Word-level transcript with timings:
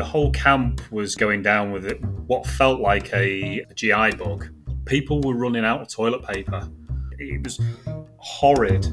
the 0.00 0.06
whole 0.06 0.30
camp 0.30 0.80
was 0.90 1.14
going 1.14 1.42
down 1.42 1.72
with 1.72 1.84
it, 1.84 2.02
what 2.26 2.46
felt 2.46 2.80
like 2.80 3.12
a, 3.12 3.60
a 3.68 3.74
GI 3.74 4.12
bug. 4.16 4.48
People 4.86 5.20
were 5.20 5.34
running 5.34 5.62
out 5.62 5.82
of 5.82 5.88
toilet 5.92 6.24
paper. 6.24 6.66
It 7.18 7.44
was 7.44 7.60
horrid. 8.16 8.86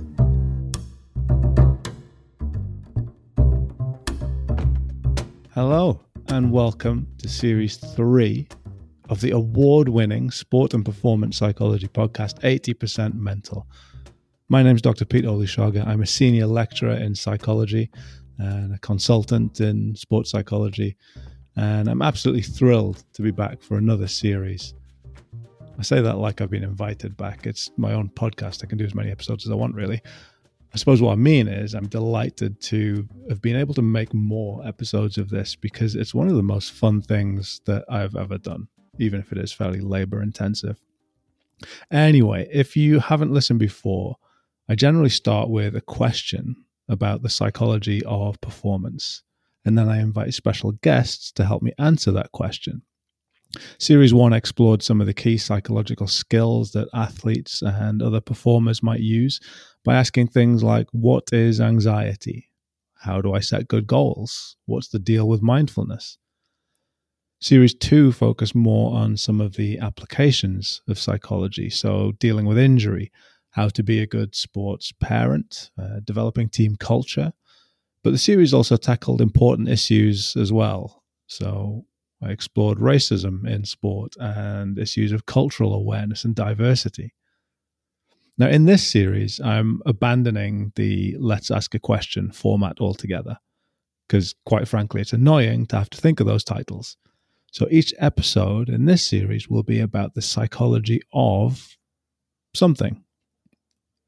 Hello, 5.54 6.02
and 6.28 6.52
welcome 6.52 7.08
to 7.20 7.30
Series 7.30 7.78
3 7.78 8.46
of 9.08 9.22
the 9.22 9.32
award 9.32 9.88
winning 9.88 10.30
Sport 10.30 10.74
and 10.74 10.84
Performance 10.84 11.38
Psychology 11.38 11.88
podcast, 11.88 12.42
80% 12.42 13.14
Mental. 13.14 13.66
My 14.50 14.62
name 14.62 14.76
is 14.76 14.82
Dr. 14.82 15.06
Pete 15.06 15.24
Olusoga. 15.24 15.88
I'm 15.88 16.02
a 16.02 16.06
senior 16.06 16.48
lecturer 16.48 16.96
in 16.96 17.16
psychology 17.16 17.92
and 18.38 18.74
a 18.74 18.80
consultant 18.80 19.60
in 19.62 19.96
sports 19.96 20.32
psychology. 20.32 20.96
And 21.56 21.88
I'm 21.88 22.02
absolutely 22.02 22.44
thrilled 22.44 23.04
to 23.14 23.22
be 23.22 23.32
back 23.32 23.62
for 23.62 23.78
another 23.78 24.08
series. 24.08 24.74
I 25.80 25.84
say 25.84 26.02
that 26.02 26.18
like 26.18 26.42
I've 26.42 26.50
been 26.50 26.64
invited 26.64 27.16
back. 27.18 27.46
It's 27.46 27.72
my 27.78 27.94
own 27.94 28.10
podcast. 28.10 28.64
I 28.64 28.68
can 28.68 28.78
do 28.78 28.86
as 28.86 28.96
many 28.96 29.12
episodes 29.12 29.46
as 29.46 29.52
I 29.52 29.56
want, 29.56 29.76
really. 29.76 30.02
I 30.74 30.78
suppose 30.78 31.02
what 31.02 31.14
I 31.14 31.16
mean 31.16 31.48
is 31.48 31.74
I'm 31.74 31.88
delighted 31.88 32.60
to 32.62 33.08
have 33.30 33.42
been 33.42 33.56
able 33.56 33.74
to 33.76 33.82
make 33.82 34.14
more 34.14 34.66
episodes 34.68 35.18
of 35.18 35.30
this 35.30 35.56
because 35.56 35.96
it's 35.96 36.14
one 36.14 36.28
of 36.28 36.36
the 36.36 36.44
most 36.44 36.74
fun 36.74 37.02
things 37.02 37.62
that 37.66 37.86
I've 37.90 38.16
ever 38.16 38.38
done, 38.38 38.68
even 39.00 39.20
if 39.20 39.32
it 39.32 39.38
is 39.38 39.54
fairly 39.54 39.80
labor 39.80 40.22
intensive. 40.22 40.80
Anyway, 41.90 42.48
if 42.52 42.76
you 42.76 43.00
haven't 43.00 43.32
listened 43.34 43.60
before, 43.60 44.18
I 44.70 44.76
generally 44.76 45.10
start 45.10 45.50
with 45.50 45.76
a 45.76 45.82
question 45.82 46.56
about 46.90 47.22
the 47.22 47.30
psychology 47.30 48.04
of 48.06 48.40
performance. 48.42 49.24
And 49.66 49.78
then 49.78 49.90
I 49.90 50.00
invite 50.00 50.34
special 50.34 50.72
guests 50.72 51.32
to 51.34 51.46
help 51.46 51.62
me 51.62 51.74
answer 51.78 52.12
that 52.12 52.32
question. 52.32 52.84
Series 53.78 54.14
one 54.14 54.34
explored 54.34 54.84
some 54.84 55.00
of 55.00 55.08
the 55.08 55.14
key 55.14 55.38
psychological 55.38 56.08
skills 56.08 56.72
that 56.72 56.90
athletes 56.94 57.62
and 57.62 58.02
other 58.02 58.22
performers 58.22 58.84
might 58.84 59.00
use 59.00 59.40
by 59.84 59.96
asking 59.96 60.28
things 60.28 60.64
like 60.64 60.88
What 60.92 61.32
is 61.32 61.62
anxiety? 61.62 62.50
How 63.02 63.22
do 63.22 63.34
I 63.34 63.40
set 63.40 63.68
good 63.68 63.88
goals? 63.88 64.58
What's 64.66 64.90
the 64.90 65.00
deal 65.00 65.28
with 65.28 65.42
mindfulness? 65.42 66.18
Series 67.40 67.76
two 67.76 68.12
focused 68.12 68.56
more 68.56 68.96
on 68.96 69.16
some 69.16 69.40
of 69.40 69.56
the 69.56 69.78
applications 69.78 70.82
of 70.88 71.00
psychology, 71.00 71.70
so 71.70 72.14
dealing 72.20 72.46
with 72.46 72.58
injury, 72.58 73.12
how 73.58 73.68
to 73.68 73.82
be 73.82 74.00
a 74.00 74.06
good 74.06 74.36
sports 74.36 74.94
parent, 75.02 75.72
uh, 75.82 76.00
developing 76.04 76.48
team 76.48 76.76
culture. 76.76 77.34
But 78.04 78.12
the 78.12 78.20
series 78.20 78.54
also 78.54 78.78
tackled 78.78 79.20
important 79.20 79.68
issues 79.68 80.36
as 80.36 80.54
well. 80.54 81.04
So 81.26 81.84
I 82.22 82.30
explored 82.30 82.78
racism 82.78 83.48
in 83.48 83.66
sport 83.66 84.14
and 84.20 84.78
issues 84.78 85.12
of 85.12 85.26
cultural 85.26 85.74
awareness 85.74 86.24
and 86.24 86.36
diversity. 86.36 87.16
Now, 88.38 88.48
in 88.48 88.66
this 88.66 88.86
series, 88.86 89.40
I'm 89.40 89.82
abandoning 89.88 90.72
the 90.76 91.18
let's 91.20 91.50
ask 91.50 91.74
a 91.74 91.80
question 91.80 92.32
format 92.32 92.80
altogether 92.80 93.40
because, 94.08 94.36
quite 94.46 94.68
frankly, 94.68 95.02
it's 95.02 95.14
annoying 95.14 95.66
to 95.68 95.78
have 95.78 95.90
to 95.90 95.98
think 96.00 96.20
of 96.20 96.28
those 96.28 96.44
titles. 96.44 96.96
So 97.52 97.68
each 97.72 97.92
episode 97.98 98.70
in 98.70 98.86
this 98.86 99.04
series 99.04 99.50
will 99.50 99.64
be 99.64 99.80
about 99.80 100.14
the 100.14 100.22
psychology 100.22 101.02
of 101.12 101.76
something 102.54 103.04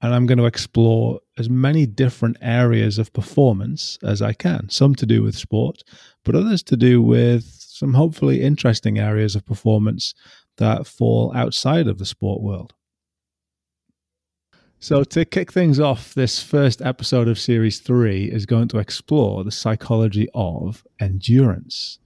and 0.02 0.14
I'm 0.14 0.26
going 0.26 0.38
to 0.38 0.46
explore 0.46 1.20
as 1.38 1.50
many 1.50 1.86
different 1.86 2.38
areas 2.42 2.98
of 2.98 3.12
performance 3.12 3.98
as 4.04 4.22
I 4.22 4.34
can. 4.34 4.70
Some 4.70 4.96
to 4.96 5.06
do 5.06 5.24
with 5.24 5.36
sport, 5.36 5.84
but 6.24 6.36
others 6.36 6.64
to 6.64 6.78
do 6.78 7.02
with 7.02 7.44
some 7.44 7.94
hopefully 7.94 8.42
interesting 8.42 8.98
areas 8.98 9.36
of 9.36 9.46
performance 9.46 10.14
that 10.58 10.88
fall 10.88 11.32
outside 11.36 11.88
of 11.88 11.98
the 11.98 12.06
sport 12.06 12.42
world. 12.42 12.74
So, 14.82 15.04
to 15.04 15.26
kick 15.26 15.52
things 15.52 15.78
off, 15.78 16.14
this 16.14 16.42
first 16.42 16.82
episode 16.82 17.28
of 17.28 17.38
Series 17.38 17.80
3 17.80 18.32
is 18.32 18.46
going 18.46 18.70
to 18.70 18.78
explore 18.78 19.44
the 19.44 19.52
psychology 19.52 20.30
of 20.34 20.86
endurance. 21.02 22.00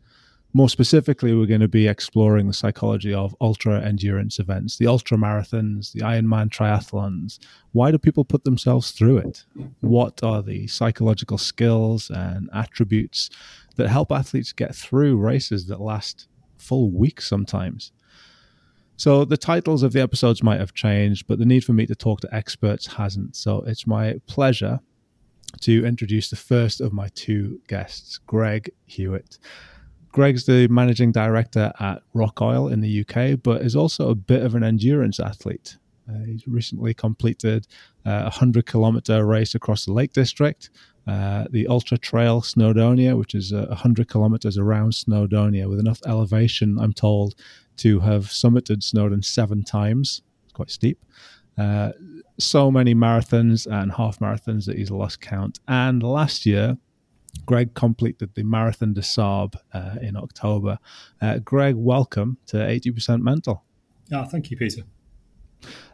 More 0.56 0.70
specifically, 0.70 1.34
we're 1.34 1.48
going 1.48 1.62
to 1.62 1.68
be 1.68 1.88
exploring 1.88 2.46
the 2.46 2.54
psychology 2.54 3.12
of 3.12 3.36
ultra 3.42 3.82
endurance 3.82 4.38
events, 4.38 4.78
the 4.78 4.86
ultra 4.86 5.18
marathons, 5.18 5.94
the 5.94 6.02
Ironman 6.02 6.50
triathlons. 6.50 7.40
Why 7.72 7.90
do 7.90 7.98
people 7.98 8.24
put 8.24 8.44
themselves 8.44 8.92
through 8.92 9.18
it? 9.18 9.46
What 9.82 10.22
are 10.22 10.44
the 10.44 10.68
psychological 10.68 11.40
skills 11.40 12.12
and 12.12 12.52
attributes 12.54 13.32
that 13.78 13.90
help 13.90 14.12
athletes 14.12 14.54
get 14.54 14.76
through 14.76 15.18
races 15.18 15.66
that 15.68 15.82
last 15.82 16.28
full 16.60 16.92
weeks 16.92 17.28
sometimes? 17.28 17.92
So, 18.96 19.26
the 19.26 19.38
titles 19.38 19.82
of 19.82 19.92
the 19.92 20.02
episodes 20.02 20.44
might 20.44 20.60
have 20.60 20.76
changed, 20.76 21.26
but 21.28 21.40
the 21.40 21.46
need 21.46 21.66
for 21.66 21.74
me 21.74 21.88
to 21.88 21.96
talk 21.96 22.22
to 22.22 22.36
experts 22.36 22.86
hasn't. 22.86 23.36
So, 23.36 23.64
it's 23.66 23.88
my 23.88 24.22
pleasure 24.28 24.82
to 25.62 25.84
introduce 25.84 26.30
the 26.30 26.36
first 26.36 26.80
of 26.80 26.94
my 26.94 27.10
two 27.16 27.60
guests, 27.68 28.20
Greg 28.20 28.72
Hewitt. 28.86 29.40
Greg's 30.14 30.46
the 30.46 30.68
managing 30.68 31.12
director 31.12 31.74
at 31.80 32.04
Rock 32.14 32.40
Oil 32.40 32.68
in 32.68 32.82
the 32.82 33.02
UK, 33.02 33.42
but 33.42 33.64
is 33.64 33.76
also 33.76 34.10
a 34.10 34.16
bit 34.16 34.44
of 34.44 34.54
an 34.54 34.64
endurance 34.64 35.20
athlete. 35.20 35.78
Uh, 36.08 36.24
he's 36.26 36.48
recently 36.48 36.94
completed 36.94 37.66
uh, 38.06 38.12
a 38.12 38.24
100 38.24 38.66
kilometer 38.68 39.26
race 39.26 39.56
across 39.56 39.86
the 39.86 39.92
Lake 39.92 40.14
District, 40.14 40.70
uh, 41.08 41.46
the 41.50 41.66
Ultra 41.68 41.98
Trail 41.98 42.42
Snowdonia, 42.42 43.18
which 43.18 43.34
is 43.34 43.52
uh, 43.52 43.66
100 43.70 44.08
kilometers 44.08 44.58
around 44.58 44.92
Snowdonia 44.92 45.68
with 45.68 45.80
enough 45.80 46.00
elevation, 46.06 46.78
I'm 46.80 46.94
told, 46.94 47.34
to 47.78 48.00
have 48.02 48.26
summited 48.26 48.84
Snowdon 48.84 49.24
seven 49.24 49.64
times. 49.64 50.22
It's 50.44 50.54
quite 50.54 50.70
steep. 50.70 51.04
Uh, 51.58 51.94
so 52.38 52.70
many 52.70 52.94
marathons 52.94 53.66
and 53.66 53.92
half 53.94 54.20
marathons 54.20 54.66
that 54.66 54.78
he's 54.78 54.92
lost 54.92 55.22
count. 55.22 55.60
And 55.68 56.04
last 56.04 56.46
year, 56.46 56.78
Greg 57.46 57.74
completed 57.74 58.34
the 58.36 58.44
Marathon 58.44 58.94
des 58.94 59.02
Sables 59.02 59.56
uh, 59.74 59.96
in 60.02 60.16
October. 60.16 60.80
Uh, 61.22 61.40
Greg, 61.40 61.76
welcome 61.76 62.38
to 62.48 62.58
80% 62.58 63.22
Mental. 63.22 63.64
Oh, 64.12 64.24
thank 64.26 64.52
you, 64.52 64.58
Peter. 64.58 64.84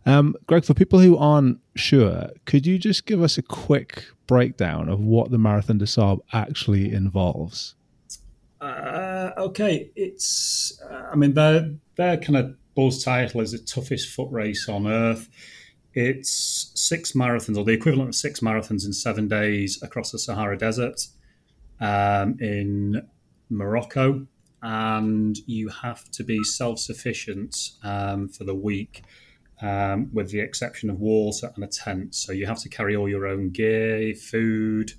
Um, 0.05 0.35
Greg, 0.47 0.65
for 0.65 0.73
people 0.73 0.99
who 0.99 1.17
aren't 1.17 1.59
sure, 1.75 2.29
could 2.45 2.65
you 2.65 2.77
just 2.77 3.05
give 3.05 3.21
us 3.21 3.37
a 3.37 3.41
quick 3.41 4.05
breakdown 4.27 4.89
of 4.89 4.99
what 4.99 5.31
the 5.31 5.37
Marathon 5.37 5.77
des 5.77 5.87
Sables 5.87 6.21
actually 6.33 6.91
involves? 6.91 7.75
Uh, 8.61 9.31
okay, 9.37 9.89
it's, 9.95 10.81
uh, 10.89 11.09
I 11.11 11.15
mean, 11.15 11.33
their, 11.33 11.71
their 11.95 12.17
kind 12.17 12.37
of 12.37 12.55
buzz 12.75 13.03
title 13.03 13.41
is 13.41 13.51
the 13.51 13.59
toughest 13.59 14.09
foot 14.09 14.29
race 14.31 14.67
on 14.67 14.87
earth. 14.87 15.29
It's 15.93 16.71
six 16.75 17.13
marathons, 17.13 17.57
or 17.57 17.63
the 17.63 17.71
equivalent 17.71 18.09
of 18.09 18.15
six 18.15 18.41
marathons 18.41 18.85
in 18.85 18.93
seven 18.93 19.27
days 19.27 19.81
across 19.81 20.11
the 20.11 20.19
Sahara 20.19 20.57
Desert 20.57 21.07
um, 21.79 22.37
in 22.39 23.07
Morocco, 23.49 24.27
and 24.61 25.37
you 25.45 25.69
have 25.69 26.09
to 26.11 26.23
be 26.23 26.43
self 26.43 26.79
sufficient 26.79 27.55
um, 27.83 28.27
for 28.27 28.43
the 28.43 28.55
week. 28.55 29.03
Um, 29.61 30.09
with 30.13 30.31
the 30.31 30.39
exception 30.39 30.89
of 30.89 31.01
water 31.01 31.51
and 31.53 31.65
a 31.65 31.67
tent. 31.67 32.15
So 32.15 32.31
you 32.31 32.45
have 32.45 32.59
to 32.59 32.69
carry 32.69 32.95
all 32.95 33.09
your 33.09 33.27
own 33.27 33.49
gear, 33.49 34.15
food, 34.15 34.93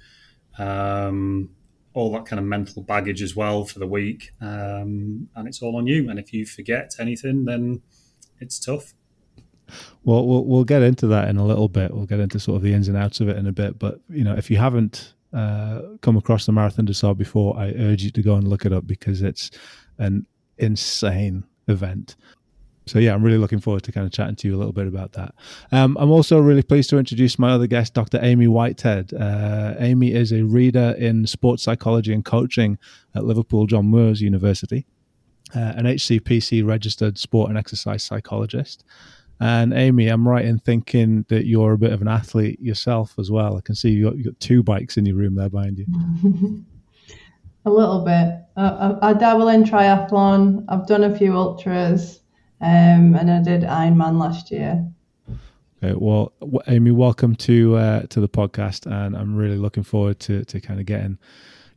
um, 0.59 1.49
all 1.95 2.13
that 2.13 2.27
kind 2.27 2.39
of 2.39 2.45
mental 2.45 2.83
baggage 2.83 3.23
as 3.23 3.35
well 3.35 3.65
for 3.65 3.79
the 3.79 3.87
week. 3.87 4.33
Um, 4.41 5.29
and 5.35 5.49
it's 5.49 5.63
all 5.63 5.77
on 5.77 5.87
you. 5.87 6.11
And 6.11 6.19
if 6.19 6.33
you 6.33 6.45
forget 6.45 6.93
anything, 6.99 7.47
then 7.47 7.81
it's 8.39 8.59
tough. 8.59 8.93
Well, 10.05 10.27
well, 10.27 10.45
we'll 10.45 10.65
get 10.65 10.83
into 10.83 11.07
that 11.09 11.29
in 11.29 11.37
a 11.37 11.45
little 11.45 11.69
bit. 11.69 11.95
We'll 11.95 12.07
get 12.07 12.21
into 12.21 12.39
sort 12.41 12.57
of 12.57 12.63
the 12.63 12.73
ins 12.73 12.89
and 12.89 12.97
outs 12.97 13.21
of 13.21 13.29
it 13.29 13.37
in 13.37 13.47
a 13.47 13.53
bit. 13.53 13.79
But 13.79 14.01
you 14.09 14.25
know, 14.25 14.35
if 14.35 14.51
you 14.51 14.57
haven't 14.57 15.15
uh, 15.33 15.81
come 16.01 16.17
across 16.17 16.47
the 16.47 16.53
Marathon 16.53 16.85
des 16.85 16.95
Sables 16.95 17.17
before, 17.17 17.57
I 17.57 17.73
urge 17.79 18.03
you 18.03 18.11
to 18.11 18.23
go 18.23 18.35
and 18.35 18.49
look 18.49 18.65
it 18.65 18.73
up 18.73 18.87
because 18.87 19.23
it's 19.23 19.51
an 19.99 20.27
insane 20.59 21.45
event. 21.69 22.17
So 22.87 22.99
yeah, 22.99 23.15
I'm 23.15 23.23
really 23.23 23.39
looking 23.39 23.61
forward 23.61 23.85
to 23.85 23.93
kind 23.93 24.05
of 24.05 24.13
chatting 24.13 24.35
to 24.37 24.49
you 24.49 24.57
a 24.57 24.59
little 24.59 24.73
bit 24.73 24.89
about 24.89 25.13
that. 25.13 25.35
Um, 25.71 25.97
I'm 26.01 26.11
also 26.11 26.41
really 26.41 26.63
pleased 26.63 26.91
to 26.91 26.99
introduce 26.99 27.39
my 27.39 27.53
other 27.53 27.69
guest, 27.69 27.95
Dr. 27.95 28.19
Amy 28.21 28.49
Whitehead. 28.49 29.15
Uh, 29.15 29.75
Amy 29.79 30.13
is 30.13 30.33
a 30.33 30.43
reader 30.43 30.97
in 30.99 31.27
sports 31.27 31.63
psychology 31.63 32.13
and 32.13 32.25
coaching 32.25 32.79
at 33.15 33.25
Liverpool 33.25 33.67
John 33.67 33.87
Moores 33.87 34.21
University, 34.21 34.87
uh, 35.55 35.75
an 35.77 35.85
HCPC 35.85 36.67
registered 36.67 37.17
sport 37.17 37.51
and 37.51 37.59
exercise 37.59 38.03
psychologist. 38.03 38.85
And 39.41 39.73
Amy, 39.73 40.09
I'm 40.09 40.29
right 40.29 40.45
in 40.45 40.59
thinking 40.59 41.25
that 41.29 41.47
you're 41.47 41.73
a 41.73 41.79
bit 41.79 41.93
of 41.93 42.03
an 42.03 42.09
athlete 42.09 42.61
yourself 42.61 43.15
as 43.19 43.31
well. 43.31 43.57
I 43.57 43.63
can 43.63 43.75
see 43.75 43.89
you 43.89 44.05
got, 44.05 44.19
you 44.19 44.25
got 44.25 44.39
two 44.39 44.63
bikes 44.63 44.99
in 44.99 45.07
your 45.07 45.17
room 45.17 45.35
there 45.35 45.49
behind 45.49 45.79
you. 45.79 45.87
a 47.65 47.71
little 47.71 48.05
bit. 48.05 48.43
I, 48.57 48.97
I, 49.01 49.13
dabble 49.15 49.49
in 49.49 49.65
triathlon. 49.65 50.67
I've 50.69 50.87
done 50.87 51.05
a 51.05 51.17
few 51.17 51.37
ultras, 51.37 52.21
um, 52.61 53.15
and 53.15 53.31
I 53.31 53.43
did 53.43 53.63
Ironman 53.63 54.19
last 54.19 54.51
year. 54.51 54.87
Okay, 55.83 55.95
well, 55.97 56.35
Amy, 56.69 56.91
welcome 56.91 57.35
to 57.37 57.77
uh, 57.77 58.03
to 58.11 58.21
the 58.21 58.29
podcast, 58.29 58.85
and 58.85 59.17
I'm 59.17 59.35
really 59.35 59.57
looking 59.57 59.83
forward 59.83 60.21
to 60.21 60.45
to 60.45 60.61
kind 60.61 60.81
of 60.81 60.85
getting 60.85 61.19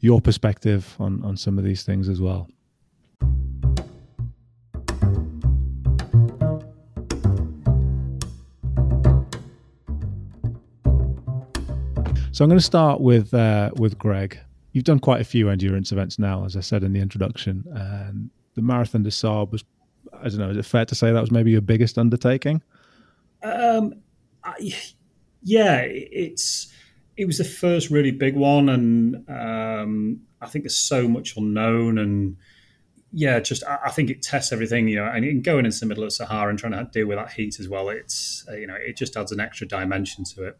your 0.01 0.19
perspective 0.19 0.95
on 0.99 1.23
on 1.23 1.37
some 1.37 1.57
of 1.57 1.63
these 1.63 1.83
things 1.83 2.09
as 2.09 2.19
well. 2.19 2.49
So 12.33 12.43
I'm 12.43 12.49
going 12.49 12.57
to 12.57 12.65
start 12.65 12.99
with 12.99 13.31
uh, 13.35 13.69
with 13.75 13.99
Greg. 13.99 14.39
You've 14.71 14.85
done 14.85 14.97
quite 14.97 15.21
a 15.21 15.23
few 15.23 15.49
endurance 15.49 15.91
events 15.91 16.17
now, 16.17 16.45
as 16.45 16.57
I 16.57 16.61
said 16.61 16.83
in 16.83 16.91
the 16.91 16.99
introduction, 16.99 17.63
and 17.75 18.31
the 18.55 18.63
Marathon 18.63 19.03
des 19.03 19.11
Sables 19.11 19.51
was, 19.51 19.63
I 20.11 20.29
don't 20.29 20.39
know, 20.39 20.49
is 20.49 20.57
it 20.57 20.65
fair 20.65 20.83
to 20.83 20.95
say 20.95 21.11
that 21.11 21.21
was 21.21 21.29
maybe 21.29 21.51
your 21.51 21.61
biggest 21.61 21.99
undertaking? 21.99 22.63
Um, 23.43 24.01
I, 24.43 24.73
yeah, 25.43 25.81
it's 25.85 26.73
it 27.17 27.25
was 27.25 27.37
the 27.37 27.43
first 27.43 27.91
really 27.91 28.09
big 28.09 28.35
one, 28.35 28.67
and 28.67 29.29
um, 29.29 30.21
I 30.41 30.47
think 30.47 30.63
there's 30.63 30.75
so 30.75 31.07
much 31.07 31.37
unknown, 31.37 31.99
and 31.99 32.37
yeah, 33.11 33.39
just 33.41 33.63
I, 33.67 33.91
think 33.91 34.09
it 34.09 34.23
tests 34.23 34.51
everything, 34.51 34.87
you 34.87 34.95
know, 34.95 35.05
and 35.05 35.43
going 35.43 35.65
into 35.65 35.79
the 35.81 35.85
middle 35.85 36.03
of 36.03 36.11
Sahara 36.11 36.49
and 36.49 36.57
trying 36.57 36.71
to 36.71 36.89
deal 36.91 37.05
with 37.05 37.19
that 37.19 37.33
heat 37.33 37.59
as 37.59 37.69
well, 37.69 37.89
it's 37.89 38.43
you 38.53 38.65
know, 38.65 38.75
it 38.75 38.97
just 38.97 39.15
adds 39.15 39.31
an 39.31 39.39
extra 39.39 39.67
dimension 39.67 40.23
to 40.33 40.45
it. 40.45 40.57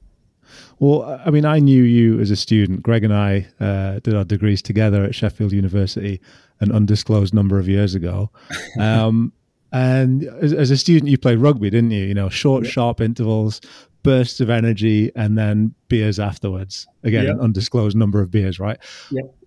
Well, 0.80 1.22
I 1.25 1.30
mean, 1.30 1.45
I 1.45 1.60
knew 1.60 1.84
you 1.84 2.19
as 2.19 2.31
a 2.31 2.36
student. 2.36 2.84
Greg 2.84 3.04
and 3.04 3.13
I 3.13 3.48
uh, 3.60 4.00
did 4.00 4.16
our 4.16 4.24
degrees 4.24 4.62
together 4.62 5.04
at 5.04 5.16
Sheffield 5.16 5.51
University 5.51 6.22
an 6.60 6.72
undisclosed 6.72 7.34
number 7.34 7.60
of 7.60 7.68
years 7.68 7.95
ago. 7.95 8.31
Um, 8.80 9.34
and 9.72 10.24
as, 10.24 10.54
as, 10.54 10.72
a 10.72 10.78
student, 10.78 11.10
you 11.10 11.18
played 11.18 11.40
rugby, 11.40 11.69
didn't 11.72 11.92
you? 11.92 12.06
You 12.06 12.13
know, 12.13 12.30
short, 12.30 12.66
sharp 12.68 13.01
intervals, 13.01 13.60
bursts 14.04 14.40
of 14.40 14.50
energy, 14.51 15.12
and 15.16 15.36
then 15.36 15.74
beers 15.88 16.19
afterwards. 16.19 16.86
Again, 17.04 17.25
an 17.25 17.40
undisclosed 17.40 17.98
number 17.98 18.22
of 18.22 18.30
beers, 18.30 18.60
right? 18.60 18.78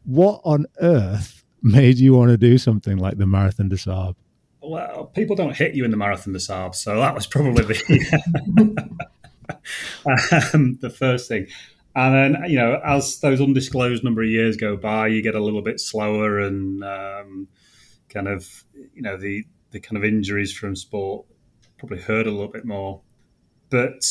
What 0.05 0.41
on 0.45 0.67
earth 0.81 1.45
made 1.63 1.99
you 1.99 2.15
want 2.15 2.31
to 2.31 2.37
do 2.37 2.59
something 2.59 2.97
like 2.97 3.19
the 3.19 3.27
Marathon 3.27 3.69
des 3.69 3.79
Sables? 3.79 4.17
Well, 4.63 5.13
people 5.15 5.37
don't 5.37 5.55
hit 5.55 5.75
you 5.75 5.85
in 5.85 5.93
the 5.93 5.97
Marathon 5.97 6.33
des 6.33 6.41
Sables, 6.41 6.79
so 6.81 6.99
that 6.99 7.15
was 7.15 7.27
probably 7.27 7.65
the. 7.65 8.91
um, 10.55 10.79
the 10.81 10.91
first 10.91 11.29
thing. 11.29 11.47
And 11.95 12.15
then, 12.15 12.51
you 12.51 12.59
know, 12.59 12.79
as 12.85 13.21
those 13.21 13.41
undisclosed 13.41 14.05
number 14.05 14.23
of 14.23 14.29
years 14.29 14.57
go 14.57 14.77
by, 14.77 15.07
you 15.07 15.23
get 15.23 15.35
a 15.35 15.43
little 15.43 15.63
bit 15.63 15.81
slower 15.81 16.39
and 16.39 16.85
um, 16.85 17.49
kind 18.11 18.29
of, 18.29 18.65
you 18.95 19.01
know, 19.01 19.17
the, 19.17 19.45
the 19.71 19.81
kind 19.81 19.97
of 19.97 20.05
injuries 20.05 20.53
from 20.53 20.77
sport 20.77 21.25
probably 21.79 21.99
hurt 21.99 22.27
a 22.27 22.31
little 22.31 22.49
bit 22.49 22.67
more. 22.67 23.01
But 23.71 24.07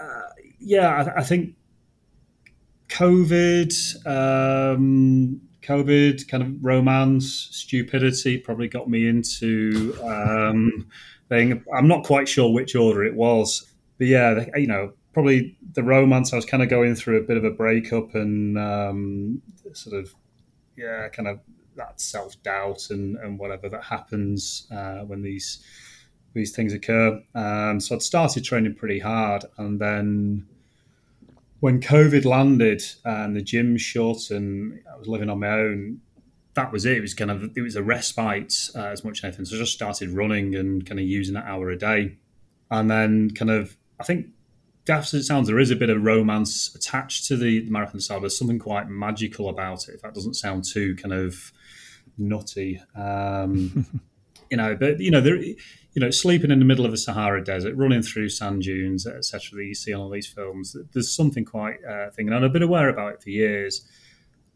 uh, 0.00 0.30
yeah, 0.58 0.88
I, 0.88 1.20
I, 1.20 1.22
think 1.22 1.56
COVID, 2.88 4.06
um, 4.06 5.40
COVID 5.62 6.26
kind 6.26 6.42
of 6.42 6.64
romance, 6.64 7.48
stupidity 7.50 8.38
probably 8.38 8.68
got 8.68 8.88
me 8.88 9.06
into 9.06 9.94
um, 10.02 10.88
thing. 11.28 11.62
I'm 11.76 11.86
not 11.86 12.04
quite 12.04 12.28
sure 12.28 12.50
which 12.50 12.74
order 12.74 13.04
it 13.04 13.14
was 13.14 13.69
but 14.00 14.08
yeah, 14.08 14.46
you 14.56 14.66
know, 14.66 14.94
probably 15.12 15.58
the 15.74 15.82
romance. 15.82 16.32
I 16.32 16.36
was 16.36 16.46
kind 16.46 16.62
of 16.62 16.70
going 16.70 16.94
through 16.94 17.18
a 17.18 17.22
bit 17.22 17.36
of 17.36 17.44
a 17.44 17.50
breakup 17.50 18.14
and 18.14 18.58
um, 18.58 19.42
sort 19.74 19.94
of, 19.94 20.14
yeah, 20.74 21.06
kind 21.10 21.28
of 21.28 21.40
that 21.76 22.00
self 22.00 22.42
doubt 22.42 22.88
and, 22.88 23.18
and 23.18 23.38
whatever 23.38 23.68
that 23.68 23.84
happens 23.84 24.66
uh, 24.72 25.00
when 25.00 25.20
these 25.22 25.62
these 26.32 26.50
things 26.50 26.72
occur. 26.72 27.22
Um, 27.34 27.78
so 27.78 27.94
I'd 27.94 28.00
started 28.00 28.42
training 28.42 28.74
pretty 28.74 29.00
hard, 29.00 29.44
and 29.58 29.78
then 29.78 30.46
when 31.60 31.82
COVID 31.82 32.24
landed 32.24 32.82
and 33.04 33.36
the 33.36 33.42
gym 33.42 33.76
shut 33.76 34.30
and 34.30 34.80
I 34.90 34.96
was 34.96 35.08
living 35.08 35.28
on 35.28 35.40
my 35.40 35.50
own, 35.50 36.00
that 36.54 36.72
was 36.72 36.86
it. 36.86 36.96
It 36.96 37.02
was 37.02 37.12
kind 37.12 37.30
of 37.30 37.54
it 37.54 37.60
was 37.60 37.76
a 37.76 37.82
respite 37.82 38.70
uh, 38.74 38.86
as 38.86 39.04
much 39.04 39.18
as 39.18 39.24
anything. 39.24 39.44
So 39.44 39.56
I 39.56 39.58
just 39.58 39.74
started 39.74 40.08
running 40.08 40.54
and 40.54 40.86
kind 40.86 40.98
of 40.98 41.04
using 41.04 41.34
that 41.34 41.44
hour 41.44 41.68
a 41.68 41.76
day, 41.76 42.16
and 42.70 42.90
then 42.90 43.32
kind 43.32 43.50
of 43.50 43.76
I 44.00 44.04
think, 44.04 44.26
daft 44.84 45.14
as 45.14 45.20
it 45.20 45.24
sounds, 45.24 45.46
there 45.46 45.58
is 45.58 45.70
a 45.70 45.76
bit 45.76 45.90
of 45.90 46.02
romance 46.02 46.74
attached 46.74 47.26
to 47.26 47.36
the, 47.36 47.60
the 47.60 47.70
Marathon 47.70 47.96
des 47.96 48.02
Sables. 48.02 48.22
There's 48.22 48.38
something 48.38 48.58
quite 48.58 48.88
magical 48.88 49.48
about 49.48 49.88
it. 49.88 49.94
If 49.94 50.02
that 50.02 50.14
doesn't 50.14 50.34
sound 50.34 50.64
too 50.64 50.96
kind 50.96 51.12
of 51.12 51.52
nutty, 52.18 52.80
um, 52.96 53.86
you 54.50 54.56
know. 54.56 54.74
But 54.74 55.00
you 55.00 55.10
know, 55.10 55.20
there, 55.20 55.36
you 55.36 55.56
know, 55.96 56.10
sleeping 56.10 56.50
in 56.50 56.58
the 56.58 56.64
middle 56.64 56.84
of 56.84 56.90
the 56.90 56.96
Sahara 56.96 57.44
Desert, 57.44 57.76
running 57.76 58.02
through 58.02 58.30
sand 58.30 58.62
dunes, 58.62 59.06
etc. 59.06 59.56
That 59.56 59.64
you 59.64 59.74
see 59.74 59.92
on 59.92 60.00
all 60.00 60.10
these 60.10 60.26
films. 60.26 60.76
There's 60.92 61.14
something 61.14 61.44
quite 61.44 61.84
uh, 61.84 62.10
thing, 62.10 62.28
and 62.28 62.44
I've 62.44 62.52
been 62.52 62.62
aware 62.62 62.88
about 62.88 63.14
it 63.14 63.22
for 63.22 63.30
years. 63.30 63.86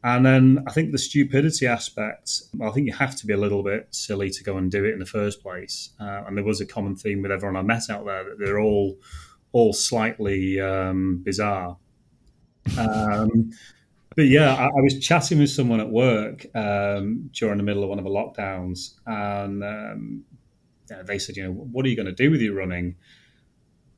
And 0.04 0.26
then 0.26 0.62
I 0.66 0.70
think 0.70 0.92
the 0.92 0.98
stupidity 0.98 1.66
aspect, 1.66 2.42
I 2.62 2.68
think 2.72 2.86
you 2.86 2.92
have 2.92 3.16
to 3.16 3.26
be 3.26 3.32
a 3.32 3.38
little 3.38 3.62
bit 3.62 3.88
silly 3.90 4.28
to 4.28 4.44
go 4.44 4.58
and 4.58 4.70
do 4.70 4.84
it 4.84 4.92
in 4.92 4.98
the 4.98 5.06
first 5.06 5.42
place. 5.42 5.90
Uh, 5.98 6.24
and 6.26 6.36
there 6.36 6.44
was 6.44 6.60
a 6.60 6.66
common 6.66 6.94
theme 6.94 7.22
with 7.22 7.32
everyone 7.32 7.56
I 7.56 7.62
met 7.62 7.88
out 7.88 8.04
there 8.04 8.22
that 8.22 8.38
they're 8.38 8.60
all 8.60 8.98
all 9.54 9.72
slightly 9.72 10.60
um, 10.60 11.22
bizarre. 11.24 11.78
Um, 12.76 13.52
but 14.16 14.26
yeah, 14.26 14.52
I, 14.52 14.64
I, 14.66 14.80
was 14.82 14.98
chatting 14.98 15.38
with 15.38 15.50
someone 15.50 15.80
at 15.80 15.88
work 15.88 16.44
um, 16.56 17.30
during 17.32 17.58
the 17.58 17.62
middle 17.62 17.84
of 17.84 17.88
one 17.88 17.98
of 17.98 18.04
the 18.04 18.10
lockdowns, 18.10 18.94
and 19.06 19.62
um, 19.62 20.24
they 21.06 21.18
said, 21.18 21.36
"You 21.36 21.44
know, 21.44 21.52
what 21.52 21.86
are 21.86 21.88
you 21.88 21.96
going 21.96 22.06
to 22.06 22.12
do 22.12 22.30
with 22.30 22.40
your 22.40 22.54
running?" 22.54 22.96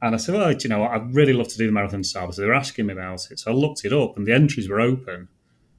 And 0.02 0.14
I 0.14 0.18
said, 0.18 0.34
"Well, 0.34 0.52
you 0.52 0.68
know, 0.68 0.84
I'd 0.84 1.14
really 1.14 1.32
love 1.32 1.48
to 1.48 1.58
do 1.58 1.66
the 1.66 1.72
marathon 1.72 2.02
des 2.02 2.08
Sables." 2.08 2.36
So 2.36 2.42
they 2.42 2.48
were 2.48 2.54
asking 2.54 2.86
me 2.86 2.92
about 2.92 3.30
it, 3.30 3.38
so 3.38 3.50
I 3.50 3.54
looked 3.54 3.84
it 3.84 3.94
up, 3.94 4.16
and 4.16 4.26
the 4.26 4.34
entries 4.34 4.68
were 4.68 4.80
open. 4.80 5.28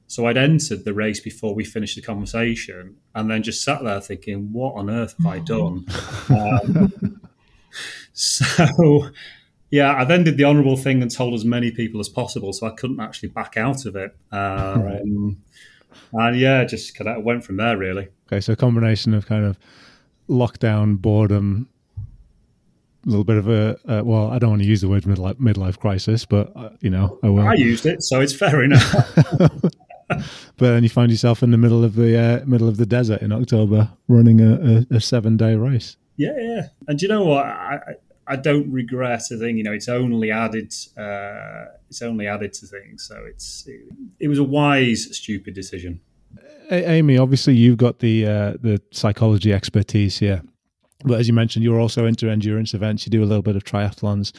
So 0.08 0.26
I'd 0.26 0.38
entered 0.38 0.86
the 0.86 0.94
race 0.94 1.20
before 1.20 1.54
we 1.54 1.64
finished 1.66 1.98
the 1.98 2.02
conversation, 2.02 2.96
and 3.14 3.30
then 3.30 3.44
just 3.44 3.64
sat 3.64 3.84
there 3.84 4.02
thinking, 4.02 4.52
"What 4.54 4.74
on 4.74 4.90
earth 4.90 5.16
have 5.20 5.34
I 5.34 5.40
done?" 5.40 5.86
um, 6.30 7.22
so 8.14 9.10
yeah, 9.70 9.96
I 9.96 10.06
then 10.06 10.24
did 10.24 10.38
the 10.38 10.46
honourable 10.46 10.78
thing 10.78 11.02
and 11.02 11.12
told 11.12 11.34
as 11.34 11.44
many 11.44 11.72
people 11.72 12.00
as 12.00 12.10
possible, 12.10 12.54
so 12.54 12.68
I 12.68 12.72
couldn't 12.72 13.00
actually 13.00 13.30
back 13.30 13.58
out 13.58 13.86
of 13.86 13.96
it. 13.96 14.16
Um, 14.32 14.84
right. 14.84 15.02
And 16.14 16.40
yeah, 16.40 16.64
just 16.64 16.96
kind 16.96 17.10
of 17.10 17.24
went 17.24 17.44
from 17.44 17.58
there, 17.58 17.78
really. 17.78 18.08
Okay, 18.28 18.40
so 18.40 18.54
a 18.54 18.56
combination 18.56 19.14
of 19.14 19.26
kind 19.26 19.46
of 19.46 19.58
lockdown, 20.30 20.98
boredom, 20.98 21.68
a 23.06 23.10
little 23.10 23.24
bit 23.24 23.38
of 23.38 23.50
a 23.50 23.78
uh, 23.88 24.04
well, 24.04 24.32
I 24.32 24.40
don't 24.40 24.52
want 24.52 24.62
to 24.62 24.68
use 24.68 24.82
the 24.82 24.90
word 24.90 25.04
midlife, 25.04 25.36
midlife 25.36 25.80
crisis, 25.80 26.26
but 26.26 26.52
uh, 26.56 26.70
you 26.82 26.90
know, 26.90 27.20
I 27.24 27.30
will. 27.30 27.48
I 27.48 27.54
used 27.54 27.86
it, 27.86 28.04
so 28.04 28.22
it's 28.22 28.36
fair 28.36 28.64
enough. 28.64 28.94
but 30.08 30.24
then 30.58 30.84
you 30.84 30.90
find 30.90 31.12
yourself 31.12 31.44
in 31.44 31.52
the 31.52 31.58
middle 31.58 31.84
of 31.84 31.96
the 31.96 32.18
uh, 32.18 32.46
middle 32.46 32.70
of 32.70 32.78
the 32.78 32.86
desert 32.86 33.22
in 33.22 33.32
October, 33.32 33.90
running 34.08 34.40
a, 34.40 34.86
a, 34.92 34.96
a 34.98 35.02
seven 35.02 35.36
day 35.36 35.56
race. 35.56 35.98
Yeah, 36.16 36.38
yeah. 36.38 36.68
And 36.88 37.02
you 37.02 37.08
know 37.08 37.24
what? 37.24 37.46
I, 37.46 37.96
I 38.28 38.36
don't 38.36 38.72
regret 38.72 39.24
a 39.32 39.38
thing. 39.38 39.58
You 39.58 39.64
know, 39.64 39.72
it's 39.72 39.88
only 39.88 40.32
added. 40.32 40.74
Uh, 40.98 41.66
it's 41.90 42.02
only 42.02 42.28
added 42.28 42.54
to 42.54 42.68
things. 42.68 43.08
So 43.08 43.24
it's 43.28 43.66
it, 43.68 43.82
it 44.20 44.28
was 44.28 44.40
a 44.40 44.44
wise, 44.44 45.08
stupid 45.16 45.54
decision. 45.54 46.02
Amy, 46.70 47.18
obviously 47.18 47.56
you've 47.56 47.78
got 47.78 48.00
the 48.00 48.26
uh, 48.26 48.54
the 48.62 48.82
psychology 48.92 49.54
expertise 49.54 50.18
here, 50.18 50.42
but 51.06 51.20
as 51.20 51.28
you 51.28 51.34
mentioned, 51.34 51.64
you're 51.64 51.80
also 51.80 52.06
into 52.06 52.30
endurance 52.30 52.74
events. 52.74 53.06
You 53.06 53.12
do 53.12 53.24
a 53.24 53.26
little 53.26 53.42
bit 53.42 53.56
of 53.56 53.64
triathlons. 53.64 54.34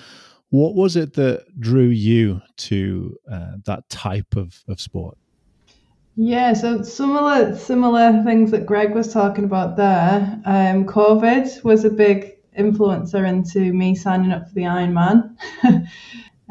What 0.50 0.74
was 0.74 0.96
it 0.96 1.14
that 1.14 1.44
drew 1.60 1.88
you 1.88 2.40
to 2.56 3.16
uh, 3.30 3.52
that 3.66 3.88
type 3.88 4.34
of, 4.36 4.62
of 4.66 4.80
sport? 4.80 5.18
Yeah, 6.16 6.52
so 6.54 6.82
similar 6.82 7.56
similar 7.56 8.22
things 8.24 8.50
that 8.50 8.66
Greg 8.66 8.94
was 8.94 9.12
talking 9.12 9.44
about 9.44 9.76
there. 9.76 10.40
Um, 10.44 10.84
COVID 10.84 11.62
was 11.64 11.84
a 11.84 11.90
big 11.90 12.37
influencer 12.58 13.26
into 13.26 13.72
me 13.72 13.94
signing 13.94 14.32
up 14.32 14.48
for 14.48 14.54
the 14.54 14.62
Ironman. 14.62 15.36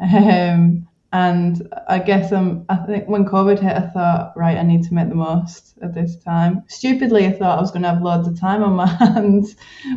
um, 0.00 0.88
and 1.12 1.74
I 1.88 1.98
guess 2.00 2.32
I'm, 2.32 2.66
I 2.68 2.76
think 2.76 3.08
when 3.08 3.24
COVID 3.24 3.58
hit, 3.60 3.76
I 3.76 3.88
thought, 3.88 4.36
right, 4.36 4.58
I 4.58 4.62
need 4.62 4.84
to 4.84 4.94
make 4.94 5.08
the 5.08 5.14
most 5.14 5.78
of 5.80 5.94
this 5.94 6.16
time. 6.16 6.64
Stupidly, 6.68 7.26
I 7.26 7.32
thought 7.32 7.58
I 7.58 7.60
was 7.60 7.70
going 7.70 7.82
to 7.82 7.88
have 7.88 8.02
loads 8.02 8.28
of 8.28 8.38
time 8.38 8.62
on 8.62 8.74
my 8.74 8.86
hands, 8.98 9.56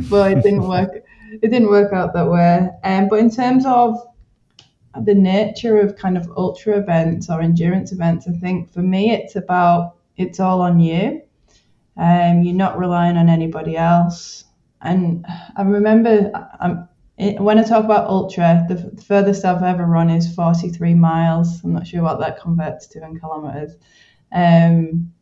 but 0.10 0.32
it 0.32 0.44
didn't 0.44 0.68
work. 0.68 1.03
It 1.41 1.50
didn't 1.50 1.70
work 1.70 1.91
out 1.91 2.13
that 2.13 2.30
way. 2.30 2.70
Um, 2.84 3.10
but 3.10 3.20
in 3.20 3.30
terms 3.30 3.65
of 3.65 3.98
the 5.03 5.15
nature 5.15 5.80
of 5.80 5.98
kind 5.98 6.18
of 6.18 6.30
ultra 6.38 6.77
events 6.77 7.30
or 7.30 7.41
endurance 7.41 7.91
events, 7.91 8.27
I 8.27 8.32
think 8.34 8.72
for 8.72 8.82
me, 8.82 9.12
it's 9.12 9.36
about 9.36 9.96
it's 10.15 10.39
all 10.39 10.62
on 10.62 10.80
you. 10.80 11.22
Um, 11.98 12.41
you're 12.44 12.56
not 12.56 12.80
relying 12.80 13.18
on 13.18 13.27
anybody 13.27 13.75
else. 13.75 14.46
And 14.83 15.25
I 15.55 15.61
remember 15.61 16.31
um, 16.59 16.88
it, 17.17 17.39
when 17.39 17.59
I 17.59 17.63
talk 17.63 17.85
about 17.85 18.07
ultra, 18.07 18.65
the, 18.67 18.75
the, 18.75 19.01
furthest 19.01 19.45
I've 19.45 19.63
ever 19.63 19.85
run 19.85 20.09
is 20.09 20.33
43 20.33 20.95
miles. 20.95 21.63
I'm 21.63 21.73
not 21.73 21.85
sure 21.85 22.01
what 22.01 22.19
that 22.19 22.39
converts 22.39 22.88
to 22.88 23.03
in 23.03 23.19
kilometers. 23.19 23.73
Um, 24.31 25.13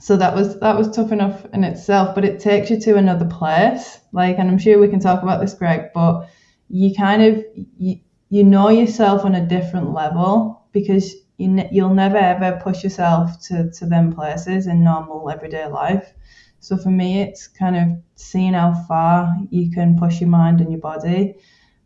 so 0.00 0.16
that 0.16 0.34
was 0.34 0.58
that 0.60 0.78
was 0.78 0.90
tough 0.90 1.12
enough 1.12 1.44
in 1.52 1.62
itself, 1.62 2.14
but 2.14 2.24
it 2.24 2.40
takes 2.40 2.70
you 2.70 2.80
to 2.80 2.96
another 2.96 3.26
place. 3.26 4.00
Like, 4.12 4.38
and 4.38 4.50
I'm 4.50 4.58
sure 4.58 4.78
we 4.78 4.88
can 4.88 5.00
talk 5.00 5.22
about 5.22 5.40
this, 5.42 5.52
Greg, 5.52 5.90
but 5.92 6.26
you 6.70 6.94
kind 6.94 7.22
of 7.22 7.44
you, 7.76 8.00
you 8.30 8.44
know 8.44 8.70
yourself 8.70 9.24
on 9.24 9.34
a 9.34 9.46
different 9.46 9.92
level 9.92 10.66
because 10.72 11.14
you 11.36 11.48
ne- 11.48 11.68
you'll 11.70 11.94
never 11.94 12.16
ever 12.16 12.58
push 12.62 12.82
yourself 12.82 13.40
to 13.48 13.70
to 13.72 13.84
them 13.84 14.12
places 14.12 14.66
in 14.66 14.82
normal 14.82 15.28
everyday 15.28 15.66
life. 15.66 16.14
So 16.60 16.76
for 16.76 16.90
me, 16.90 17.22
it's 17.22 17.48
kind 17.48 17.76
of 17.76 17.88
seeing 18.14 18.52
how 18.52 18.74
far 18.86 19.34
you 19.50 19.70
can 19.70 19.98
push 19.98 20.20
your 20.20 20.30
mind 20.30 20.60
and 20.60 20.70
your 20.70 20.80
body. 20.80 21.36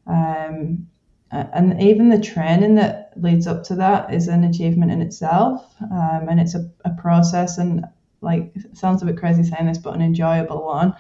Um, 0.07 0.89
and 1.31 1.81
even 1.81 2.11
the 2.11 2.21
training 2.21 2.77
that 2.77 3.13
leads 3.17 3.47
up 3.47 3.65
to 3.65 3.75
that 3.77 4.13
is 4.13 4.29
an 4.29 4.45
achievement 4.45 4.93
in 4.93 5.01
itself. 5.01 5.75
Um, 5.81 6.29
and 6.29 6.39
it's 6.39 6.55
a, 6.55 6.71
a 6.85 6.91
process 6.91 7.59
and 7.59 7.85
like 8.21 8.55
sounds 8.73 9.03
a 9.03 9.07
bit 9.07 9.19
crazy 9.19 9.43
saying 9.43 9.67
this, 9.67 9.79
but 9.79 9.95
an 9.95 10.03
enjoyable 10.03 10.65
one. 10.65 10.95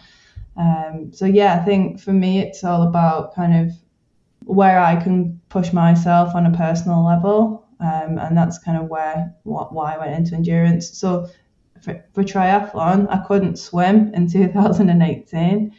Um, 0.57 1.13
so 1.13 1.27
yeah, 1.27 1.55
I 1.55 1.65
think 1.65 2.01
for 2.01 2.13
me, 2.13 2.41
it's 2.41 2.65
all 2.65 2.83
about 2.83 3.35
kind 3.35 3.67
of 3.69 3.77
where 4.45 4.79
I 4.79 4.97
can 4.97 5.41
push 5.49 5.73
myself 5.73 6.35
on 6.35 6.47
a 6.47 6.57
personal 6.57 7.05
level. 7.05 7.67
Um, 7.81 8.19
and 8.19 8.37
that's 8.37 8.59
kind 8.59 8.79
of 8.79 8.85
where 8.85 9.35
what, 9.43 9.73
why 9.73 9.95
I 9.95 9.99
went 9.99 10.15
into 10.15 10.35
endurance. 10.35 10.97
So 10.97 11.29
for, 11.85 12.05
for 12.13 12.25
triathlon, 12.25 13.07
I 13.11 13.19
couldn't 13.27 13.57
swim 13.57 14.13
in 14.15 14.29
2018. 14.31 15.75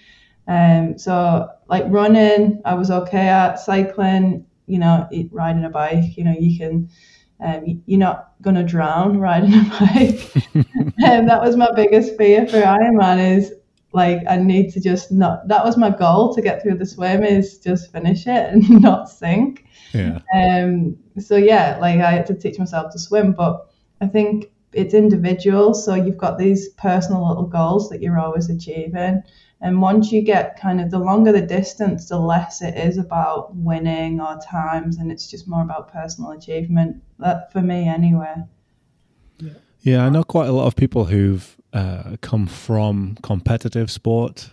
Um, 0.48 0.98
so 0.98 1.50
like 1.68 1.86
running, 1.88 2.62
I 2.66 2.76
was 2.76 2.92
okay 2.92 3.28
at 3.28 3.60
cycling, 3.60 4.46
you 4.68 4.80
know, 4.80 5.08
riding 5.32 5.66
a 5.66 5.70
bike, 5.70 6.18
you 6.18 6.24
know, 6.24 6.36
you 6.38 6.58
can, 6.58 6.90
um, 7.44 7.82
you're 7.86 8.00
not 8.00 8.34
going 8.42 8.56
to 8.56 8.64
drown 8.64 9.18
riding 9.20 9.54
a 9.54 9.64
bike. 9.80 10.32
and 11.04 11.28
that 11.30 11.42
was 11.42 11.56
my 11.56 11.70
biggest 11.76 12.16
fear 12.18 12.48
for 12.48 12.62
Ironman 12.62 13.38
is 13.38 13.54
like, 13.92 14.20
I 14.30 14.38
need 14.38 14.72
to 14.74 14.82
just 14.82 15.12
not, 15.12 15.48
that 15.48 15.64
was 15.66 15.78
my 15.78 15.90
goal 15.90 16.36
to 16.36 16.42
get 16.42 16.62
through 16.62 16.78
the 16.78 16.86
swim 16.86 17.24
is 17.24 17.58
just 17.58 17.92
finish 17.92 18.28
it 18.28 18.54
and 18.54 18.82
not 18.82 19.10
sink. 19.10 19.66
Yeah. 19.94 20.20
Um, 20.36 20.98
so 21.18 21.38
yeah, 21.38 21.78
like 21.80 22.02
I 22.02 22.12
had 22.12 22.26
to 22.28 22.36
teach 22.36 22.60
myself 22.60 22.92
to 22.92 23.00
swim, 23.00 23.32
but 23.32 23.72
I 24.02 24.08
think 24.08 24.52
it's 24.76 24.94
individual. 24.94 25.74
So 25.74 25.96
you've 25.96 26.18
got 26.18 26.38
these 26.38 26.70
personal 26.70 27.28
little 27.28 27.48
goals 27.48 27.90
that 27.90 28.02
you're 28.02 28.20
always 28.20 28.50
achieving. 28.50 29.24
And 29.62 29.82
once 29.82 30.12
you 30.12 30.22
get 30.22 30.60
kind 30.60 30.82
of 30.82 30.92
the 30.92 31.00
longer 31.00 31.32
the 31.32 31.42
distance, 31.42 32.10
the 32.10 32.20
less 32.20 32.62
it 32.62 32.76
is 32.76 32.98
about 32.98 33.56
winning 33.56 34.20
or 34.20 34.38
times, 34.38 34.98
and 34.98 35.12
it's 35.12 35.30
just 35.30 35.48
more 35.48 35.64
about 35.64 35.92
personal 35.92 36.32
achievement. 36.32 37.02
That 37.20 37.52
for 37.52 37.62
me, 37.62 37.88
anyway. 37.88 38.36
Yeah, 39.82 40.06
I 40.06 40.10
know 40.10 40.24
quite 40.24 40.50
a 40.50 40.52
lot 40.52 40.68
of 40.68 40.76
people 40.76 41.06
who've 41.06 41.56
uh, 41.74 42.18
come 42.22 42.48
from 42.48 43.18
competitive 43.22 43.90
sport 43.90 44.50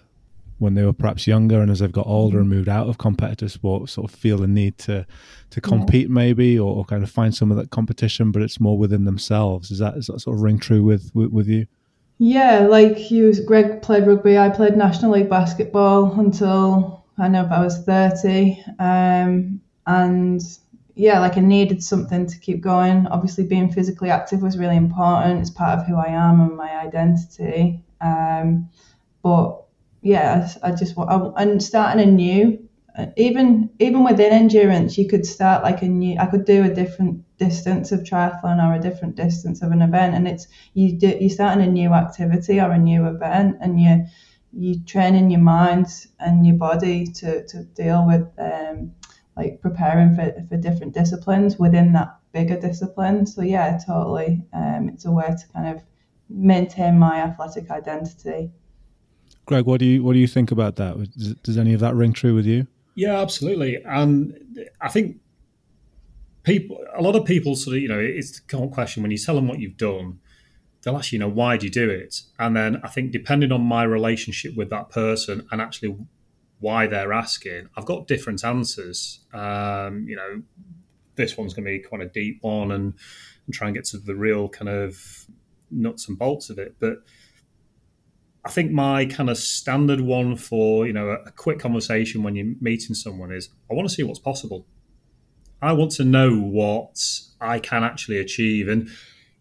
when 0.63 0.75
they 0.75 0.85
were 0.85 0.93
perhaps 0.93 1.27
younger, 1.27 1.61
and 1.61 1.71
as 1.71 1.81
they've 1.81 1.93
got 1.93 2.07
older 2.07 2.39
and 2.39 2.49
moved 2.49 2.69
out 2.69 2.89
of 2.89 2.97
competitive 2.97 3.51
sport, 3.51 3.91
sort 3.91 4.11
of 4.11 4.17
feel 4.17 4.39
the 4.39 4.47
need 4.47 4.79
to 4.79 5.07
to 5.51 5.61
compete 5.61 6.09
yeah. 6.09 6.15
maybe, 6.15 6.59
or, 6.59 6.75
or, 6.77 6.85
kind 6.87 7.03
of 7.03 7.11
find 7.11 7.35
some 7.35 7.51
of 7.51 7.59
that 7.59 7.69
competition, 7.69 8.33
but 8.33 8.41
it's 8.41 8.59
more 8.59 8.79
within 8.79 9.05
themselves. 9.05 9.71
Is 9.71 9.81
that, 9.81 9.99
is 9.99 10.07
that 10.07 10.21
sort 10.21 10.35
of 10.35 10.43
ring 10.43 10.59
true 10.59 10.83
with, 10.83 11.11
with, 11.15 11.31
with 11.31 11.47
you? 11.47 11.67
Yeah, 12.17 12.61
like 12.61 13.11
you, 13.11 13.35
Greg 13.45 13.83
played 13.83 14.07
rugby. 14.07 14.39
I 14.39 14.49
played 14.49 14.77
National 14.77 15.13
League 15.13 15.29
basketball 15.29 16.19
until 16.19 17.05
I 17.19 17.29
know 17.29 17.45
if 17.45 17.53
I 17.53 17.63
was 17.63 17.85
30. 17.85 18.65
Um, 18.79 19.61
and 19.87 20.41
yeah, 20.95 21.19
like 21.21 21.37
I 21.37 21.41
needed 21.41 21.83
something 21.83 22.27
to 22.27 22.39
keep 22.39 22.63
going. 22.63 23.07
Obviously, 23.09 23.45
being 23.45 23.71
physically 23.71 24.09
active 24.09 24.41
was 24.41 24.57
really 24.57 24.77
important. 24.77 25.41
It's 25.41 25.51
part 25.51 25.79
of 25.79 25.87
who 25.87 25.97
I 25.97 26.09
am 26.09 26.41
and 26.41 26.57
my 26.57 26.71
identity. 26.79 27.83
Um, 28.01 28.71
but 29.23 29.62
yeah, 30.03 30.49
I, 30.63 30.69
I 30.69 30.73
just 30.73 30.97
want, 30.97 31.35
and 31.39 31.63
starting 31.63 32.09
anew 32.09 32.59
even 33.17 33.71
even 33.79 34.05
within 34.05 34.33
endurance, 34.33 34.99
you 34.99 35.09
could 35.09 35.25
start 35.25 35.63
like 35.63 35.81
a 35.83 35.89
new. 35.89 36.19
I 36.19 36.27
could 36.27 36.45
do 36.45 36.65
a 36.65 36.69
different 36.75 37.25
distance 37.39 37.91
of 37.91 38.01
triathlon 38.01 38.63
or 38.63 38.75
a 38.75 38.81
different 38.81 39.17
distance 39.17 39.63
of 39.63 39.73
an 39.73 39.81
event, 39.81 40.15
and 40.15 40.29
it's 40.29 40.47
you 40.75 40.99
do 40.99 41.17
you 41.21 41.31
starting 41.31 41.65
a 41.65 41.71
new 41.71 41.95
activity 41.95 42.61
or 42.61 42.71
a 42.73 42.79
new 42.79 43.07
event, 43.07 43.57
and 43.63 43.81
you 43.81 44.05
you 44.53 44.83
training 44.85 45.31
your 45.31 45.41
mind 45.41 45.87
and 46.21 46.47
your 46.47 46.57
body 46.57 47.07
to 47.07 47.47
to 47.47 47.65
deal 47.65 48.07
with 48.07 48.27
um, 48.39 48.93
like 49.37 49.61
preparing 49.63 50.15
for 50.15 50.31
for 50.49 50.57
different 50.59 50.93
disciplines 50.95 51.59
within 51.59 51.93
that 51.95 52.15
bigger 52.33 52.61
discipline. 52.61 53.25
So 53.25 53.43
yeah, 53.43 53.79
totally. 53.87 54.43
Um, 54.53 54.91
it's 54.91 55.07
a 55.07 55.13
way 55.13 55.29
to 55.29 55.49
kind 55.55 55.75
of 55.75 55.83
maintain 56.29 56.99
my 56.99 57.23
athletic 57.23 57.71
identity. 57.71 58.51
Greg, 59.47 59.65
what 59.65 59.81
do 59.81 59.87
you 59.87 60.03
what 60.03 60.13
do 60.13 60.19
you 60.19 60.27
think 60.27 60.51
about 60.51 60.77
that? 60.77 61.43
Does, 61.43 61.59
any 61.59 61.75
of 61.75 61.81
that 61.81 61.95
ring 61.95 62.13
true 62.13 62.35
with 62.35 62.47
you? 62.47 62.67
Yeah, 62.95 63.21
absolutely. 63.21 63.83
And 63.85 64.39
I 64.81 64.89
think 64.89 65.17
people, 66.43 66.79
a 66.95 67.03
lot 67.03 67.17
of 67.17 67.25
people 67.25 67.57
sort 67.57 67.77
of, 67.77 67.83
you 67.83 67.89
know, 67.89 67.99
it's 67.99 68.41
the 68.41 68.47
common 68.47 68.71
question 68.71 69.03
when 69.03 69.11
you 69.11 69.19
tell 69.19 69.35
them 69.35 69.49
what 69.49 69.59
you've 69.59 69.77
done, 69.77 70.21
they'll 70.83 70.97
ask 70.97 71.13
you, 71.13 71.17
you 71.17 71.21
know, 71.21 71.29
why 71.29 71.57
do 71.57 71.67
you 71.67 71.73
do 71.73 71.89
it? 71.89 72.21
And 72.39 72.57
then 72.57 72.81
I 72.85 72.89
think 72.89 73.13
depending 73.13 73.53
on 73.53 73.63
my 73.63 73.83
relationship 73.83 74.57
with 74.57 74.71
that 74.71 74.91
person 74.91 75.47
and 75.51 75.61
actually 75.61 75.97
why 76.61 76.87
they're 76.87 77.13
asking, 77.13 77.69
I've 77.77 77.87
got 77.87 78.07
different 78.07 78.45
answers. 78.45 79.21
Um, 79.33 80.07
you 80.09 80.17
know, 80.17 80.43
this 81.15 81.37
one's 81.37 81.55
going 81.55 81.65
to 81.65 81.71
be 81.71 81.81
quite 81.81 82.03
a 82.03 82.09
deep 82.09 82.39
one 82.43 82.71
and, 82.73 82.95
and 83.47 83.55
try 83.55 83.69
and 83.69 83.75
get 83.75 83.85
to 83.87 83.99
the 83.99 84.15
real 84.15 84.49
kind 84.49 84.69
of 84.69 85.27
nuts 85.71 86.09
and 86.09 86.19
bolts 86.19 86.51
of 86.51 86.59
it. 86.59 86.77
But 86.79 86.99
I 88.45 88.51
think 88.51 88.73
my 88.73 89.07
kind 89.07 89.31
of 89.31 89.39
standard 89.39 90.01
one 90.01 90.37
for 90.37 90.87
you 90.87 90.93
know 90.93 91.11
a, 91.11 91.31
quick 91.33 91.59
conversation 91.59 92.23
when 92.23 92.35
you're 92.35 92.55
meeting 92.61 92.95
someone 92.95 93.33
is 93.33 93.51
I 93.71 93.75
want 93.75 93.89
to 93.89 93.95
see 93.95 94.03
what's 94.03 94.19
possible. 94.19 94.67
I 95.61 95.73
want 95.73 95.93
to 95.93 96.05
know 96.05 96.37
what 96.37 96.99
I 97.41 97.61
can 97.61 97.85
actually 97.85 98.19
achieve, 98.19 98.69
and 98.69 98.89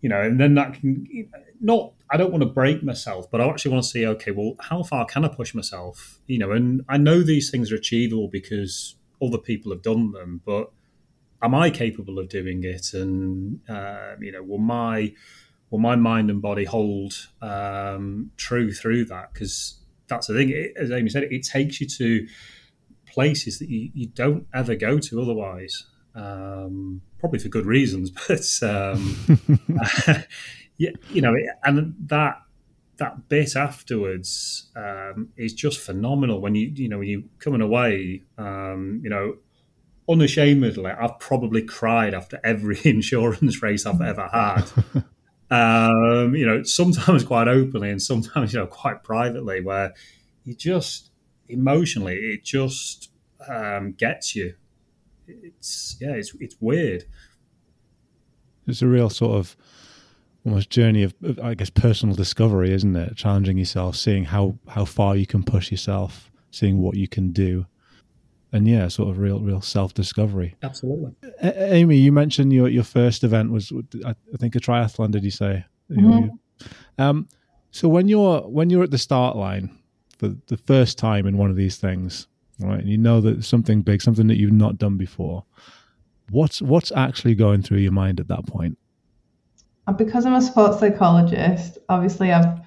you 0.02 0.10
know, 0.10 0.22
and 0.22 0.40
then 0.40 0.56
that 0.56 0.76
can 0.76 1.08
not. 1.60 1.94
I 2.12 2.18
don't 2.18 2.32
want 2.32 2.44
to 2.44 2.50
break 2.50 2.84
myself, 2.84 3.32
but 3.32 3.42
I 3.42 3.48
actually 3.48 3.72
want 3.72 3.86
to 3.86 3.90
see. 3.90 4.06
Okay, 4.06 4.32
well, 4.32 4.56
how 4.60 4.84
far 4.84 5.06
can 5.06 5.26
I 5.26 5.30
push 5.30 5.56
myself? 5.56 6.20
You 6.28 6.38
know, 6.38 6.52
and 6.52 6.84
I 6.88 6.98
know 6.98 7.24
these 7.24 7.50
things 7.50 7.72
are 7.72 7.76
achievable 7.76 8.28
because 8.28 8.96
other 9.22 9.40
people 9.40 9.72
have 9.72 9.82
done 9.82 10.12
them, 10.12 10.42
but 10.46 10.72
am 11.42 11.56
I 11.56 11.72
capable 11.72 12.20
of 12.20 12.30
doing 12.30 12.64
it? 12.64 12.94
And 12.94 13.62
uh, 13.68 14.16
you 14.20 14.32
know, 14.32 14.44
will 14.44 14.60
my 14.60 15.14
will 15.72 15.80
my 15.80 15.96
mind 15.96 16.30
and 16.30 16.42
body 16.42 16.66
hold 16.66 17.14
um, 17.42 18.30
true 18.38 18.72
through 18.72 19.06
that? 19.06 19.34
Because 19.34 19.80
that's 20.08 20.28
the 20.28 20.34
thing. 20.36 20.50
It, 20.50 20.74
as 20.76 20.92
Amy 20.92 21.10
said, 21.10 21.24
it 21.24 21.44
takes 21.44 21.82
you 21.82 21.88
to 21.88 22.28
places 23.08 23.58
that 23.60 23.70
you, 23.70 23.90
you 23.94 24.08
don't 24.08 24.46
ever 24.54 24.76
go 24.76 25.00
to 25.00 25.22
otherwise. 25.22 25.88
Um, 26.14 27.02
probably 27.20 27.40
for 27.40 27.48
good 27.48 27.66
reasons, 27.66 28.12
but 28.28 28.46
um, 28.62 29.40
yeah, 30.78 30.92
you 31.10 31.22
know, 31.22 31.34
and 31.64 31.96
that 32.08 32.42
that 32.98 33.30
bit 33.30 33.56
afterwards 33.56 34.70
um, 34.76 35.30
is 35.38 35.54
just 35.54 35.80
phenomenal. 35.80 36.42
When 36.42 36.54
you 36.54 36.68
you 36.76 36.90
know 36.90 37.00
when 37.00 37.08
you 37.08 37.24
coming 37.40 37.62
away, 37.62 38.24
um, 38.38 39.00
you 39.04 39.10
know, 39.10 39.38
unashamedly, 40.10 40.92
I've 40.92 41.18
probably 41.20 41.64
cried 41.64 42.14
after 42.14 42.42
every 42.44 42.78
endurance 42.86 43.64
race 43.64 43.86
I've 43.86 44.02
ever 44.02 44.28
had 44.28 45.04
um, 45.52 46.34
you 46.34 46.46
know, 46.46 46.64
sometimes 46.64 47.24
quite 47.26 47.48
openly 47.48 47.90
and 47.90 48.02
sometimes, 48.02 48.54
you 48.54 48.60
know, 48.60 48.68
quite 48.68 49.04
privately, 49.04 49.62
where 49.62 49.94
you 50.46 50.56
just 50.56 51.12
emotionally, 51.50 52.16
it 52.16 52.44
just 52.44 53.12
um, 53.48 53.92
gets 53.92 54.36
you. 54.36 54.56
It's, 55.28 55.98
yeah, 56.00 56.12
it's, 56.12 56.34
it's 56.40 56.56
weird. 56.60 57.06
It's 58.66 58.82
a 58.82 58.88
real 58.88 59.10
sort 59.10 59.38
of 59.38 59.58
almost 60.46 60.70
journey 60.70 61.04
of, 61.04 61.14
of, 61.22 61.40
I 61.40 61.54
guess, 61.54 61.70
personal 61.70 62.16
discovery, 62.16 62.72
isn't 62.74 62.96
it? 62.96 63.16
Challenging 63.16 63.58
yourself, 63.58 63.96
seeing 63.98 64.26
how, 64.26 64.58
how 64.70 64.86
far 64.86 65.16
you 65.16 65.28
can 65.28 65.44
push 65.44 65.70
yourself, 65.70 66.32
seeing 66.50 66.80
what 66.80 66.96
you 66.96 67.08
can 67.08 67.32
do 67.32 67.66
and 68.54 68.68
yeah, 68.68 68.88
sort 68.88 69.10
of 69.10 69.18
real, 69.18 69.40
real 69.40 69.62
self 69.62 69.94
discovery. 69.94 70.56
Absolutely. 70.62 71.14
A- 71.42 71.74
Amy, 71.74 71.98
you 71.98 72.12
mentioned 72.12 72.52
your 72.52 72.68
your 72.68 72.84
first 72.84 73.24
event 73.24 73.52
was, 73.52 73.72
I 74.06 74.14
think, 74.38 74.56
a 74.56 74.60
triathlon. 74.60 75.12
Did 75.12 75.24
you 75.24 75.32
say? 75.32 75.66
Mm-hmm. 75.90 76.36
Um, 77.02 77.28
so 77.72 77.88
when 77.88 78.08
you're 78.08 78.42
when 78.42 78.70
you're 78.70 78.84
at 78.84 78.92
the 78.92 78.98
start 78.98 79.36
line 79.36 79.78
for 80.18 80.36
the 80.48 80.58
first 80.58 80.98
time 80.98 81.26
in 81.26 81.38
one 81.38 81.50
of 81.50 81.56
these 81.56 81.78
things, 81.78 82.28
right, 82.60 82.80
and 82.80 82.90
you 82.90 82.98
know 82.98 83.22
that 83.22 83.44
something 83.44 83.82
big, 83.82 84.02
something 84.02 84.28
that 84.28 84.38
you've 84.38 84.52
not 84.52 84.78
done 84.78 84.98
before, 84.98 85.46
what's 86.30 86.62
what's 86.62 86.92
actually 86.92 87.36
going 87.36 87.62
through 87.62 87.80
your 87.80 87.94
mind 87.94 88.20
at 88.20 88.28
that 88.28 88.46
point? 88.46 88.78
Because 89.98 90.26
I'm 90.26 90.36
a 90.36 90.42
sports 90.42 90.80
psychologist, 90.80 91.78
obviously 91.90 92.32
I've 92.32 92.60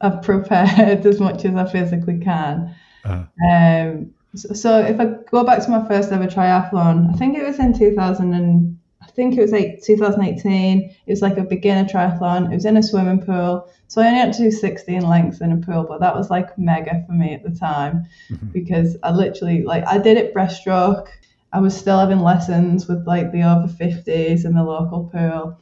I've 0.00 0.22
prepared 0.22 1.06
as 1.06 1.20
much 1.20 1.44
as 1.44 1.54
I 1.54 1.70
physically 1.70 2.18
can. 2.18 2.74
Uh-huh. 3.04 3.24
Um, 3.50 4.12
so 4.34 4.78
if 4.78 5.00
I 5.00 5.06
go 5.30 5.44
back 5.44 5.62
to 5.64 5.70
my 5.70 5.86
first 5.88 6.12
ever 6.12 6.26
triathlon, 6.26 7.12
I 7.12 7.16
think 7.16 7.36
it 7.36 7.44
was 7.44 7.58
in 7.58 7.76
2000 7.76 8.32
and 8.32 8.78
I 9.02 9.06
think 9.06 9.36
it 9.36 9.40
was 9.40 9.50
like 9.50 9.82
2018. 9.82 10.82
It 10.82 10.94
was 11.10 11.22
like 11.22 11.36
a 11.36 11.42
beginner 11.42 11.88
triathlon. 11.88 12.50
It 12.50 12.54
was 12.54 12.64
in 12.64 12.76
a 12.76 12.82
swimming 12.82 13.22
pool. 13.22 13.68
So 13.88 14.00
I 14.00 14.06
only 14.06 14.20
had 14.20 14.32
to 14.34 14.42
do 14.42 14.50
16 14.50 15.02
lengths 15.02 15.40
in 15.40 15.52
a 15.52 15.56
pool, 15.56 15.84
but 15.88 16.00
that 16.00 16.14
was 16.14 16.30
like 16.30 16.56
mega 16.56 17.02
for 17.06 17.12
me 17.12 17.34
at 17.34 17.42
the 17.42 17.50
time 17.50 18.06
mm-hmm. 18.30 18.46
because 18.48 18.96
I 19.02 19.10
literally 19.10 19.62
like 19.62 19.84
I 19.86 19.98
did 19.98 20.16
it 20.16 20.34
breaststroke. 20.34 21.08
I 21.52 21.58
was 21.58 21.76
still 21.76 21.98
having 21.98 22.20
lessons 22.20 22.86
with 22.86 23.04
like 23.08 23.32
the 23.32 23.42
over 23.42 23.66
50s 23.66 24.44
in 24.44 24.54
the 24.54 24.62
local 24.62 25.10
pool. 25.12 25.58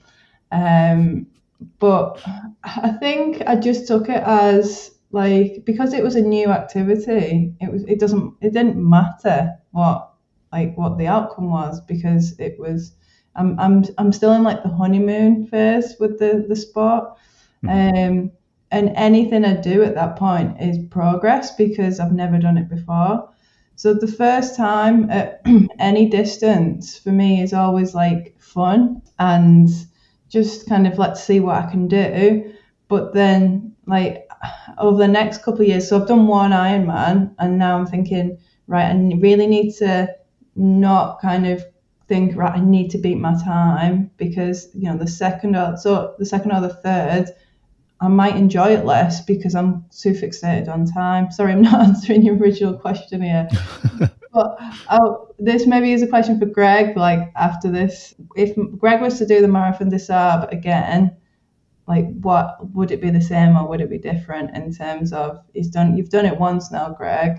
Um, 0.52 1.26
but 1.78 2.20
I 2.64 2.90
think 3.00 3.42
I 3.46 3.56
just 3.56 3.88
took 3.88 4.08
it 4.10 4.22
as 4.22 4.97
like 5.10 5.64
because 5.64 5.94
it 5.94 6.04
was 6.04 6.16
a 6.16 6.20
new 6.20 6.48
activity, 6.48 7.54
it 7.60 7.72
was 7.72 7.84
it 7.84 7.98
doesn't 7.98 8.34
it 8.40 8.52
didn't 8.52 8.76
matter 8.76 9.54
what 9.70 10.12
like 10.52 10.76
what 10.76 10.98
the 10.98 11.06
outcome 11.06 11.50
was 11.50 11.80
because 11.82 12.38
it 12.38 12.58
was 12.58 12.92
I'm 13.34 13.58
I'm 13.58 13.84
I'm 13.96 14.12
still 14.12 14.32
in 14.32 14.42
like 14.42 14.62
the 14.62 14.68
honeymoon 14.68 15.46
phase 15.46 15.96
with 15.98 16.18
the 16.18 16.44
the 16.48 16.56
sport. 16.56 17.16
Mm-hmm. 17.64 18.12
Um 18.12 18.30
and 18.70 18.92
anything 18.96 19.46
I 19.46 19.54
do 19.54 19.82
at 19.82 19.94
that 19.94 20.16
point 20.16 20.60
is 20.60 20.78
progress 20.90 21.54
because 21.54 22.00
I've 22.00 22.12
never 22.12 22.38
done 22.38 22.58
it 22.58 22.68
before. 22.68 23.30
So 23.76 23.94
the 23.94 24.08
first 24.08 24.56
time 24.56 25.08
at 25.10 25.40
any 25.78 26.08
distance 26.08 26.98
for 26.98 27.10
me 27.10 27.40
is 27.40 27.54
always 27.54 27.94
like 27.94 28.34
fun 28.38 29.00
and 29.18 29.68
just 30.28 30.68
kind 30.68 30.86
of 30.86 30.98
let's 30.98 31.24
see 31.24 31.40
what 31.40 31.64
I 31.64 31.70
can 31.70 31.88
do. 31.88 32.52
But 32.88 33.14
then 33.14 33.74
like 33.86 34.27
over 34.78 34.98
the 34.98 35.08
next 35.08 35.42
couple 35.42 35.62
of 35.62 35.68
years, 35.68 35.88
so 35.88 36.00
I've 36.00 36.08
done 36.08 36.26
one 36.26 36.50
Ironman 36.52 37.34
and 37.38 37.58
now 37.58 37.78
I'm 37.78 37.86
thinking, 37.86 38.38
right, 38.66 38.86
I 38.86 38.94
really 39.20 39.46
need 39.46 39.72
to 39.76 40.08
not 40.56 41.20
kind 41.20 41.46
of 41.46 41.64
think, 42.08 42.36
right, 42.36 42.56
I 42.56 42.60
need 42.60 42.90
to 42.90 42.98
beat 42.98 43.18
my 43.18 43.34
time 43.42 44.10
because, 44.16 44.68
you 44.74 44.90
know, 44.90 44.96
the 44.96 45.06
second 45.06 45.56
or 45.56 45.76
so 45.76 46.14
the 46.18 46.26
second 46.26 46.52
or 46.52 46.60
the 46.60 46.74
third, 46.74 47.26
I 48.00 48.08
might 48.08 48.36
enjoy 48.36 48.74
it 48.74 48.84
less 48.84 49.24
because 49.24 49.54
I'm 49.54 49.84
too 49.90 50.12
fixated 50.12 50.68
on 50.68 50.86
time. 50.86 51.30
Sorry, 51.30 51.52
I'm 51.52 51.62
not 51.70 51.80
answering 51.80 52.22
your 52.22 52.36
original 52.36 52.74
question 52.74 53.22
here. 53.22 53.48
but 54.32 54.58
oh, 54.90 55.28
this 55.38 55.66
maybe 55.66 55.92
is 55.92 56.02
a 56.02 56.06
question 56.06 56.38
for 56.38 56.46
Greg. 56.46 56.96
Like 56.96 57.32
after 57.36 57.70
this, 57.70 58.14
if 58.36 58.56
Greg 58.78 59.00
was 59.00 59.18
to 59.18 59.26
do 59.26 59.40
the 59.40 59.48
Marathon 59.48 59.90
Sables 59.90 60.48
again, 60.52 61.16
like 61.88 62.06
what 62.20 62.58
would 62.74 62.90
it 62.90 63.00
be 63.00 63.10
the 63.10 63.20
same 63.20 63.56
or 63.56 63.66
would 63.66 63.80
it 63.80 63.88
be 63.88 63.98
different 63.98 64.54
in 64.54 64.72
terms 64.72 65.12
of 65.12 65.42
he's 65.54 65.68
done 65.68 65.96
you've 65.96 66.10
done 66.10 66.26
it 66.26 66.38
once 66.38 66.70
now, 66.70 66.90
Greg. 66.90 67.38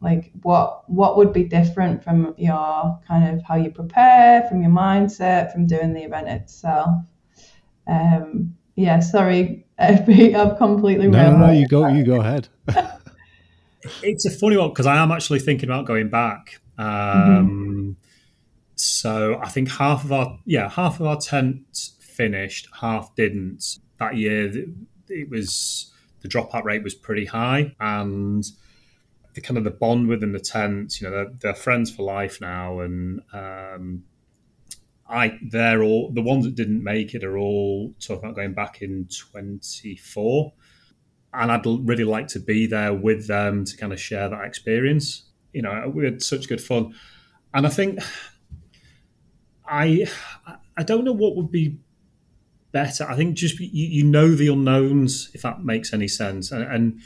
Like 0.00 0.30
what 0.42 0.88
what 0.88 1.16
would 1.16 1.32
be 1.32 1.42
different 1.42 2.04
from 2.04 2.32
your 2.38 3.00
kind 3.08 3.28
of 3.28 3.42
how 3.42 3.56
you 3.56 3.70
prepare, 3.70 4.46
from 4.48 4.62
your 4.62 4.70
mindset, 4.70 5.52
from 5.52 5.66
doing 5.66 5.92
the 5.92 6.04
event 6.04 6.28
itself? 6.28 7.04
Um, 7.88 8.54
yeah, 8.76 9.00
sorry, 9.00 9.66
I've 9.78 10.56
completely. 10.58 11.08
No, 11.08 11.32
no, 11.32 11.46
no, 11.46 11.52
you 11.52 11.66
go, 11.66 11.88
you 11.88 12.04
go 12.04 12.20
ahead. 12.20 12.48
it's 14.02 14.26
a 14.26 14.30
funny 14.30 14.56
one 14.56 14.68
because 14.68 14.86
I 14.86 14.96
am 14.96 15.10
actually 15.10 15.40
thinking 15.40 15.68
about 15.68 15.86
going 15.86 16.08
back. 16.08 16.60
Um, 16.78 16.86
mm-hmm. 16.86 17.90
So 18.76 19.40
I 19.42 19.48
think 19.48 19.70
half 19.70 20.04
of 20.04 20.12
our 20.12 20.38
yeah 20.44 20.68
half 20.68 21.00
of 21.00 21.06
our 21.06 21.16
tent 21.16 21.62
finished, 22.16 22.68
half 22.80 23.14
didn't. 23.14 23.78
That 23.98 24.16
year 24.16 24.52
it 25.08 25.30
was 25.30 25.92
the 26.20 26.28
dropout 26.28 26.64
rate 26.64 26.82
was 26.82 26.94
pretty 26.94 27.26
high, 27.26 27.74
and 27.80 28.44
the 29.34 29.40
kind 29.40 29.58
of 29.58 29.64
the 29.64 29.70
bond 29.70 30.08
within 30.08 30.32
the 30.32 30.40
tent. 30.40 31.00
You 31.00 31.08
know, 31.08 31.16
they're, 31.16 31.32
they're 31.40 31.54
friends 31.54 31.90
for 31.90 32.02
life 32.02 32.40
now, 32.40 32.80
and 32.80 33.20
um, 33.32 34.04
I 35.08 35.38
they're 35.50 35.82
all 35.82 36.10
the 36.12 36.22
ones 36.22 36.44
that 36.44 36.54
didn't 36.54 36.82
make 36.82 37.14
it 37.14 37.24
are 37.24 37.38
all 37.38 37.94
talking 38.00 38.24
about 38.24 38.36
going 38.36 38.54
back 38.54 38.82
in 38.82 39.08
24 39.08 40.52
and 41.36 41.52
I'd 41.52 41.66
really 41.66 42.04
like 42.04 42.28
to 42.28 42.40
be 42.40 42.66
there 42.66 42.94
with 42.94 43.26
them 43.26 43.64
to 43.64 43.76
kind 43.76 43.92
of 43.92 44.00
share 44.00 44.28
that 44.28 44.44
experience. 44.44 45.24
You 45.52 45.62
know, 45.62 45.92
we 45.94 46.04
had 46.04 46.22
such 46.22 46.48
good 46.48 46.60
fun, 46.60 46.94
and 47.54 47.66
I 47.66 47.70
think 47.70 48.00
I 49.66 50.06
I 50.76 50.82
don't 50.82 51.04
know 51.04 51.12
what 51.12 51.36
would 51.36 51.50
be 51.50 51.78
better. 52.76 53.06
I 53.08 53.16
think 53.16 53.36
just 53.36 53.58
you, 53.58 53.68
you 53.72 54.04
know 54.04 54.34
the 54.34 54.48
unknowns, 54.48 55.30
if 55.32 55.40
that 55.40 55.64
makes 55.64 55.94
any 55.94 56.08
sense, 56.08 56.52
and, 56.52 56.62
and 56.62 57.00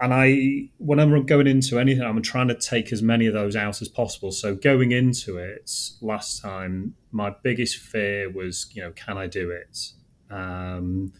and 0.00 0.14
I 0.14 0.68
when 0.78 1.00
I'm 1.00 1.26
going 1.26 1.48
into 1.48 1.80
anything, 1.80 2.04
I'm 2.04 2.22
trying 2.22 2.46
to 2.48 2.54
take 2.54 2.92
as 2.92 3.02
many 3.02 3.26
of 3.26 3.34
those 3.34 3.56
out 3.56 3.82
as 3.82 3.88
possible. 3.88 4.30
So 4.30 4.54
going 4.54 4.92
into 4.92 5.38
it 5.38 5.68
last 6.00 6.40
time, 6.40 6.94
my 7.10 7.34
biggest 7.42 7.78
fear 7.78 8.30
was, 8.30 8.70
you 8.74 8.82
know, 8.82 8.92
can 8.92 9.18
I 9.18 9.26
do 9.26 9.50
it? 9.50 9.92
Um, 10.30 11.12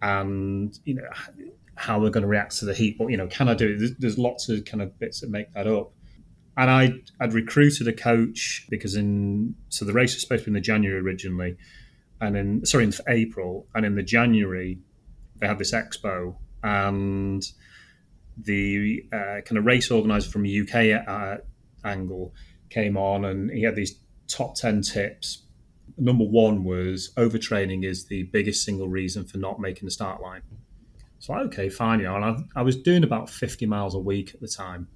and 0.00 0.78
you 0.84 0.94
know 0.94 1.08
how 1.74 1.98
we're 1.98 2.10
going 2.10 2.22
to 2.22 2.28
react 2.28 2.56
to 2.58 2.64
the 2.64 2.74
heat. 2.74 2.96
But 2.96 3.08
you 3.08 3.16
know, 3.16 3.26
can 3.26 3.48
I 3.48 3.54
do 3.54 3.72
it? 3.72 3.78
There's, 3.80 3.94
there's 3.96 4.18
lots 4.18 4.48
of 4.48 4.64
kind 4.64 4.82
of 4.82 4.96
bits 5.00 5.20
that 5.20 5.30
make 5.30 5.52
that 5.54 5.66
up. 5.66 5.90
And 6.56 6.70
I 6.70 6.92
I'd 7.18 7.32
recruited 7.32 7.88
a 7.88 7.92
coach 7.92 8.68
because 8.70 8.94
in 8.94 9.56
so 9.68 9.84
the 9.84 9.92
race 9.92 10.14
was 10.14 10.22
supposed 10.22 10.44
to 10.44 10.50
be 10.50 10.50
in 10.50 10.54
the 10.54 10.60
January 10.60 11.00
originally, 11.00 11.56
and 12.24 12.36
in 12.36 12.66
sorry 12.66 12.84
in 12.84 12.92
April, 13.08 13.66
and 13.74 13.84
in 13.84 13.94
the 13.94 14.02
January 14.02 14.78
they 15.36 15.46
had 15.46 15.58
this 15.58 15.72
expo 15.72 16.36
and 16.62 17.44
the 18.36 19.04
uh, 19.12 19.40
kind 19.44 19.58
of 19.58 19.64
race 19.64 19.90
organizer 19.90 20.30
from 20.30 20.44
UK 20.44 21.06
uh, 21.06 21.36
angle 21.84 22.32
came 22.70 22.96
on 22.96 23.24
and 23.24 23.50
he 23.50 23.62
had 23.62 23.76
these 23.76 23.98
top 24.26 24.54
10 24.56 24.82
tips. 24.82 25.42
Number 25.96 26.24
one 26.24 26.64
was 26.64 27.12
overtraining 27.16 27.84
is 27.84 28.06
the 28.06 28.24
biggest 28.24 28.64
single 28.64 28.88
reason 28.88 29.24
for 29.24 29.38
not 29.38 29.60
making 29.60 29.86
the 29.86 29.90
start 29.90 30.20
line. 30.20 30.42
So, 31.20 31.34
okay, 31.34 31.68
fine, 31.68 32.00
you 32.00 32.06
know, 32.06 32.16
and 32.16 32.24
I, 32.24 32.60
I 32.60 32.62
was 32.62 32.76
doing 32.76 33.04
about 33.04 33.30
50 33.30 33.66
miles 33.66 33.94
a 33.94 33.98
week 33.98 34.34
at 34.34 34.40
the 34.40 34.48
time. 34.48 34.88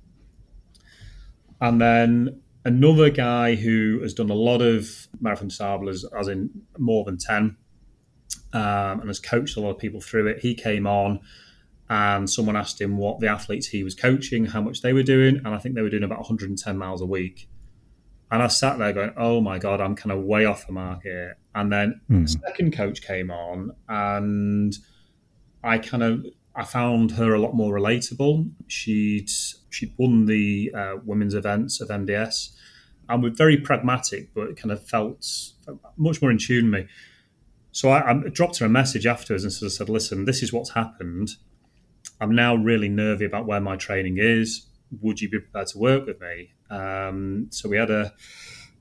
And 1.61 1.81
then 1.81 2.43
another 2.65 3.11
guy 3.11 3.55
who 3.55 4.01
has 4.03 4.15
done 4.15 4.31
a 4.31 4.35
lot 4.35 4.61
of 4.61 5.09
marathon 5.21 5.51
sables, 5.51 6.05
as 6.19 6.29
in 6.29 6.51
more 6.79 7.05
than 7.05 7.19
10, 7.19 7.57
um, 8.53 9.01
and 9.01 9.07
has 9.09 9.21
coached 9.21 9.57
a 9.57 9.61
lot 9.61 9.71
of 9.71 9.79
people 9.79 10.01
through 10.01 10.27
it, 10.27 10.41
he 10.41 10.55
came 10.55 10.87
on 10.87 11.21
and 11.91 12.29
someone 12.29 12.57
asked 12.57 12.81
him 12.81 12.99
what 12.99 13.21
the 13.21 13.29
athletes 13.29 13.67
he 13.69 13.83
was 13.83 13.95
coaching, 13.95 14.45
how 14.45 14.61
much 14.61 14.83
they 14.83 14.93
were 14.93 15.03
doing, 15.03 15.37
and 15.37 15.49
I 15.49 15.59
think 15.59 15.75
they 15.75 15.83
were 15.83 15.91
doing 15.91 16.05
about 16.05 16.19
110 16.19 16.77
miles 16.77 17.01
a 17.01 17.07
week. 17.07 17.49
And 18.31 18.43
I 18.43 18.49
sat 18.49 18.79
there 18.79 18.93
going, 18.93 19.13
"Oh 19.17 19.41
my 19.41 19.59
god, 19.59 19.81
I'm 19.81 19.95
kind 19.95 20.13
of 20.13 20.23
way 20.23 20.45
off 20.45 20.67
the 20.67 20.73
mark 20.73 21.03
here." 21.03 21.39
And 21.55 21.73
then 21.73 22.01
mm. 22.11 22.23
the 22.23 22.29
second 22.29 22.75
coach 22.75 23.01
came 23.01 23.31
on, 23.31 23.73
and 23.89 24.77
I 25.65 25.79
kind 25.79 26.03
of 26.03 26.27
I 26.59 26.65
found 26.65 27.13
her 27.13 27.35
a 27.35 27.39
lot 27.39 27.55
more 27.55 27.73
relatable. 27.73 28.51
She'd 28.67 29.31
she'd 29.71 29.95
won 29.97 30.27
the 30.27 30.73
uh, 30.75 30.95
women's 31.05 31.35
events 31.35 31.81
of 31.81 31.89
MDS, 31.89 32.51
and 33.09 33.23
was 33.23 33.35
very 33.37 33.57
pragmatic, 33.57 34.35
but 34.35 34.57
kind 34.57 34.73
of 34.73 34.85
felt 34.87 35.25
much 35.97 36.21
more 36.21 36.33
in 36.33 36.39
tune 36.39 36.71
with 36.73 36.83
me. 36.83 36.89
So 37.71 37.91
I, 37.91 38.11
I 38.11 38.15
dropped 38.29 38.59
her 38.59 38.67
a 38.67 38.69
message 38.69 39.07
afterwards 39.07 39.45
and 39.45 39.53
sort 39.53 39.69
of 39.69 39.73
said, 39.73 39.89
"Listen, 39.89 40.25
this 40.25 40.43
is 40.43 40.53
what's 40.53 40.71
happened." 40.71 41.31
I'm 42.21 42.35
now 42.35 42.57
really 42.57 42.89
nervy 42.89 43.25
about 43.25 43.47
where 43.47 43.61
my 43.61 43.77
training 43.77 44.17
is. 44.19 44.67
Would 45.01 45.21
you 45.21 45.29
be 45.29 45.39
prepared 45.39 45.69
to 45.69 45.79
work 45.79 46.07
with 46.07 46.21
me? 46.21 46.55
Um, 46.71 47.47
so 47.51 47.69
we 47.69 47.77
had 47.77 47.93
a 47.93 48.13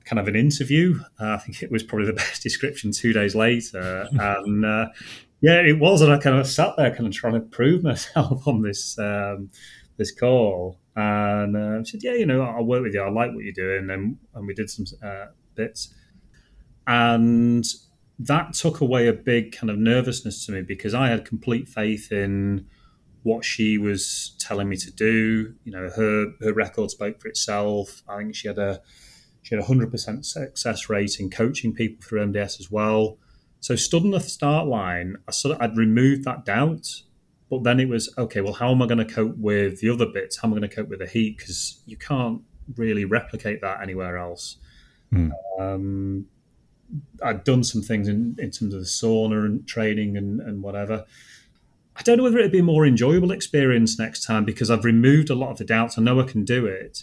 kind 0.04 0.18
of 0.18 0.26
an 0.26 0.34
interview. 0.34 0.98
Uh, 1.20 1.34
I 1.34 1.36
think 1.36 1.62
it 1.62 1.70
was 1.70 1.84
probably 1.84 2.06
the 2.06 2.12
best 2.24 2.42
description 2.42 2.90
two 2.90 3.12
days 3.12 3.36
later. 3.36 4.08
and 4.18 4.64
uh, 4.64 4.86
yeah, 5.40 5.60
it 5.60 5.78
was. 5.78 6.02
And 6.02 6.12
I 6.12 6.18
kind 6.18 6.36
of 6.36 6.46
sat 6.46 6.74
there 6.76 6.90
kind 6.90 7.06
of 7.06 7.12
trying 7.12 7.34
to 7.34 7.40
prove 7.40 7.82
myself 7.84 8.46
on 8.46 8.62
this 8.62 8.98
um, 8.98 9.50
this 9.96 10.12
call. 10.12 10.78
And 10.96 11.56
uh, 11.56 11.84
said, 11.84 12.00
yeah, 12.02 12.14
you 12.14 12.26
know, 12.26 12.42
I'll 12.42 12.64
work 12.64 12.82
with 12.82 12.94
you. 12.94 13.00
I 13.00 13.08
like 13.08 13.32
what 13.32 13.44
you're 13.44 13.52
doing. 13.52 13.88
And, 13.88 14.16
and 14.34 14.46
we 14.48 14.52
did 14.52 14.68
some 14.68 14.84
uh, 15.00 15.26
bits. 15.54 15.94
And 16.88 17.64
that 18.18 18.52
took 18.54 18.80
away 18.80 19.06
a 19.06 19.12
big 19.12 19.52
kind 19.52 19.70
of 19.70 19.78
nervousness 19.78 20.44
to 20.46 20.52
me 20.52 20.62
because 20.62 20.94
I 20.94 21.08
had 21.08 21.24
complete 21.24 21.68
faith 21.68 22.10
in 22.10 22.66
what 23.22 23.44
she 23.44 23.78
was 23.78 24.34
telling 24.40 24.68
me 24.68 24.76
to 24.76 24.90
do. 24.90 25.54
You 25.64 25.72
know, 25.72 25.90
her 25.90 26.32
her 26.40 26.52
record 26.52 26.90
spoke 26.90 27.20
for 27.20 27.28
itself. 27.28 28.02
I 28.08 28.18
think 28.18 28.34
she 28.34 28.48
had 28.48 28.58
a 28.58 28.80
she 29.42 29.54
had 29.54 29.62
a 29.62 29.66
hundred 29.66 29.90
percent 29.90 30.26
success 30.26 30.88
rate 30.88 31.20
in 31.20 31.30
coaching 31.30 31.72
people 31.72 32.04
through 32.04 32.26
MDS 32.26 32.58
as 32.58 32.70
well. 32.70 33.18
So 33.60 33.76
stood 33.76 34.04
on 34.04 34.10
the 34.10 34.20
start 34.20 34.66
line, 34.66 35.16
I 35.26 35.32
sort 35.32 35.56
of 35.56 35.62
I'd 35.62 35.76
removed 35.76 36.24
that 36.24 36.44
doubt, 36.44 37.02
but 37.50 37.64
then 37.64 37.80
it 37.80 37.88
was 37.88 38.12
okay. 38.16 38.40
Well, 38.40 38.54
how 38.54 38.70
am 38.70 38.82
I 38.82 38.86
going 38.86 38.98
to 38.98 39.04
cope 39.04 39.36
with 39.36 39.80
the 39.80 39.90
other 39.90 40.06
bits? 40.06 40.38
How 40.38 40.48
am 40.48 40.54
I 40.54 40.58
going 40.58 40.70
to 40.70 40.74
cope 40.74 40.88
with 40.88 41.00
the 41.00 41.06
heat? 41.06 41.38
Because 41.38 41.80
you 41.86 41.96
can't 41.96 42.42
really 42.76 43.04
replicate 43.04 43.60
that 43.62 43.82
anywhere 43.82 44.16
else. 44.16 44.56
Mm. 45.12 45.32
Um, 45.58 46.26
I'd 47.22 47.44
done 47.44 47.64
some 47.64 47.82
things 47.82 48.08
in, 48.08 48.36
in 48.38 48.50
terms 48.50 48.74
of 48.74 48.80
the 48.80 48.86
sauna 48.86 49.44
and 49.44 49.66
training 49.66 50.16
and, 50.16 50.40
and 50.40 50.62
whatever. 50.62 51.04
I 51.96 52.02
don't 52.02 52.16
know 52.18 52.22
whether 52.22 52.38
it'd 52.38 52.52
be 52.52 52.60
a 52.60 52.64
more 52.64 52.86
enjoyable 52.86 53.32
experience 53.32 53.98
next 53.98 54.24
time 54.24 54.44
because 54.44 54.70
I've 54.70 54.84
removed 54.84 55.30
a 55.30 55.34
lot 55.34 55.50
of 55.50 55.58
the 55.58 55.64
doubts. 55.64 55.98
I 55.98 56.02
know 56.02 56.20
I 56.20 56.24
can 56.24 56.44
do 56.44 56.64
it, 56.64 57.02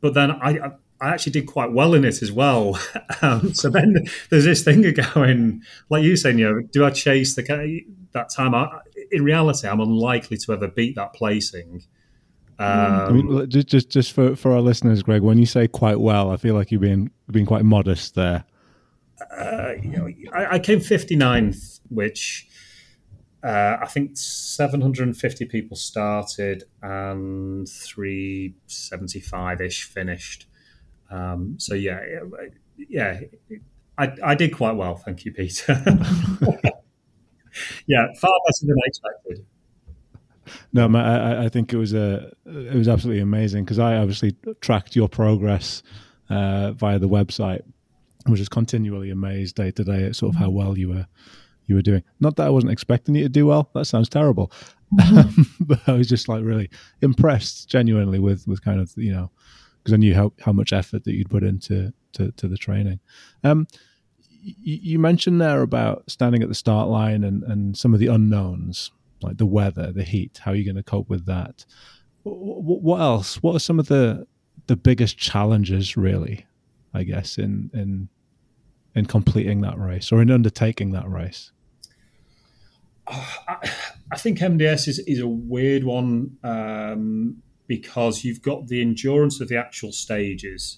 but 0.00 0.14
then 0.14 0.32
I, 0.32 0.72
I 1.02 1.08
actually 1.08 1.32
did 1.32 1.46
quite 1.46 1.72
well 1.72 1.94
in 1.94 2.04
it 2.04 2.22
as 2.22 2.30
well. 2.32 2.78
Um, 3.20 3.54
so 3.54 3.70
then 3.70 4.08
there's 4.30 4.44
this 4.44 4.64
thing 4.64 4.84
of 4.84 4.96
going, 5.14 5.62
like 5.90 6.02
you 6.02 6.16
saying, 6.16 6.40
you 6.40 6.44
know, 6.44 6.60
do 6.72 6.84
I 6.84 6.90
chase 6.90 7.36
the 7.36 7.84
that 8.12 8.30
time? 8.30 8.52
I, 8.52 8.80
in 9.12 9.22
reality, 9.22 9.68
I'm 9.68 9.78
unlikely 9.78 10.38
to 10.38 10.52
ever 10.52 10.66
beat 10.66 10.96
that 10.96 11.12
placing. 11.12 11.84
Um, 12.58 12.68
I 12.68 13.10
mean, 13.10 13.48
just, 13.48 13.68
just 13.68 13.90
just 13.90 14.12
for, 14.12 14.34
for 14.34 14.52
our 14.52 14.60
listeners, 14.60 15.04
Greg, 15.04 15.22
when 15.22 15.38
you 15.38 15.46
say 15.46 15.68
quite 15.68 16.00
well, 16.00 16.32
I 16.32 16.36
feel 16.36 16.56
like 16.56 16.72
you've 16.72 16.80
been 16.80 17.12
being 17.30 17.46
quite 17.46 17.64
modest 17.64 18.16
there. 18.16 18.44
Uh, 19.30 19.74
you 19.80 19.90
know, 19.90 20.08
I, 20.32 20.54
I, 20.54 20.58
came 20.58 20.80
59th, 20.80 21.78
which 21.90 22.48
uh, 23.44 23.76
I 23.80 23.86
think 23.86 24.16
750 24.16 25.44
people 25.44 25.76
started 25.76 26.64
and 26.82 27.68
375 27.68 29.60
ish 29.60 29.84
finished. 29.84 30.48
Um, 31.12 31.56
so 31.58 31.74
yeah, 31.74 32.00
yeah, 32.76 33.20
I, 33.98 34.12
I 34.24 34.34
did 34.34 34.56
quite 34.56 34.72
well, 34.72 34.96
thank 34.96 35.24
you, 35.24 35.32
Peter. 35.32 35.74
yeah, 37.86 38.06
far 38.18 38.32
better 38.46 38.62
than 38.62 38.76
I 38.76 38.86
expected. 38.86 39.44
No, 40.72 40.88
I, 40.96 41.44
I 41.44 41.48
think 41.48 41.72
it 41.72 41.76
was 41.76 41.92
a 41.92 42.32
it 42.46 42.74
was 42.74 42.88
absolutely 42.88 43.22
amazing 43.22 43.64
because 43.64 43.78
I 43.78 43.96
obviously 43.96 44.36
tracked 44.60 44.96
your 44.96 45.08
progress 45.08 45.82
uh, 46.30 46.72
via 46.72 46.98
the 46.98 47.08
website. 47.08 47.62
Was 48.26 48.38
just 48.38 48.52
continually 48.52 49.10
amazed 49.10 49.56
day 49.56 49.72
to 49.72 49.84
day 49.84 50.04
at 50.04 50.16
sort 50.16 50.34
of 50.34 50.40
how 50.40 50.48
well 50.48 50.78
you 50.78 50.88
were 50.88 51.06
you 51.66 51.74
were 51.74 51.82
doing. 51.82 52.02
Not 52.20 52.36
that 52.36 52.46
I 52.46 52.50
wasn't 52.50 52.72
expecting 52.72 53.14
you 53.14 53.24
to 53.24 53.28
do 53.28 53.46
well. 53.46 53.68
That 53.74 53.86
sounds 53.86 54.08
terrible, 54.08 54.52
but 55.60 55.80
I 55.86 55.92
was 55.92 56.08
just 56.08 56.28
like 56.28 56.44
really 56.44 56.70
impressed, 57.00 57.68
genuinely, 57.68 58.18
with 58.18 58.46
with 58.46 58.62
kind 58.62 58.80
of 58.80 58.92
you 58.96 59.12
know 59.12 59.30
because 59.82 59.94
I 59.94 59.96
knew 59.96 60.14
how 60.14 60.32
how 60.40 60.52
much 60.52 60.72
effort 60.72 61.04
that 61.04 61.12
you'd 61.12 61.30
put 61.30 61.42
into 61.42 61.92
to, 62.14 62.32
to 62.32 62.48
the 62.48 62.56
training. 62.56 63.00
Um, 63.42 63.66
you 64.44 64.98
mentioned 64.98 65.40
there 65.40 65.62
about 65.62 66.10
standing 66.10 66.42
at 66.42 66.48
the 66.48 66.54
start 66.54 66.88
line 66.88 67.22
and, 67.22 67.44
and 67.44 67.76
some 67.76 67.94
of 67.94 68.00
the 68.00 68.08
unknowns 68.08 68.90
like 69.22 69.36
the 69.36 69.46
weather, 69.46 69.92
the 69.92 70.02
heat. 70.02 70.40
How 70.42 70.50
are 70.50 70.54
you 70.54 70.64
going 70.64 70.76
to 70.76 70.82
cope 70.82 71.08
with 71.08 71.26
that? 71.26 71.64
What 72.24 73.00
else? 73.00 73.42
What 73.42 73.54
are 73.54 73.60
some 73.60 73.78
of 73.78 73.86
the 73.86 74.26
the 74.66 74.76
biggest 74.76 75.18
challenges, 75.18 75.96
really? 75.96 76.46
I 76.94 77.04
guess 77.04 77.38
in 77.38 77.70
in 77.72 78.08
in 78.94 79.06
completing 79.06 79.60
that 79.62 79.78
race 79.78 80.12
or 80.12 80.20
in 80.20 80.30
undertaking 80.30 80.92
that 80.92 81.08
race. 81.08 81.52
I, 83.06 83.70
I 84.12 84.16
think 84.16 84.38
MDS 84.38 84.88
is 84.88 84.98
is 85.00 85.20
a 85.20 85.26
weird 85.26 85.84
one 85.84 86.36
um, 86.44 87.42
because 87.72 88.22
you've 88.22 88.42
got 88.42 88.66
the 88.66 88.82
endurance 88.82 89.40
of 89.40 89.48
the 89.48 89.56
actual 89.56 89.92
stages 89.92 90.76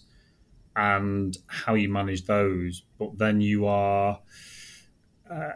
and 0.77 1.37
how 1.49 1.75
you 1.75 1.89
manage 1.89 2.25
those, 2.27 2.85
but 3.01 3.19
then 3.19 3.41
you 3.41 3.67
are. 3.67 4.21
Uh, 5.29 5.51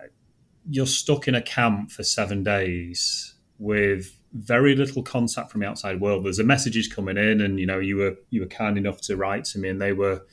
you're 0.68 0.84
stuck 0.84 1.28
in 1.28 1.36
a 1.36 1.40
camp 1.40 1.92
for 1.92 2.02
seven 2.02 2.42
days 2.42 3.36
with 3.60 4.18
very 4.32 4.74
little 4.74 5.04
contact 5.04 5.52
from 5.52 5.60
the 5.60 5.66
outside 5.68 6.00
world. 6.00 6.24
There's 6.24 6.40
a 6.40 6.44
messages 6.44 6.92
coming 6.92 7.16
in, 7.16 7.40
and 7.40 7.60
you 7.60 7.66
know 7.66 7.78
you 7.78 7.98
were 7.98 8.16
you 8.30 8.40
were 8.40 8.48
kind 8.48 8.76
enough 8.76 9.00
to 9.02 9.16
write 9.16 9.44
to 9.52 9.60
me, 9.60 9.68
and 9.68 9.80
they 9.80 9.92
were 9.92 10.26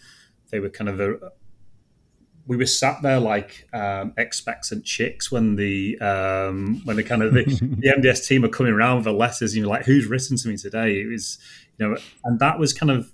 they 0.50 0.60
were 0.60 0.72
kind 0.72 0.90
of 0.90 1.00
a, 1.00 1.14
we 2.48 2.58
were 2.58 2.66
sat 2.66 3.02
there 3.02 3.20
like 3.20 3.68
um, 3.74 4.14
expectant 4.18 4.86
chicks 4.86 5.32
when 5.32 5.56
the 5.56 6.00
um, 6.00 6.82
when 6.84 6.96
the 6.96 7.04
kind 7.04 7.24
of 7.24 7.34
the, 7.34 7.44
the 7.46 7.94
MDS 7.98 8.28
team 8.28 8.46
are 8.46 8.50
coming 8.50 8.74
around 8.74 8.98
with 8.98 9.06
the 9.06 9.14
letters. 9.14 9.54
And 9.54 9.62
you're 9.62 9.68
like, 9.68 9.86
who's 9.86 10.06
written 10.06 10.38
to 10.38 10.48
me 10.48 10.58
today? 10.58 11.02
It 11.02 11.08
was 11.08 11.40
you 11.78 11.88
know, 11.88 11.98
and 12.24 12.40
that 12.40 12.60
was 12.60 12.74
kind 12.74 12.92
of 12.92 13.12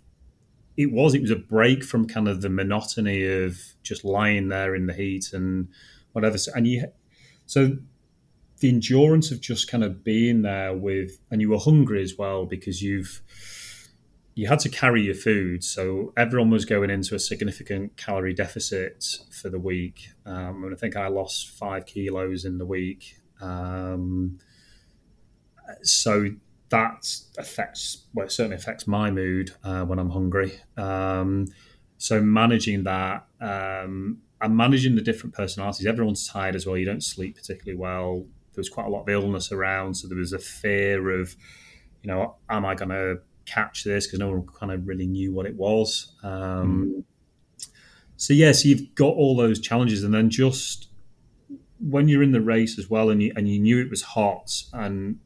it 0.78 0.92
was 0.92 1.14
it 1.14 1.22
was 1.22 1.32
a 1.32 1.36
break 1.36 1.84
from 1.84 2.08
kind 2.08 2.28
of 2.28 2.42
the 2.42 2.50
monotony 2.50 3.26
of 3.26 3.58
just 3.84 4.04
lying 4.04 4.50
there 4.50 4.76
in 4.76 4.88
the 4.88 4.94
heat 4.94 5.32
and 5.34 5.70
whatever. 6.12 6.38
And 6.56 6.68
you 6.68 6.88
so 7.46 7.78
the 8.60 8.70
endurance 8.70 9.32
of 9.32 9.42
just 9.42 9.70
kind 9.70 9.84
of 9.84 10.04
being 10.04 10.44
there 10.44 10.74
with, 10.74 11.20
and 11.32 11.42
you 11.42 11.50
were 11.50 11.58
hungry 11.58 12.02
as 12.04 12.18
well 12.18 12.46
because 12.46 12.82
you've 12.82 13.22
you 14.34 14.48
had 14.48 14.60
to 14.60 14.70
carry 14.70 15.02
your 15.04 15.16
food, 15.16 15.64
so 15.64 16.14
everyone 16.16 16.50
was 16.50 16.66
going 16.66 16.90
into 16.90 17.16
a 17.16 17.20
significant 17.20 17.98
calorie 17.98 18.34
deficit 18.34 19.18
for 19.30 19.50
the 19.50 19.60
week. 19.60 20.10
Um, 20.26 20.64
and 20.64 20.74
I 20.74 20.78
think 20.78 20.96
I 20.96 21.08
lost 21.08 21.50
five 21.50 21.86
kilos 21.86 22.46
in 22.46 22.58
the 22.58 22.66
week. 22.66 23.18
Um, 23.42 24.40
so 25.82 26.30
that 26.70 27.14
affects, 27.38 28.06
well, 28.14 28.26
it 28.26 28.32
certainly 28.32 28.56
affects 28.56 28.88
my 28.88 29.12
mood 29.12 29.52
uh, 29.64 29.84
when 29.84 30.00
I'm 30.00 30.12
hungry. 30.12 30.60
Um, 30.78 31.48
so 31.98 32.22
managing 32.22 32.84
that 32.86 33.28
um, 33.42 34.20
and 34.40 34.58
managing 34.58 34.96
the 34.96 35.02
different 35.02 35.36
personalities. 35.36 35.86
Everyone's 35.86 36.28
tired 36.28 36.56
as 36.56 36.66
well. 36.66 36.78
You 36.78 36.86
don't 36.86 37.04
sleep 37.04 37.36
particularly 37.36 37.78
well. 37.78 38.26
There 38.54 38.62
was 38.62 38.70
quite 38.70 38.88
a 38.88 38.90
lot 38.90 39.02
of 39.02 39.10
illness 39.10 39.52
around, 39.52 39.96
so 39.96 40.08
there 40.08 40.18
was 40.18 40.34
a 40.34 40.40
fear 40.40 41.20
of, 41.20 41.36
you 42.02 42.08
know, 42.08 42.36
am 42.50 42.66
I 42.66 42.76
going 42.76 42.90
to 42.90 43.20
catch 43.46 43.84
this? 43.84 44.08
Because 44.08 44.20
no 44.20 44.30
one 44.30 44.48
kind 44.48 44.72
of 44.72 44.88
really 44.88 45.08
knew 45.08 45.34
what 45.34 45.46
it 45.46 45.56
was. 45.56 46.16
Um, 46.24 46.96
mm. 46.98 47.04
So 48.18 48.34
yes, 48.34 48.40
yeah, 48.40 48.52
so 48.52 48.68
you've 48.70 48.96
got 48.96 49.16
all 49.16 49.36
those 49.36 49.60
challenges, 49.60 50.04
and 50.04 50.14
then 50.14 50.30
just 50.30 50.90
when 51.80 52.08
you're 52.08 52.22
in 52.22 52.32
the 52.32 52.42
race 52.42 52.78
as 52.78 52.90
well, 52.90 53.10
and 53.10 53.22
you 53.22 53.34
and 53.36 53.50
you 53.50 53.60
knew 53.60 53.82
it 53.82 53.90
was 53.90 54.04
hot, 54.04 54.64
and 54.74 55.20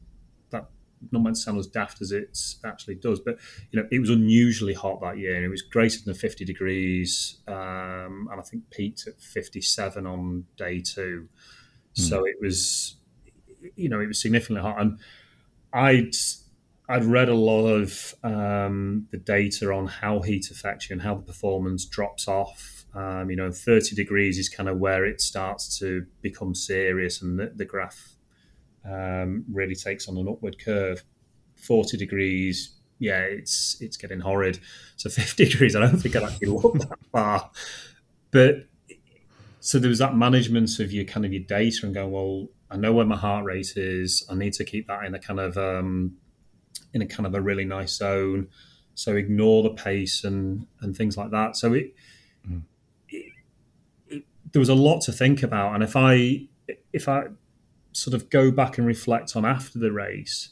that 0.50 0.70
not 1.12 1.22
meant 1.22 1.36
to 1.36 1.42
sound 1.42 1.58
as 1.58 1.66
daft 1.66 2.00
as 2.00 2.12
it 2.12 2.38
actually 2.64 2.94
does, 2.94 3.20
but 3.20 3.36
you 3.70 3.80
know, 3.80 3.86
it 3.90 3.98
was 3.98 4.08
unusually 4.08 4.72
hot 4.72 5.00
that 5.02 5.18
year. 5.18 5.36
and 5.36 5.44
It 5.44 5.48
was 5.48 5.62
greater 5.62 5.98
than 6.04 6.14
50 6.14 6.44
degrees, 6.44 7.36
um, 7.46 8.28
and 8.30 8.40
I 8.40 8.42
think 8.42 8.70
peaked 8.70 9.06
at 9.06 9.20
57 9.20 10.06
on 10.06 10.46
day 10.56 10.80
two. 10.80 11.28
Mm. 11.96 12.08
So 12.08 12.24
it 12.24 12.36
was, 12.40 12.96
you 13.74 13.88
know, 13.88 14.00
it 14.00 14.06
was 14.06 14.20
significantly 14.20 14.62
hot. 14.62 14.80
And 14.80 14.98
I'd 15.72 16.14
I'd 16.88 17.04
read 17.04 17.28
a 17.28 17.34
lot 17.34 17.66
of 17.66 18.14
um, 18.22 19.08
the 19.10 19.18
data 19.18 19.72
on 19.72 19.86
how 19.86 20.20
heat 20.20 20.50
affects 20.50 20.88
you 20.88 20.94
and 20.94 21.02
how 21.02 21.16
the 21.16 21.22
performance 21.22 21.84
drops 21.84 22.28
off. 22.28 22.84
Um, 22.94 23.28
you 23.28 23.36
know, 23.36 23.50
30 23.50 23.96
degrees 23.96 24.38
is 24.38 24.48
kind 24.48 24.68
of 24.68 24.78
where 24.78 25.04
it 25.04 25.20
starts 25.20 25.78
to 25.80 26.06
become 26.22 26.54
serious, 26.54 27.20
and 27.20 27.38
the, 27.38 27.52
the 27.54 27.64
graph 27.64 28.14
um, 28.84 29.44
really 29.52 29.74
takes 29.74 30.08
on 30.08 30.16
an 30.16 30.28
upward 30.28 30.62
curve. 30.64 31.02
40 31.56 31.96
degrees, 31.96 32.76
yeah, 32.98 33.20
it's 33.20 33.76
it's 33.80 33.96
getting 33.96 34.20
horrid. 34.20 34.60
So 34.96 35.10
50 35.10 35.44
degrees, 35.44 35.74
I 35.74 35.80
don't 35.80 35.98
think 35.98 36.14
I'd 36.14 36.22
actually 36.22 36.48
look 36.48 36.74
that 36.74 36.98
far. 37.12 37.50
But 38.30 38.66
so 39.60 39.78
there 39.80 39.88
was 39.88 39.98
that 39.98 40.16
management 40.16 40.78
of 40.78 40.92
your 40.92 41.04
kind 41.04 41.26
of 41.26 41.32
your 41.32 41.42
data 41.42 41.84
and 41.84 41.92
going, 41.94 42.12
well, 42.12 42.48
I 42.70 42.76
know 42.76 42.92
where 42.92 43.06
my 43.06 43.16
heart 43.16 43.44
rate 43.44 43.72
is. 43.76 44.24
I 44.30 44.34
need 44.34 44.52
to 44.54 44.64
keep 44.64 44.86
that 44.86 45.04
in 45.04 45.14
a 45.14 45.18
kind 45.18 45.40
of 45.40 45.58
um, 45.58 46.16
in 46.96 47.02
a 47.02 47.06
kind 47.06 47.26
of 47.26 47.34
a 47.34 47.40
really 47.40 47.64
nice 47.64 47.92
zone. 47.92 48.48
So 48.94 49.14
ignore 49.14 49.62
the 49.62 49.70
pace 49.70 50.24
and 50.24 50.66
and 50.80 50.96
things 50.96 51.16
like 51.16 51.30
that. 51.30 51.54
So 51.54 51.74
it, 51.74 51.94
mm. 52.48 52.62
it, 53.10 53.32
it 54.08 54.24
there 54.52 54.60
was 54.60 54.70
a 54.70 54.74
lot 54.74 55.02
to 55.02 55.12
think 55.12 55.42
about. 55.42 55.74
And 55.74 55.84
if 55.84 55.94
I 55.94 56.46
if 56.92 57.08
I 57.08 57.26
sort 57.92 58.14
of 58.14 58.30
go 58.30 58.50
back 58.50 58.78
and 58.78 58.86
reflect 58.86 59.36
on 59.36 59.44
after 59.44 59.78
the 59.78 59.92
race, 59.92 60.50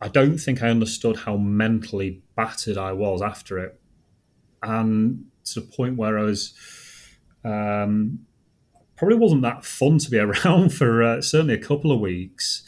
I 0.00 0.08
don't 0.08 0.38
think 0.38 0.62
I 0.62 0.70
understood 0.70 1.18
how 1.18 1.36
mentally 1.36 2.22
battered 2.34 2.78
I 2.78 2.92
was 2.92 3.20
after 3.20 3.58
it, 3.58 3.78
and 4.62 5.26
to 5.44 5.60
the 5.60 5.66
point 5.66 5.98
where 5.98 6.18
I 6.18 6.22
was 6.22 6.54
um, 7.44 8.20
probably 8.96 9.18
wasn't 9.18 9.42
that 9.42 9.64
fun 9.66 9.98
to 9.98 10.10
be 10.10 10.18
around 10.26 10.72
for 10.72 11.02
uh, 11.02 11.20
certainly 11.20 11.54
a 11.54 11.62
couple 11.62 11.92
of 11.92 12.00
weeks. 12.00 12.66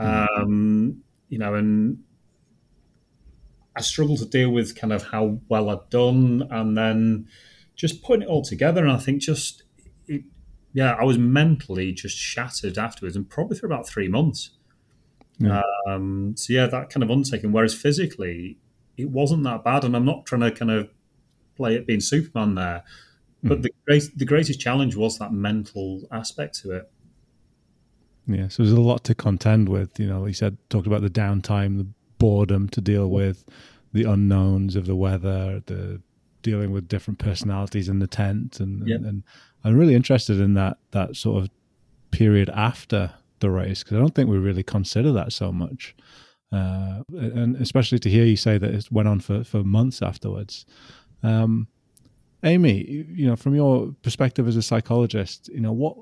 Um, 0.00 1.03
you 1.34 1.40
know, 1.40 1.54
and 1.54 1.98
I 3.74 3.80
struggled 3.80 4.20
to 4.20 4.24
deal 4.24 4.50
with 4.50 4.76
kind 4.76 4.92
of 4.92 5.02
how 5.02 5.40
well 5.48 5.68
I'd 5.68 5.90
done, 5.90 6.46
and 6.48 6.78
then 6.78 7.26
just 7.74 8.04
putting 8.04 8.22
it 8.22 8.28
all 8.28 8.42
together. 8.42 8.84
And 8.84 8.92
I 8.92 8.98
think 8.98 9.20
just 9.20 9.64
it, 10.06 10.22
yeah, 10.72 10.92
I 10.92 11.02
was 11.02 11.18
mentally 11.18 11.90
just 11.90 12.16
shattered 12.16 12.78
afterwards, 12.78 13.16
and 13.16 13.28
probably 13.28 13.58
for 13.58 13.66
about 13.66 13.88
three 13.88 14.06
months. 14.06 14.50
Yeah. 15.38 15.62
Um, 15.88 16.34
so 16.36 16.52
yeah, 16.52 16.66
that 16.66 16.88
kind 16.88 17.02
of 17.02 17.10
undertaking. 17.10 17.50
Whereas 17.50 17.74
physically, 17.74 18.58
it 18.96 19.10
wasn't 19.10 19.42
that 19.42 19.64
bad, 19.64 19.82
and 19.82 19.96
I'm 19.96 20.04
not 20.04 20.26
trying 20.26 20.42
to 20.42 20.52
kind 20.52 20.70
of 20.70 20.88
play 21.56 21.74
it 21.74 21.84
being 21.84 21.98
Superman 21.98 22.54
there, 22.54 22.84
but 23.42 23.58
mm. 23.58 23.62
the 23.62 23.70
great, 23.88 24.04
the 24.16 24.24
greatest 24.24 24.60
challenge 24.60 24.94
was 24.94 25.18
that 25.18 25.32
mental 25.32 26.02
aspect 26.12 26.60
to 26.60 26.70
it. 26.70 26.92
Yeah, 28.26 28.48
so 28.48 28.62
there's 28.62 28.74
a 28.74 28.80
lot 28.80 29.04
to 29.04 29.14
contend 29.14 29.68
with. 29.68 29.98
You 29.98 30.06
know, 30.06 30.20
like 30.20 30.28
you 30.28 30.34
said, 30.34 30.56
talked 30.70 30.86
about 30.86 31.02
the 31.02 31.10
downtime, 31.10 31.78
the 31.78 31.86
boredom 32.18 32.68
to 32.70 32.80
deal 32.80 33.08
with, 33.08 33.44
the 33.92 34.04
unknowns 34.04 34.76
of 34.76 34.86
the 34.86 34.96
weather, 34.96 35.62
the 35.66 36.00
dealing 36.42 36.72
with 36.72 36.88
different 36.88 37.18
personalities 37.18 37.88
in 37.88 37.98
the 37.98 38.06
tent, 38.06 38.60
and, 38.60 38.86
yep. 38.86 38.98
and, 38.98 39.06
and 39.06 39.22
I'm 39.64 39.76
really 39.76 39.94
interested 39.94 40.40
in 40.40 40.54
that 40.54 40.78
that 40.92 41.16
sort 41.16 41.42
of 41.42 41.50
period 42.10 42.50
after 42.50 43.12
the 43.40 43.50
race 43.50 43.82
because 43.82 43.96
I 43.96 44.00
don't 44.00 44.14
think 44.14 44.30
we 44.30 44.38
really 44.38 44.62
consider 44.62 45.12
that 45.12 45.32
so 45.32 45.52
much. 45.52 45.94
Uh, 46.52 47.02
and 47.12 47.56
especially 47.56 47.98
to 47.98 48.08
hear 48.08 48.24
you 48.24 48.36
say 48.36 48.58
that 48.58 48.72
it 48.72 48.90
went 48.92 49.08
on 49.08 49.18
for, 49.18 49.42
for 49.42 49.64
months 49.64 50.00
afterwards. 50.02 50.66
Um, 51.22 51.66
Amy, 52.44 53.06
you 53.08 53.26
know, 53.26 53.34
from 53.34 53.56
your 53.56 53.92
perspective 54.02 54.46
as 54.46 54.56
a 54.56 54.62
psychologist, 54.62 55.48
you 55.48 55.60
know 55.60 55.72
what 55.72 55.96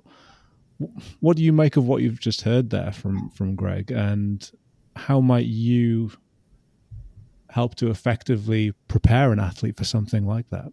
what 1.21 1.37
do 1.37 1.43
you 1.43 1.53
make 1.53 1.77
of 1.77 1.87
what 1.87 2.03
you've 2.03 2.21
just 2.21 2.43
heard 2.43 2.71
there 2.71 2.93
from 2.93 3.31
from 3.31 3.55
Greg? 3.55 3.91
And 3.91 4.51
how 4.97 5.21
might 5.21 5.47
you 5.47 6.13
help 7.51 7.75
to 7.77 7.91
effectively 7.91 8.73
prepare 8.89 9.33
an 9.33 9.39
athlete 9.39 9.77
for 9.77 9.85
something 9.85 10.27
like 10.27 10.49
that? 10.51 10.73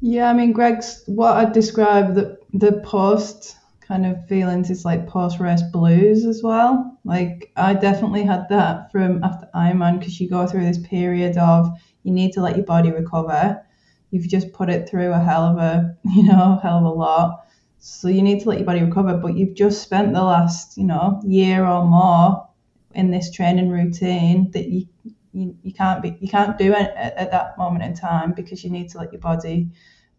Yeah, 0.00 0.28
I 0.28 0.34
mean, 0.34 0.52
Greg's 0.52 1.02
what 1.06 1.36
I'd 1.36 1.52
describe 1.52 2.14
the 2.14 2.38
the 2.52 2.80
post 2.84 3.56
kind 3.80 4.06
of 4.06 4.26
feelings 4.28 4.70
is 4.70 4.84
like 4.84 5.06
post 5.06 5.40
race 5.40 5.62
blues 5.62 6.24
as 6.24 6.42
well. 6.42 6.98
Like 7.04 7.52
I 7.56 7.74
definitely 7.74 8.22
had 8.22 8.48
that 8.50 8.90
from 8.90 9.22
after 9.22 9.48
Ironman 9.54 9.98
because 9.98 10.20
you 10.20 10.28
go 10.28 10.46
through 10.46 10.64
this 10.64 10.78
period 10.78 11.36
of 11.36 11.70
you 12.02 12.12
need 12.12 12.32
to 12.32 12.42
let 12.42 12.56
your 12.56 12.66
body 12.66 12.90
recover. 12.90 13.62
You've 14.10 14.28
just 14.28 14.52
put 14.52 14.70
it 14.70 14.88
through 14.88 15.12
a 15.12 15.18
hell 15.18 15.44
of 15.44 15.58
a 15.58 15.96
you 16.04 16.24
know 16.24 16.58
hell 16.62 16.78
of 16.78 16.84
a 16.84 16.90
lot, 16.90 17.43
so 17.86 18.08
you 18.08 18.22
need 18.22 18.40
to 18.42 18.48
let 18.48 18.58
your 18.58 18.66
body 18.66 18.82
recover. 18.82 19.16
But 19.16 19.36
you've 19.36 19.54
just 19.54 19.82
spent 19.82 20.12
the 20.12 20.22
last 20.22 20.76
you 20.76 20.84
know 20.84 21.20
year 21.24 21.64
or 21.66 21.84
more 21.84 22.48
in 22.94 23.10
this 23.10 23.30
training 23.30 23.70
routine 23.70 24.50
that 24.52 24.68
you 24.68 24.86
you, 25.32 25.56
you 25.62 25.72
can't 25.72 26.02
be 26.02 26.16
you 26.20 26.28
can't 26.28 26.56
do 26.58 26.72
it 26.72 26.92
at, 26.96 27.14
at 27.16 27.30
that 27.30 27.58
moment 27.58 27.84
in 27.84 27.94
time 27.94 28.32
because 28.32 28.64
you 28.64 28.70
need 28.70 28.88
to 28.90 28.98
let 28.98 29.12
your 29.12 29.20
body 29.20 29.68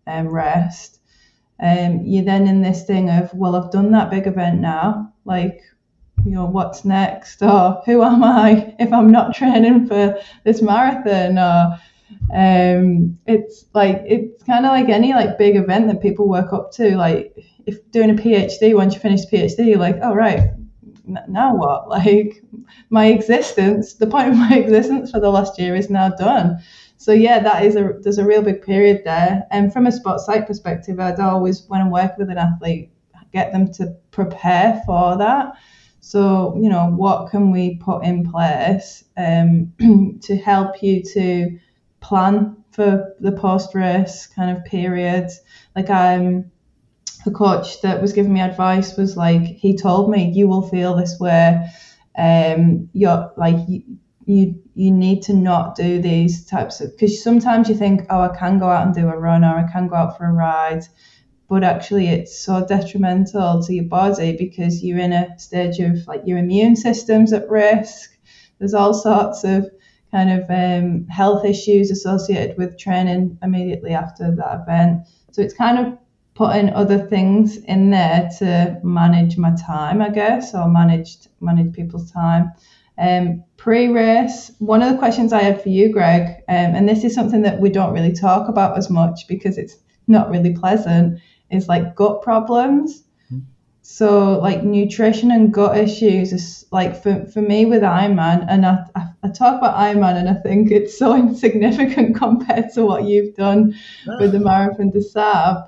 um, 0.08 0.28
rest 0.28 1.00
um, 1.60 2.02
you're 2.06 2.26
then 2.26 2.48
in 2.48 2.62
this 2.62 2.84
thing 2.84 3.10
of, 3.10 3.34
well, 3.34 3.56
I've 3.56 3.72
done 3.72 3.92
that 3.92 4.10
big 4.12 4.28
event 4.28 4.60
now. 4.60 5.14
Like, 5.24 5.62
you 6.26 6.32
know, 6.32 6.46
what's 6.46 6.84
next? 6.84 7.42
Or 7.42 7.82
who 7.86 8.04
am 8.04 8.24
I 8.24 8.76
if 8.80 8.92
I'm 8.92 9.12
not 9.12 9.36
training 9.36 9.88
for 9.88 10.20
this 10.44 10.62
marathon? 10.62 11.38
Or 11.38 11.80
um, 12.34 13.18
it's 13.26 13.66
like 13.74 14.04
it's 14.06 14.44
kind 14.44 14.66
of 14.66 14.72
like 14.72 14.90
any 14.90 15.14
like 15.14 15.38
big 15.38 15.56
event 15.56 15.88
that 15.88 16.02
people 16.02 16.28
work 16.28 16.52
up 16.52 16.72
to. 16.74 16.98
Like, 16.98 17.36
if 17.66 17.92
doing 17.92 18.10
a 18.10 18.14
PhD, 18.14 18.76
once 18.76 18.94
you 18.94 19.00
finish 19.00 19.22
PhD, 19.26 19.68
you're 19.68 19.80
like, 19.80 20.00
oh 20.02 20.14
right, 20.14 20.52
now 21.28 21.56
what? 21.56 21.88
Like, 21.96 22.44
my 22.90 23.08
existence, 23.08 23.94
the 23.94 24.08
point 24.08 24.30
of 24.30 24.36
my 24.36 24.56
existence 24.64 25.12
for 25.12 25.20
the 25.20 25.30
last 25.30 25.60
year 25.60 25.76
is 25.76 25.90
now 25.90 26.10
done 26.10 26.60
so 26.98 27.12
yeah, 27.12 27.40
that 27.40 27.64
is 27.64 27.76
a 27.76 27.94
there's 28.02 28.18
a 28.18 28.26
real 28.26 28.42
big 28.42 28.62
period 28.62 29.02
there. 29.06 29.46
And 29.52 29.72
from 29.72 29.86
a 29.86 29.92
sports 29.92 30.26
psych 30.26 30.48
perspective, 30.48 31.00
I'd 31.00 31.20
always 31.20 31.64
when 31.68 31.82
I'm 31.82 31.92
working 31.92 32.16
with 32.18 32.30
an 32.30 32.38
athlete, 32.38 32.92
get 33.32 33.52
them 33.52 33.72
to 33.74 33.96
prepare 34.12 34.82
for 34.86 35.18
that. 35.18 35.54
So 36.00 36.56
you 36.60 36.70
know, 36.70 36.88
what 36.88 37.30
can 37.30 37.52
we 37.52 37.76
put 37.78 38.04
in 38.04 38.30
place 38.30 39.04
um, 39.18 39.74
to 40.24 40.36
help 40.38 40.82
you 40.82 41.04
to 41.14 41.60
plan 42.00 42.58
for 42.72 43.14
the 43.20 43.32
post 43.34 43.76
race 43.76 44.28
kind 44.28 44.56
of 44.56 44.66
period? 44.66 45.30
Like 45.76 45.90
I'm. 45.90 46.52
The 47.26 47.32
coach 47.32 47.82
that 47.82 48.02
was 48.02 48.14
giving 48.14 48.34
me 48.34 48.42
advice 48.42 48.96
was 48.96 49.18
like 49.18 49.42
he 49.42 49.76
told 49.76 50.10
me 50.10 50.32
you 50.32 50.48
will 50.48 50.70
feel 50.70 50.96
this 50.96 51.20
way 51.20 51.68
um 52.18 52.90
you're 52.94 53.34
like 53.36 53.58
you, 53.68 53.82
you 54.26 54.62
you 54.76 54.92
need 54.92 55.24
to 55.24 55.34
not 55.34 55.76
do 55.76 56.02
these 56.02 56.46
types 56.46 56.82
of 56.82 56.92
because 56.92 57.24
sometimes 57.24 57.68
you 57.68 57.76
think 57.76 58.06
oh 58.10 58.22
I 58.22 58.38
can 58.38 58.60
go 58.60 58.70
out 58.70 58.86
and 58.86 58.96
do 58.96 59.10
a 59.10 59.18
run 59.18 59.44
or 59.44 59.58
I 59.58 59.70
can 59.70 59.88
go 59.88 59.96
out 59.96 60.18
for 60.18 60.26
a 60.26 60.32
ride 60.32 60.84
but 61.50 61.64
actually 61.64 62.08
it's 62.08 62.38
so 62.38 62.66
detrimental 62.66 63.62
to 63.64 63.74
your 63.74 63.86
body 63.86 64.36
because 64.38 64.84
you're 64.84 65.00
in 65.00 65.14
a 65.14 65.38
stage 65.40 65.80
of 65.80 66.08
like 66.08 66.22
your 66.26 66.38
immune 66.38 66.76
system's 66.76 67.34
at 67.34 67.50
risk. 67.50 68.18
There's 68.60 68.74
all 68.74 68.94
sorts 68.94 69.44
of 69.44 69.70
kind 70.12 70.32
of 70.32 70.50
um, 70.50 71.08
health 71.08 71.46
issues 71.46 71.92
associated 71.92 72.58
with 72.58 72.80
training 72.80 73.38
immediately 73.44 73.94
after 73.94 74.36
that 74.36 74.62
event. 74.62 75.08
So 75.32 75.42
it's 75.42 75.54
kind 75.54 75.86
of 75.86 75.98
putting 76.36 76.70
other 76.74 77.00
things 77.00 77.58
in 77.58 77.90
there 77.90 78.30
to 78.38 78.80
manage 78.84 79.38
my 79.38 79.56
time 79.56 80.02
i 80.02 80.10
guess 80.10 80.54
or 80.54 80.70
manage 80.70 81.18
manage 81.42 81.74
people's 81.74 82.12
time 82.12 82.52
um, 82.98 83.44
Pre 83.58 83.88
race, 83.88 84.52
one 84.60 84.84
of 84.84 84.92
the 84.92 84.98
questions 84.98 85.34
I 85.34 85.42
had 85.42 85.62
for 85.62 85.70
you, 85.70 85.92
Greg, 85.92 86.28
um, 86.48 86.76
and 86.76 86.88
this 86.88 87.04
is 87.04 87.16
something 87.16 87.42
that 87.42 87.60
we 87.60 87.70
don't 87.70 87.94
really 87.94 88.14
talk 88.14 88.48
about 88.48 88.78
as 88.78 88.90
much 88.90 89.28
because 89.28 89.58
it's 89.58 89.78
not 90.08 90.30
really 90.30 90.54
pleasant, 90.54 91.20
is 91.50 91.68
like 91.68 91.96
gut 91.96 92.22
problems. 92.22 93.04
Mm-hmm. 93.32 93.40
So, 93.82 94.40
like 94.40 94.64
nutrition 94.64 95.32
and 95.32 95.54
gut 95.54 95.78
issues 95.78 96.32
is 96.32 96.66
like 96.72 97.02
for, 97.02 97.26
for 97.26 97.42
me 97.42 97.66
with 97.66 97.82
Ironman, 97.82 98.46
and 98.48 98.66
I, 98.66 98.86
I, 98.96 99.08
I 99.24 99.30
talk 99.30 99.58
about 99.58 99.76
Ironman 99.76 100.18
and 100.18 100.30
I 100.30 100.36
think 100.36 100.70
it's 100.70 100.98
so 100.98 101.16
insignificant 101.18 102.16
compared 102.16 102.72
to 102.76 102.86
what 102.86 103.06
you've 103.06 103.36
done 103.36 103.74
with 104.20 104.32
the 104.32 104.40
Marathon 104.40 104.92
des 104.92 105.02
Sables. 105.02 105.64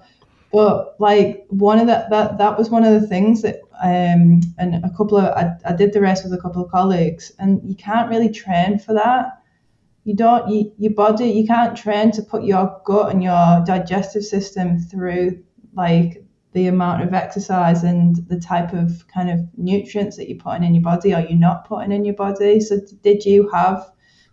But 0.51 0.95
like 0.99 1.45
one 1.49 1.79
of 1.79 1.87
the, 1.87 2.07
that 2.09 2.37
that 2.37 2.57
was 2.57 2.69
one 2.69 2.83
of 2.83 2.99
the 2.99 3.07
things 3.07 3.41
that 3.41 3.59
um, 3.81 4.41
and 4.57 4.83
a 4.83 4.89
couple 4.95 5.17
of 5.17 5.25
I, 5.25 5.55
I 5.65 5.75
did 5.75 5.93
the 5.93 6.01
rest 6.01 6.23
with 6.23 6.33
a 6.33 6.41
couple 6.41 6.63
of 6.63 6.71
colleagues, 6.71 7.31
and 7.37 7.61
you 7.67 7.75
can't 7.75 8.09
really 8.09 8.29
train 8.29 8.79
for 8.79 8.93
that. 8.93 9.41
You 10.05 10.15
don't 10.15 10.49
you, 10.49 10.71
your 10.77 10.93
body 10.93 11.29
you 11.29 11.45
can't 11.45 11.75
train 11.75 12.11
to 12.11 12.21
put 12.21 12.43
your 12.43 12.81
gut 12.85 13.11
and 13.11 13.21
your 13.21 13.63
digestive 13.65 14.23
system 14.23 14.79
through 14.79 15.43
like 15.73 16.23
the 16.53 16.67
amount 16.67 17.03
of 17.03 17.13
exercise 17.13 17.83
and 17.83 18.15
the 18.29 18.39
type 18.39 18.73
of 18.73 19.05
kind 19.07 19.29
of 19.29 19.39
nutrients 19.57 20.17
that 20.17 20.29
you're 20.29 20.39
putting 20.39 20.63
in 20.63 20.73
your 20.73 20.81
body 20.81 21.13
or 21.13 21.19
you're 21.19 21.37
not 21.37 21.67
putting 21.67 21.91
in 21.91 22.05
your 22.05 22.15
body. 22.15 22.59
So 22.59 22.79
did 23.03 23.25
you 23.25 23.49
have 23.49 23.91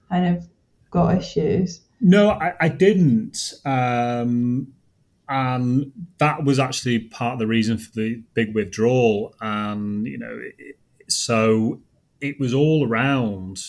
kind 0.08 0.36
of 0.36 0.48
gut 0.90 1.18
issues? 1.18 1.82
No, 2.00 2.30
I, 2.30 2.54
I 2.60 2.68
didn't. 2.68 3.54
Um, 3.64 4.72
and 5.28 5.92
that 6.18 6.44
was 6.44 6.58
actually 6.58 6.98
part 6.98 7.34
of 7.34 7.38
the 7.38 7.46
reason 7.46 7.78
for 7.78 7.90
the 7.94 8.22
big 8.34 8.54
withdrawal. 8.54 9.34
And 9.40 10.06
you 10.06 10.18
know, 10.18 10.38
it, 10.58 10.78
so 11.08 11.80
it 12.20 12.38
was 12.38 12.52
all 12.52 12.86
around, 12.86 13.62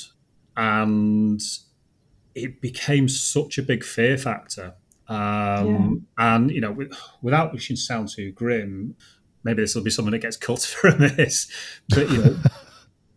and 0.58 1.41
it 2.34 2.62
became 2.62 3.08
such 3.08 3.58
a 3.58 3.63
big 3.63 3.84
fear 3.84 4.18
factor. 4.18 4.74
Um, 5.08 6.06
yeah. 6.18 6.36
And 6.36 6.52
you 6.52 6.62
know, 6.62 6.76
without 7.22 7.54
wishing 7.54 7.76
to 7.76 7.82
sound 7.82 8.10
too 8.10 8.32
grim, 8.32 8.96
maybe 9.44 9.62
this 9.62 9.76
will 9.76 9.84
be 9.84 9.91
someone 9.91 10.12
that 10.12 10.20
gets 10.20 10.38
cut 10.38 10.62
from 10.62 11.00
this, 11.00 11.50
but 11.89 12.10
you 12.10 12.18
know. 12.24 12.38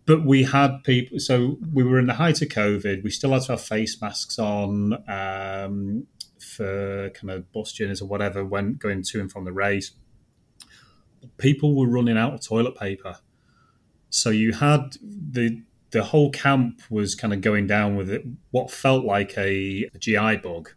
but 0.07 0.25
we 0.25 0.43
had 0.43 0.83
people 0.85 1.19
so 1.19 1.59
we 1.75 1.85
were 1.85 1.99
in 1.99 2.07
the 2.07 2.15
height 2.15 2.41
of 2.41 2.49
covid 2.49 3.05
we 3.05 3.11
still 3.11 3.31
had 3.31 3.43
to 3.43 3.53
have 3.53 3.61
face 3.61 4.01
masks 4.01 4.39
on 4.39 4.95
um, 5.07 6.07
for 6.59 7.11
kind 7.11 7.31
of 7.31 7.51
bus 7.53 7.73
journeys 7.73 8.03
or 8.03 8.09
whatever 8.09 8.45
when 8.45 8.75
going 8.75 9.03
to 9.03 9.21
and 9.21 9.31
from 9.31 9.45
the 9.45 9.53
race, 9.53 9.93
people 11.37 11.77
were 11.77 11.87
running 11.87 12.19
out 12.19 12.35
of 12.35 12.45
toilet 12.45 12.77
paper. 12.77 13.17
So 14.11 14.31
you 14.31 14.53
had 14.53 14.97
the 15.01 15.63
the 15.91 16.03
whole 16.03 16.31
camp 16.31 16.83
was 16.91 17.15
kind 17.15 17.33
of 17.33 17.41
going 17.41 17.67
down 17.67 17.97
with 17.97 18.11
it, 18.11 18.23
what 18.51 18.71
felt 18.71 19.07
like 19.07 19.39
a, 19.39 19.89
a 19.95 19.99
GI 19.99 20.37
bug 20.37 20.71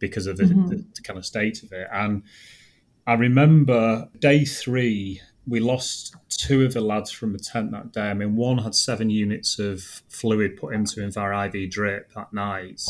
because 0.00 0.26
of 0.26 0.38
the, 0.38 0.44
mm-hmm. 0.44 0.66
the, 0.66 0.76
the 0.76 1.02
kind 1.04 1.16
of 1.16 1.24
state 1.24 1.62
of 1.62 1.70
it. 1.70 1.86
And 1.92 2.24
I 3.06 3.12
remember 3.12 4.08
day 4.18 4.44
three, 4.44 5.20
we 5.46 5.60
lost 5.60 6.16
two 6.28 6.64
of 6.64 6.74
the 6.74 6.80
lads 6.80 7.12
from 7.12 7.32
the 7.32 7.38
tent 7.38 7.70
that 7.70 7.92
day. 7.92 8.10
I 8.10 8.14
mean, 8.14 8.34
one 8.34 8.58
had 8.58 8.74
seven 8.74 9.08
units 9.08 9.60
of 9.60 10.02
fluid 10.08 10.56
put 10.56 10.74
into 10.74 11.00
him 11.00 11.12
via 11.12 11.46
IV 11.46 11.70
drip 11.70 12.12
that 12.14 12.32
night. 12.32 12.82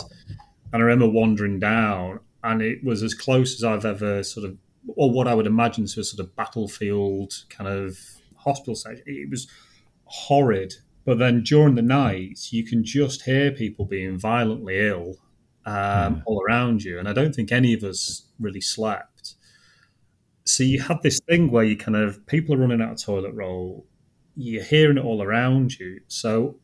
And 0.73 0.83
I 0.83 0.87
remember 0.87 1.09
wandering 1.09 1.59
down, 1.59 2.21
and 2.43 2.63
it 2.63 2.85
was 2.85 3.03
as 3.03 3.15
close 3.15 3.55
as 3.55 3.65
I've 3.65 3.85
ever 3.85 4.23
sort 4.23 4.47
of, 4.47 4.57
or 4.97 5.11
what 5.11 5.29
I 5.29 5.35
would 5.35 5.47
imagine 5.47 5.87
to 5.87 6.01
a 6.01 6.05
sort 6.05 6.21
of 6.21 6.35
battlefield 6.37 7.33
kind 7.51 7.69
of 7.69 7.99
hospital 8.37 8.75
station. 8.75 9.03
It 9.07 9.31
was 9.31 9.47
horrid. 10.05 10.75
But 11.05 11.19
then 11.19 11.43
during 11.43 11.75
the 11.75 11.83
night, 11.83 12.53
you 12.53 12.65
can 12.65 12.85
just 12.85 13.23
hear 13.23 13.51
people 13.51 13.85
being 13.85 14.19
violently 14.19 14.87
ill 14.87 15.17
um, 15.67 15.75
mm. 15.75 16.23
all 16.27 16.43
around 16.43 16.85
you. 16.85 16.99
And 16.99 17.09
I 17.09 17.13
don't 17.13 17.35
think 17.35 17.51
any 17.51 17.73
of 17.75 17.83
us 17.83 18.27
really 18.39 18.61
slept. 18.61 19.35
So 20.45 20.63
you 20.63 20.83
had 20.83 21.03
this 21.03 21.21
thing 21.29 21.51
where 21.51 21.65
you 21.65 21.77
kind 21.77 21.97
of, 21.97 22.25
people 22.27 22.55
are 22.55 22.59
running 22.59 22.83
out 22.83 22.93
of 22.93 23.03
toilet 23.03 23.35
roll, 23.35 23.87
you're 24.37 24.63
hearing 24.63 24.99
it 24.99 25.05
all 25.05 25.23
around 25.23 25.79
you. 25.79 26.01
So 26.09 26.57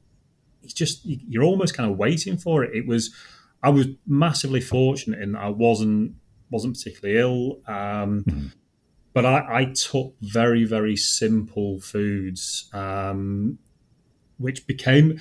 it's 0.63 0.75
just, 0.75 1.01
you're 1.05 1.45
almost 1.45 1.75
kind 1.75 1.91
of 1.91 1.97
waiting 1.97 2.37
for 2.37 2.65
it. 2.65 2.75
It 2.75 2.87
was, 2.87 3.15
I 3.63 3.71
was 3.71 3.87
massively 4.07 4.61
fortunate 4.61 5.21
in 5.21 5.33
that 5.33 5.43
I 5.43 5.49
wasn't 5.49 6.15
wasn't 6.51 6.77
particularly 6.77 7.19
ill, 7.19 7.61
um, 7.67 8.23
mm. 8.23 8.53
but 9.13 9.27
I, 9.27 9.61
I, 9.61 9.65
took 9.65 10.15
very 10.21 10.65
very 10.65 10.97
simple 10.97 11.81
foods, 11.81 12.71
um, 12.73 13.59
which 14.39 14.67
became 14.67 15.21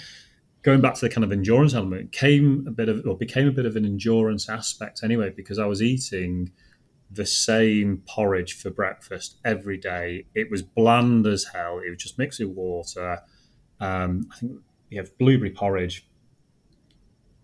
going 0.61 0.81
back 0.81 0.95
to 0.95 1.01
the 1.01 1.09
kind 1.09 1.23
of 1.23 1.31
endurance 1.31 1.73
element 1.73 2.11
came 2.11 2.65
a 2.67 2.71
bit 2.71 2.89
of 2.89 3.05
or 3.05 3.17
became 3.17 3.47
a 3.47 3.51
bit 3.51 3.65
of 3.65 3.75
an 3.75 3.85
endurance 3.85 4.49
aspect 4.49 5.03
anyway 5.03 5.29
because 5.29 5.59
I 5.59 5.65
was 5.65 5.81
eating 5.81 6.51
the 7.11 7.25
same 7.25 8.01
porridge 8.07 8.53
for 8.53 8.69
breakfast 8.69 9.37
every 9.45 9.77
day. 9.77 10.25
It 10.33 10.49
was 10.49 10.61
bland 10.61 11.27
as 11.27 11.45
hell. 11.45 11.79
It 11.85 11.89
was 11.89 12.01
just 12.01 12.17
mixed 12.17 12.39
with 12.39 12.49
water. 12.49 13.21
Um, 13.79 14.27
I 14.31 14.37
think 14.37 14.51
we 14.89 14.97
have 14.97 15.17
blueberry 15.17 15.51
porridge 15.51 16.07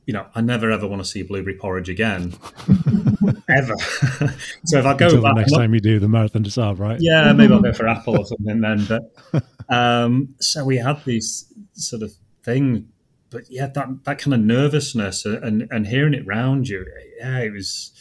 you 0.06 0.14
know, 0.14 0.26
I 0.34 0.42
never 0.42 0.72
ever 0.72 0.88
want 0.88 1.02
to 1.02 1.08
see 1.08 1.24
blueberry 1.24 1.58
porridge 1.58 1.90
again, 1.90 2.34
ever. 3.50 3.76
so 4.66 4.80
if 4.80 4.86
I 4.86 4.96
go 4.96 5.06
Until 5.06 5.22
the 5.22 5.34
next 5.34 5.52
time 5.52 5.74
you 5.74 5.80
do 5.80 6.00
the 6.00 6.08
marathon 6.08 6.42
des 6.42 6.50
Sables, 6.52 6.80
right? 6.80 6.98
Yeah, 7.00 7.32
maybe 7.34 7.54
I'll 7.54 7.62
go 7.62 7.74
for 7.74 7.88
apple 7.96 8.18
or 8.18 8.26
something 8.26 8.62
then. 8.62 8.86
But 8.86 9.44
um, 9.70 10.36
so 10.40 10.66
we 10.66 10.78
had 10.78 11.04
these 11.06 11.52
sort 11.74 12.02
of 12.02 12.14
thing. 12.44 12.90
But 13.30 13.44
yeah, 13.50 13.68
that 13.68 14.04
that 14.04 14.20
kind 14.20 14.34
of 14.34 14.42
nervousness 14.42 15.26
and 15.26 15.68
and 15.72 15.88
hearing 15.88 16.14
it 16.14 16.26
round 16.26 16.68
you, 16.68 16.86
yeah, 17.18 17.40
it 17.40 17.54
was, 17.54 17.92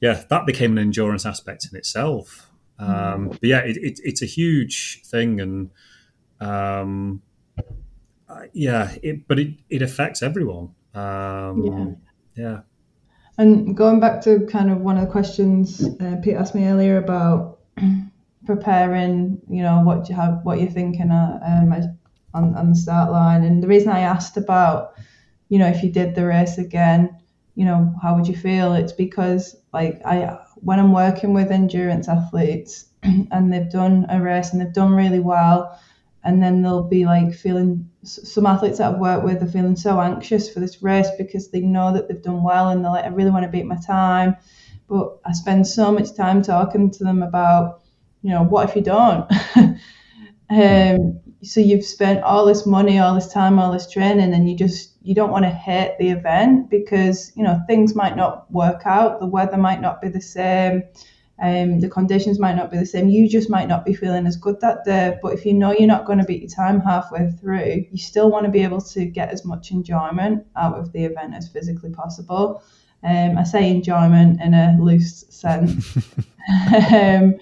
yeah, 0.00 0.24
that 0.28 0.44
became 0.44 0.72
an 0.72 0.78
endurance 0.78 1.24
aspect 1.24 1.66
in 1.70 1.78
itself. 1.78 2.48
Um, 2.78 3.28
but 3.28 3.44
yeah, 3.44 3.60
it, 3.60 3.76
it, 3.76 4.00
it's 4.02 4.22
a 4.22 4.26
huge 4.26 5.02
thing, 5.04 5.40
and 5.40 5.70
um, 6.40 7.22
uh, 8.28 8.42
yeah, 8.52 8.96
it, 9.02 9.28
but 9.28 9.38
it, 9.38 9.54
it 9.70 9.82
affects 9.82 10.22
everyone. 10.22 10.74
Um, 10.94 11.96
yeah. 12.36 12.42
yeah. 12.42 12.60
And 13.38 13.76
going 13.76 13.98
back 14.00 14.20
to 14.22 14.46
kind 14.46 14.70
of 14.70 14.78
one 14.80 14.98
of 14.98 15.06
the 15.06 15.10
questions 15.10 15.82
uh, 16.00 16.16
Pete 16.22 16.36
asked 16.36 16.54
me 16.54 16.66
earlier 16.66 16.98
about 16.98 17.60
preparing, 18.46 19.40
you 19.48 19.62
know, 19.62 19.82
what 19.82 20.08
you 20.08 20.14
have, 20.14 20.40
what 20.44 20.60
you're 20.60 20.70
thinking 20.70 21.10
uh, 21.10 21.38
um, 21.44 21.72
on, 22.34 22.54
on 22.54 22.70
the 22.70 22.76
start 22.76 23.10
line. 23.10 23.44
And 23.44 23.62
the 23.62 23.68
reason 23.68 23.90
I 23.90 24.00
asked 24.00 24.36
about, 24.36 24.94
you 25.48 25.58
know, 25.58 25.68
if 25.68 25.82
you 25.82 25.90
did 25.90 26.14
the 26.14 26.26
race 26.26 26.58
again, 26.58 27.18
you 27.54 27.64
know, 27.64 27.94
how 28.02 28.14
would 28.14 28.26
you 28.26 28.36
feel? 28.36 28.74
It's 28.74 28.92
because 28.92 29.56
like 29.72 30.00
I, 30.04 30.38
when 30.56 30.78
I'm 30.78 30.92
working 30.92 31.34
with 31.34 31.50
endurance 31.50 32.08
athletes 32.08 32.86
and 33.02 33.52
they've 33.52 33.70
done 33.70 34.06
a 34.08 34.20
race 34.20 34.52
and 34.52 34.60
they've 34.60 34.72
done 34.72 34.92
really 34.94 35.20
well, 35.20 35.78
and 36.24 36.42
then 36.42 36.62
they'll 36.62 36.88
be 36.88 37.04
like 37.04 37.34
feeling 37.34 37.90
some 38.04 38.46
athletes 38.46 38.78
that 38.78 38.94
I've 38.94 39.00
worked 39.00 39.24
with 39.24 39.42
are 39.42 39.46
feeling 39.46 39.76
so 39.76 40.00
anxious 40.00 40.52
for 40.52 40.60
this 40.60 40.82
race 40.82 41.08
because 41.16 41.50
they 41.50 41.60
know 41.60 41.92
that 41.92 42.08
they've 42.08 42.22
done 42.22 42.42
well 42.42 42.68
and 42.68 42.84
they're 42.84 42.90
like, 42.90 43.04
I 43.04 43.08
really 43.08 43.30
want 43.30 43.44
to 43.44 43.50
beat 43.50 43.66
my 43.66 43.76
time. 43.76 44.36
But 44.88 45.18
I 45.24 45.32
spend 45.32 45.66
so 45.66 45.92
much 45.92 46.14
time 46.14 46.42
talking 46.42 46.90
to 46.90 47.04
them 47.04 47.22
about, 47.22 47.82
you 48.22 48.30
know, 48.30 48.42
what 48.42 48.68
if 48.68 48.76
you 48.76 48.82
don't? 48.82 49.30
um, 50.50 51.20
so 51.42 51.60
you've 51.60 51.84
spent 51.84 52.22
all 52.22 52.44
this 52.44 52.66
money, 52.66 52.98
all 52.98 53.14
this 53.14 53.32
time, 53.32 53.58
all 53.58 53.72
this 53.72 53.90
training, 53.90 54.32
and 54.32 54.48
you 54.48 54.56
just 54.56 54.96
you 55.02 55.14
don't 55.14 55.30
want 55.30 55.44
to 55.44 55.50
hate 55.50 55.96
the 55.98 56.10
event 56.10 56.70
because 56.70 57.32
you 57.34 57.42
know 57.42 57.60
things 57.66 57.94
might 57.94 58.16
not 58.16 58.50
work 58.52 58.82
out, 58.84 59.18
the 59.18 59.26
weather 59.26 59.56
might 59.56 59.80
not 59.80 60.00
be 60.00 60.08
the 60.08 60.20
same 60.20 60.82
um, 61.42 61.80
the 61.80 61.88
conditions 61.88 62.38
might 62.38 62.54
not 62.54 62.70
be 62.70 62.78
the 62.78 62.86
same. 62.86 63.08
You 63.08 63.28
just 63.28 63.50
might 63.50 63.66
not 63.66 63.84
be 63.84 63.94
feeling 63.94 64.28
as 64.28 64.36
good 64.36 64.60
that 64.60 64.84
day. 64.84 65.18
But 65.20 65.32
if 65.32 65.44
you 65.44 65.52
know 65.52 65.72
you're 65.72 65.88
not 65.88 66.06
going 66.06 66.20
to 66.20 66.24
beat 66.24 66.40
your 66.40 66.48
time 66.48 66.80
halfway 66.80 67.32
through, 67.32 67.84
you 67.90 67.98
still 67.98 68.30
want 68.30 68.46
to 68.46 68.50
be 68.50 68.62
able 68.62 68.80
to 68.80 69.04
get 69.04 69.30
as 69.30 69.44
much 69.44 69.72
enjoyment 69.72 70.46
out 70.54 70.78
of 70.78 70.92
the 70.92 71.04
event 71.04 71.34
as 71.34 71.48
physically 71.48 71.90
possible. 71.90 72.62
Um, 73.02 73.36
I 73.36 73.42
say 73.42 73.68
enjoyment 73.68 74.40
in 74.40 74.54
a 74.54 74.76
loose 74.80 75.24
sense. 75.30 75.96
um, 76.92 77.34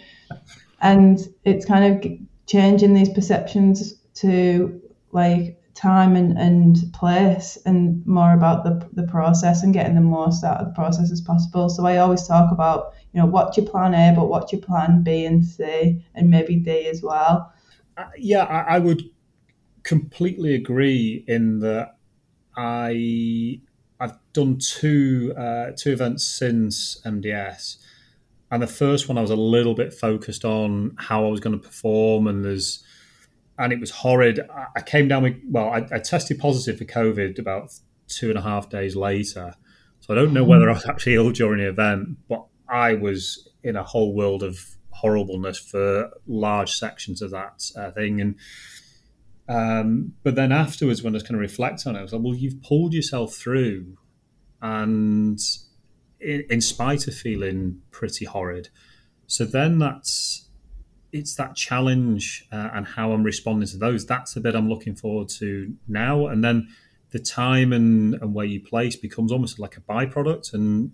and 0.81 1.19
it's 1.45 1.67
kind 1.67 1.95
of 2.03 2.11
changing 2.47 2.95
these 2.95 3.11
perceptions 3.11 3.97
to 4.15 4.81
like 5.13 5.61
time 5.75 6.17
and, 6.17 6.39
and 6.39 6.93
place 6.95 7.59
and 7.67 8.05
more 8.07 8.33
about 8.33 8.65
the, 8.65 8.89
the 8.93 9.07
process 9.09 9.63
and 9.63 9.75
getting 9.75 9.95
the 9.95 10.01
most 10.01 10.43
out 10.43 10.59
of 10.59 10.67
the 10.67 10.73
process 10.73 11.13
as 11.13 11.21
possible. 11.21 11.69
So 11.69 11.87
I 11.87 11.99
always 11.99 12.27
talk 12.27 12.51
about 12.51 12.95
you 13.13 13.21
know, 13.21 13.27
what's 13.27 13.57
your 13.57 13.67
plan 13.67 13.95
A, 13.95 14.15
but 14.15 14.29
what's 14.29 14.53
your 14.53 14.61
plan 14.61 15.03
B 15.03 15.25
and 15.25 15.45
C, 15.45 16.05
and 16.15 16.31
maybe 16.31 16.57
D 16.57 16.87
as 16.87 17.03
well? 17.03 17.53
Uh, 17.97 18.05
yeah, 18.17 18.45
I, 18.45 18.77
I, 18.77 18.79
would 18.79 19.03
completely 19.83 20.55
agree 20.55 21.25
in 21.27 21.59
that 21.61 21.97
I 22.57 23.61
I've 23.99 24.17
done 24.33 24.59
two 24.59 25.35
uh, 25.37 25.73
two 25.77 25.93
events 25.93 26.25
since 26.25 27.01
MDS, 27.05 27.79
and 28.51 28.63
the 28.63 28.69
first 28.69 29.09
one 29.09 29.19
I 29.19 29.23
was 29.23 29.31
a 29.31 29.37
little 29.37 29.75
bit 29.75 29.93
focused 29.93 30.45
on 30.45 30.95
how 30.99 31.27
I 31.27 31.29
was 31.29 31.41
going 31.41 31.59
to 31.59 31.63
perform, 31.63 32.29
and 32.29 32.45
there's 32.45 32.85
and 33.59 33.73
it 33.73 33.81
was 33.81 33.91
horrid. 33.91 34.41
I 34.77 34.83
came 34.83 35.09
down 35.09 35.25
with 35.25 35.37
well, 35.49 35.69
I, 35.69 35.87
I 35.93 35.99
tested 35.99 36.39
positive 36.39 36.79
for 36.79 36.85
COVID 36.85 37.41
about 37.41 37.73
two 38.07 38.29
and 38.29 38.39
a 38.39 38.43
half 38.43 38.71
days 38.71 38.95
later. 38.95 39.55
So 40.01 40.15
I 40.15 40.17
don't 40.17 40.33
know 40.33 40.45
whether 40.45 40.69
I 40.71 40.73
was 40.73 40.87
actually 40.87 41.17
ill 41.17 41.31
during 41.31 41.59
the 41.59 41.69
event, 41.69 42.17
but 42.29 42.47
I 42.71 42.95
was 42.95 43.49
in 43.63 43.77
a 43.77 43.83
whole 43.83 44.15
world 44.15 44.43
of 44.43 44.59
horribleness 44.91 45.59
for 45.59 46.11
large 46.27 46.73
sections 46.73 47.23
of 47.23 47.31
that 47.31 47.71
uh, 47.77 47.91
thing. 47.91 48.21
And 48.21 48.35
um, 49.49 50.15
but 50.23 50.37
then 50.37 50.53
afterwards, 50.53 51.03
when 51.03 51.15
I 51.15 51.17
was 51.17 51.23
kind 51.25 51.35
of 51.35 51.41
reflect 51.41 51.87
on 51.87 51.97
it, 51.97 51.99
I 51.99 52.03
was 52.03 52.13
like, 52.13 52.23
well, 52.23 52.35
you've 52.35 52.63
pulled 52.63 52.95
yourself 52.95 53.35
through, 53.35 53.97
and 54.63 55.41
in, 56.21 56.45
in 56.49 56.61
spite 56.61 57.09
of 57.09 57.15
feeling 57.15 57.81
pretty 57.91 58.27
horrid. 58.27 58.69
So 59.27 59.45
then 59.45 59.79
that's 59.79 60.49
it's 61.13 61.35
that 61.35 61.57
challenge 61.57 62.47
uh, 62.53 62.71
and 62.73 62.87
how 62.87 63.13
I'm 63.13 63.25
responding 63.25 63.69
to 63.69 63.77
those. 63.77 64.07
That's 64.07 64.35
the 64.35 64.41
bit 64.41 64.55
I'm 64.55 64.69
looking 64.69 64.95
forward 64.95 65.29
to 65.41 65.75
now. 65.89 66.29
And 66.29 66.45
then 66.45 66.69
the 67.11 67.19
time 67.19 67.73
and, 67.73 68.15
and 68.15 68.35
where 68.35 68.47
you 68.47 68.61
place 68.61 68.95
becomes 68.95 69.33
almost 69.33 69.59
like 69.59 69.77
a 69.77 69.81
byproduct. 69.81 70.55
And 70.55 70.93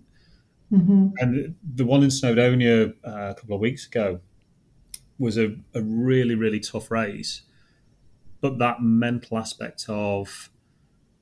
Mm-hmm. 0.71 1.07
And 1.19 1.55
the 1.63 1.85
one 1.85 2.03
in 2.03 2.09
Snowdonia 2.09 2.93
uh, 3.05 3.31
a 3.31 3.35
couple 3.35 3.55
of 3.55 3.61
weeks 3.61 3.87
ago 3.87 4.19
was 5.17 5.37
a, 5.37 5.55
a 5.73 5.81
really, 5.81 6.35
really 6.35 6.59
tough 6.59 6.91
race. 6.91 7.43
But 8.41 8.59
that 8.59 8.81
mental 8.81 9.37
aspect 9.37 9.85
of 9.87 10.49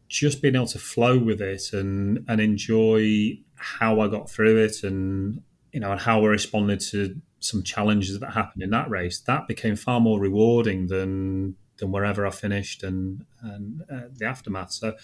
just 0.08 0.42
being 0.42 0.56
able 0.56 0.68
to 0.68 0.80
flow 0.80 1.18
with 1.18 1.42
it 1.42 1.74
and, 1.74 2.26
and 2.28 2.42
enjoy 2.42 3.40
how 3.56 4.02
I 4.02 4.08
got 4.08 4.30
through 4.30 4.58
it 4.58 4.84
and 4.84 5.42
you 5.72 5.80
know 5.80 5.92
and 5.92 6.00
how 6.00 6.24
I 6.24 6.28
responded 6.28 6.80
to 6.92 7.20
some 7.40 7.64
challenges 7.64 8.20
that 8.20 8.32
happened 8.32 8.64
in 8.64 8.70
that 8.72 8.90
race, 8.90 9.20
that 9.22 9.48
became 9.48 9.76
far 9.76 10.00
more 10.00 10.20
rewarding 10.20 10.88
than 10.88 11.56
than 11.78 11.92
wherever 11.92 12.26
I 12.26 12.30
finished 12.30 12.84
and 12.84 13.26
and 13.42 13.82
uh, 13.92 14.08
the 14.14 14.26
aftermath. 14.26 14.72
So 14.72 14.96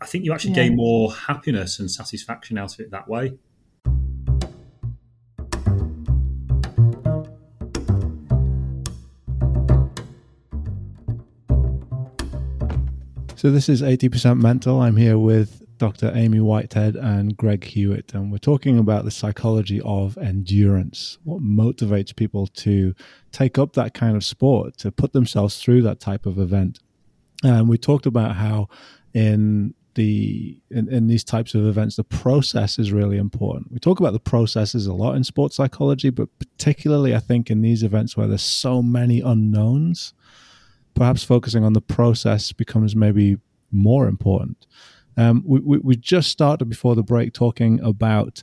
I 0.00 0.06
think 0.06 0.24
you 0.24 0.32
actually 0.32 0.50
yeah. 0.50 0.64
gain 0.64 0.76
more 0.76 1.12
happiness 1.12 1.78
and 1.78 1.90
satisfaction 1.90 2.58
out 2.58 2.74
of 2.74 2.80
it 2.80 2.90
that 2.90 3.08
way. 3.08 3.38
So 13.40 13.50
this 13.50 13.70
is 13.70 13.80
80% 13.80 14.38
Mental. 14.38 14.82
I'm 14.82 14.98
here 14.98 15.18
with 15.18 15.62
Dr. 15.78 16.12
Amy 16.14 16.40
Whitehead 16.40 16.94
and 16.94 17.34
Greg 17.34 17.64
Hewitt, 17.64 18.12
and 18.12 18.30
we're 18.30 18.36
talking 18.36 18.78
about 18.78 19.06
the 19.06 19.10
psychology 19.10 19.80
of 19.80 20.18
endurance. 20.18 21.16
What 21.24 21.40
motivates 21.40 22.14
people 22.14 22.48
to 22.48 22.94
take 23.32 23.56
up 23.56 23.72
that 23.72 23.94
kind 23.94 24.14
of 24.14 24.24
sport, 24.24 24.76
to 24.80 24.92
put 24.92 25.14
themselves 25.14 25.58
through 25.58 25.80
that 25.84 26.00
type 26.00 26.26
of 26.26 26.38
event. 26.38 26.80
And 27.42 27.66
we 27.66 27.78
talked 27.78 28.04
about 28.04 28.36
how 28.36 28.68
in 29.14 29.72
the 29.94 30.60
in, 30.70 30.92
in, 30.92 31.06
these 31.06 31.24
types 31.24 31.54
of 31.54 31.64
events 31.64 31.96
the 31.96 32.04
process 32.04 32.78
is 32.78 32.92
really 32.92 33.16
important 33.16 33.72
we 33.72 33.78
talk 33.80 33.98
about 33.98 34.12
the 34.12 34.20
processes 34.20 34.86
a 34.86 34.92
lot 34.92 35.16
in 35.16 35.24
sports 35.24 35.56
psychology 35.56 36.10
but 36.10 36.28
particularly 36.38 37.12
i 37.12 37.18
think 37.18 37.50
in 37.50 37.60
these 37.60 37.82
events 37.82 38.16
where 38.16 38.28
there's 38.28 38.40
so 38.40 38.80
many 38.80 39.20
unknowns 39.20 40.14
perhaps 41.00 41.24
focusing 41.24 41.64
on 41.64 41.72
the 41.72 41.80
process 41.80 42.52
becomes 42.52 42.94
maybe 42.94 43.38
more 43.72 44.06
important. 44.06 44.66
Um, 45.16 45.42
we, 45.46 45.58
we, 45.60 45.78
we 45.78 45.96
just 45.96 46.28
started 46.28 46.66
before 46.66 46.94
the 46.94 47.02
break 47.02 47.32
talking 47.32 47.80
about 47.80 48.42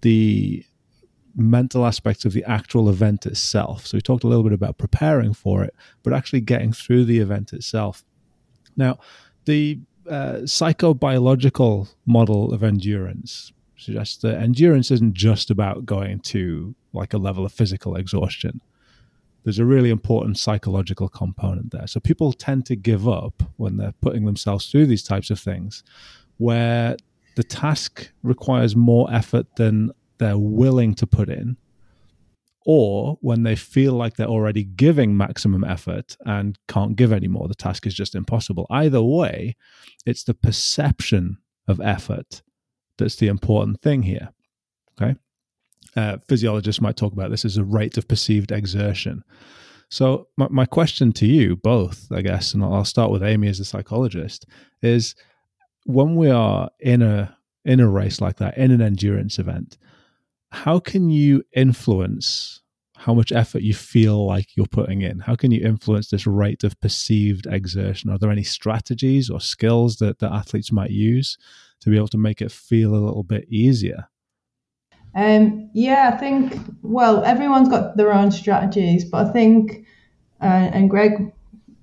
the 0.00 0.64
mental 1.36 1.86
aspects 1.86 2.24
of 2.24 2.32
the 2.32 2.42
actual 2.42 2.88
event 2.88 3.24
itself. 3.24 3.86
So 3.86 3.96
we 3.96 4.00
talked 4.00 4.24
a 4.24 4.26
little 4.26 4.42
bit 4.42 4.52
about 4.52 4.78
preparing 4.78 5.32
for 5.32 5.62
it, 5.62 5.76
but 6.02 6.12
actually 6.12 6.40
getting 6.40 6.72
through 6.72 7.04
the 7.04 7.20
event 7.20 7.52
itself. 7.52 8.02
Now, 8.76 8.98
the 9.44 9.78
uh, 10.10 10.38
psychobiological 10.42 11.88
model 12.04 12.52
of 12.52 12.64
endurance 12.64 13.52
suggests 13.76 14.16
that 14.22 14.42
endurance 14.42 14.90
isn't 14.90 15.14
just 15.14 15.52
about 15.52 15.86
going 15.86 16.18
to 16.34 16.74
like 16.92 17.14
a 17.14 17.18
level 17.18 17.46
of 17.46 17.52
physical 17.52 17.94
exhaustion 17.94 18.60
there's 19.44 19.58
a 19.58 19.64
really 19.64 19.90
important 19.90 20.38
psychological 20.38 21.08
component 21.08 21.72
there. 21.72 21.86
So 21.86 22.00
people 22.00 22.32
tend 22.32 22.66
to 22.66 22.76
give 22.76 23.08
up 23.08 23.42
when 23.56 23.76
they're 23.76 23.94
putting 24.00 24.24
themselves 24.24 24.70
through 24.70 24.86
these 24.86 25.02
types 25.02 25.30
of 25.30 25.40
things 25.40 25.82
where 26.38 26.96
the 27.36 27.42
task 27.42 28.10
requires 28.22 28.76
more 28.76 29.12
effort 29.12 29.46
than 29.56 29.90
they're 30.18 30.38
willing 30.38 30.94
to 30.94 31.06
put 31.06 31.28
in, 31.28 31.56
or 32.64 33.18
when 33.20 33.42
they 33.42 33.56
feel 33.56 33.94
like 33.94 34.16
they're 34.16 34.26
already 34.26 34.64
giving 34.64 35.16
maximum 35.16 35.64
effort 35.64 36.16
and 36.26 36.58
can't 36.68 36.94
give 36.94 37.12
anymore. 37.12 37.48
The 37.48 37.54
task 37.54 37.86
is 37.86 37.94
just 37.94 38.14
impossible. 38.14 38.66
Either 38.70 39.02
way, 39.02 39.56
it's 40.06 40.24
the 40.24 40.34
perception 40.34 41.38
of 41.66 41.80
effort 41.80 42.42
that's 42.98 43.16
the 43.16 43.28
important 43.28 43.80
thing 43.80 44.02
here. 44.02 44.28
Okay 45.00 45.16
uh, 45.96 46.18
physiologists 46.28 46.80
might 46.80 46.96
talk 46.96 47.12
about 47.12 47.30
this 47.30 47.44
as 47.44 47.56
a 47.56 47.64
rate 47.64 47.98
of 47.98 48.08
perceived 48.08 48.52
exertion. 48.52 49.22
So, 49.88 50.28
my, 50.36 50.48
my 50.48 50.64
question 50.64 51.12
to 51.14 51.26
you 51.26 51.56
both, 51.56 52.10
I 52.10 52.22
guess, 52.22 52.54
and 52.54 52.64
I'll 52.64 52.84
start 52.84 53.10
with 53.10 53.22
Amy 53.22 53.48
as 53.48 53.60
a 53.60 53.64
psychologist, 53.64 54.46
is 54.80 55.14
when 55.84 56.16
we 56.16 56.30
are 56.30 56.70
in 56.80 57.02
a 57.02 57.36
in 57.64 57.78
a 57.78 57.88
race 57.88 58.20
like 58.20 58.36
that, 58.36 58.56
in 58.56 58.70
an 58.70 58.80
endurance 58.80 59.38
event, 59.38 59.78
how 60.50 60.78
can 60.78 61.10
you 61.10 61.44
influence 61.54 62.62
how 62.96 63.14
much 63.14 63.32
effort 63.32 63.62
you 63.62 63.74
feel 63.74 64.24
like 64.26 64.56
you're 64.56 64.66
putting 64.66 65.02
in? 65.02 65.18
How 65.18 65.34
can 65.34 65.50
you 65.50 65.64
influence 65.64 66.08
this 66.08 66.26
rate 66.26 66.62
of 66.62 66.80
perceived 66.80 67.46
exertion? 67.46 68.10
Are 68.10 68.18
there 68.18 68.30
any 68.30 68.44
strategies 68.44 69.28
or 69.28 69.40
skills 69.40 69.96
that, 69.96 70.20
that 70.20 70.32
athletes 70.32 70.70
might 70.70 70.90
use 70.90 71.36
to 71.80 71.90
be 71.90 71.96
able 71.96 72.08
to 72.08 72.18
make 72.18 72.40
it 72.40 72.52
feel 72.52 72.94
a 72.94 73.04
little 73.04 73.24
bit 73.24 73.48
easier? 73.48 74.08
Um, 75.14 75.70
yeah, 75.74 76.10
I 76.12 76.16
think, 76.16 76.54
well, 76.82 77.24
everyone's 77.24 77.68
got 77.68 77.96
their 77.96 78.12
own 78.12 78.30
strategies, 78.30 79.04
but 79.04 79.26
I 79.26 79.32
think, 79.32 79.84
uh, 80.40 80.70
and 80.72 80.88
Greg, 80.88 81.32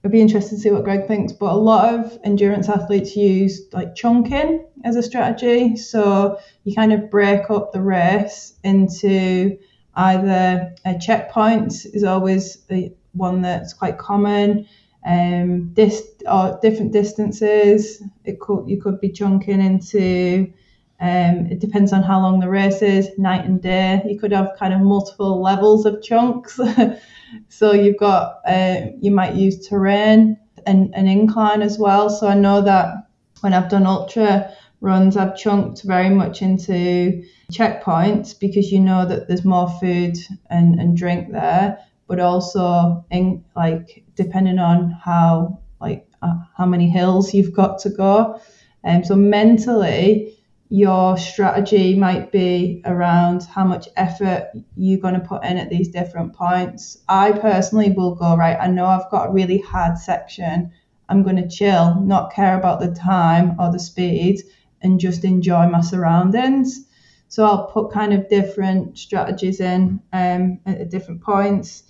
I'd 0.04 0.12
be 0.12 0.22
interested 0.22 0.56
to 0.56 0.62
see 0.62 0.72
what 0.72 0.84
Greg 0.84 1.08
thinks, 1.08 1.34
but 1.34 1.52
a 1.52 1.58
lot 1.58 1.94
of 1.94 2.18
endurance 2.24 2.70
athletes 2.70 3.16
use 3.16 3.62
like 3.74 3.96
chunking 3.96 4.66
as 4.86 4.96
a 4.96 5.04
strategy. 5.04 5.76
So 5.76 6.40
you 6.64 6.74
kind 6.74 6.94
of 6.94 7.12
break 7.12 7.50
up 7.50 7.74
the 7.74 7.82
race 7.82 8.54
into 8.64 9.58
either 9.96 10.74
a 10.86 10.98
checkpoint 10.98 11.86
is 11.86 12.04
always 12.04 12.60
a, 12.72 12.94
one 13.12 13.42
that's 13.42 13.74
quite 13.74 13.98
common, 13.98 14.66
um, 15.06 15.74
dis- 15.74 16.14
or 16.26 16.58
different 16.62 16.94
distances. 16.94 18.02
It 18.24 18.40
could 18.40 18.70
you 18.70 18.82
could 18.82 19.02
be 19.02 19.10
chunking 19.10 19.62
into 19.62 20.54
um, 21.02 21.48
it 21.50 21.60
depends 21.60 21.94
on 21.94 22.04
how 22.04 22.20
long 22.20 22.40
the 22.40 22.50
race 22.50 22.82
is, 22.82 23.10
night 23.18 23.46
and 23.46 23.62
day. 23.62 24.02
You 24.06 24.20
could 24.20 24.34
have 24.34 24.52
kind 24.58 24.74
of 24.74 24.82
multiple 24.82 25.42
levels 25.42 25.86
of 25.86 26.04
chunks. 26.04 26.60
so 27.50 27.72
you've 27.72 27.98
got, 27.98 28.40
uh, 28.46 28.88
you 29.00 29.12
might 29.12 29.36
use 29.36 29.66
terrain 29.68 30.38
and 30.66 30.94
an 30.94 31.08
incline 31.08 31.62
as 31.62 31.80
well. 31.80 32.10
So 32.10 32.28
I 32.28 32.34
know 32.34 32.62
that 32.62 33.08
when 33.40 33.54
I've 33.54 33.70
done 33.70 33.86
ultra 33.86 34.54
runs, 34.82 35.16
I've 35.16 35.38
chunked 35.38 35.84
very 35.84 36.10
much 36.10 36.42
into 36.42 37.24
checkpoints 37.52 38.38
because 38.38 38.70
you 38.72 38.82
know 38.82 39.06
that 39.06 39.28
there's 39.28 39.46
more 39.46 39.70
food 39.80 40.18
and, 40.50 40.80
and 40.80 40.98
drink 40.98 41.32
there, 41.32 41.80
but 42.08 42.20
also 42.20 43.06
in 43.10 43.44
like 43.56 44.04
depending 44.16 44.60
on 44.60 44.92
how 44.92 45.60
like 45.80 46.06
uh, 46.22 46.36
how 46.58 46.66
many 46.66 46.90
hills 46.90 47.34
you've 47.34 47.54
got 47.54 47.80
to 47.80 47.90
go. 47.90 48.42
And 48.84 49.04
um, 49.04 49.08
so 49.08 49.16
mentally, 49.16 50.39
your 50.70 51.18
strategy 51.18 51.96
might 51.96 52.32
be 52.32 52.82
around 52.86 53.44
how 53.44 53.66
much 53.66 53.90
effort 53.98 54.52
you're 54.78 55.00
going 55.00 55.16
to 55.16 55.20
put 55.20 55.44
in 55.44 55.58
at 55.58 55.70
these 55.70 55.88
different 55.88 56.34
points. 56.34 57.00
I 57.10 57.32
personally 57.32 57.90
will 57.90 58.14
go, 58.14 58.38
right, 58.38 58.58
I 58.60 58.68
know 58.68 58.86
I've 58.86 59.10
got 59.10 59.30
a 59.30 59.34
really 59.34 59.58
hard 59.58 59.98
section. 59.98 60.72
I'm 61.10 61.24
going 61.24 61.38
to 61.38 61.48
chill, 61.48 62.00
not 62.02 62.32
care 62.32 62.58
about 62.58 62.80
the 62.80 62.94
time 62.94 63.56
or 63.60 63.72
the 63.72 63.80
speed, 63.80 64.44
and 64.82 65.00
just 65.00 65.26
enjoy 65.26 65.68
my 65.68 65.82
surroundings. 65.82 66.86
So 67.30 67.46
I'll 67.46 67.66
put 67.66 67.92
kind 67.92 68.14
of 68.14 68.30
different 68.30 68.98
strategies 68.98 69.60
in 69.60 70.00
um, 70.14 70.60
at 70.68 70.92
different 70.92 71.22
points. 71.22 71.84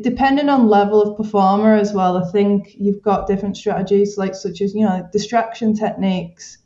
Depending 0.00 0.48
on 0.48 0.68
level 0.68 1.02
of 1.02 1.16
performer 1.16 1.74
as 1.74 1.92
well, 1.92 2.16
I 2.16 2.30
think 2.30 2.76
you've 2.78 3.02
got 3.02 3.26
different 3.26 3.56
strategies, 3.56 4.16
like 4.16 4.36
such 4.36 4.60
as 4.60 4.74
you 4.74 4.84
know 4.84 5.08
distraction 5.12 5.74
techniques 5.74 6.58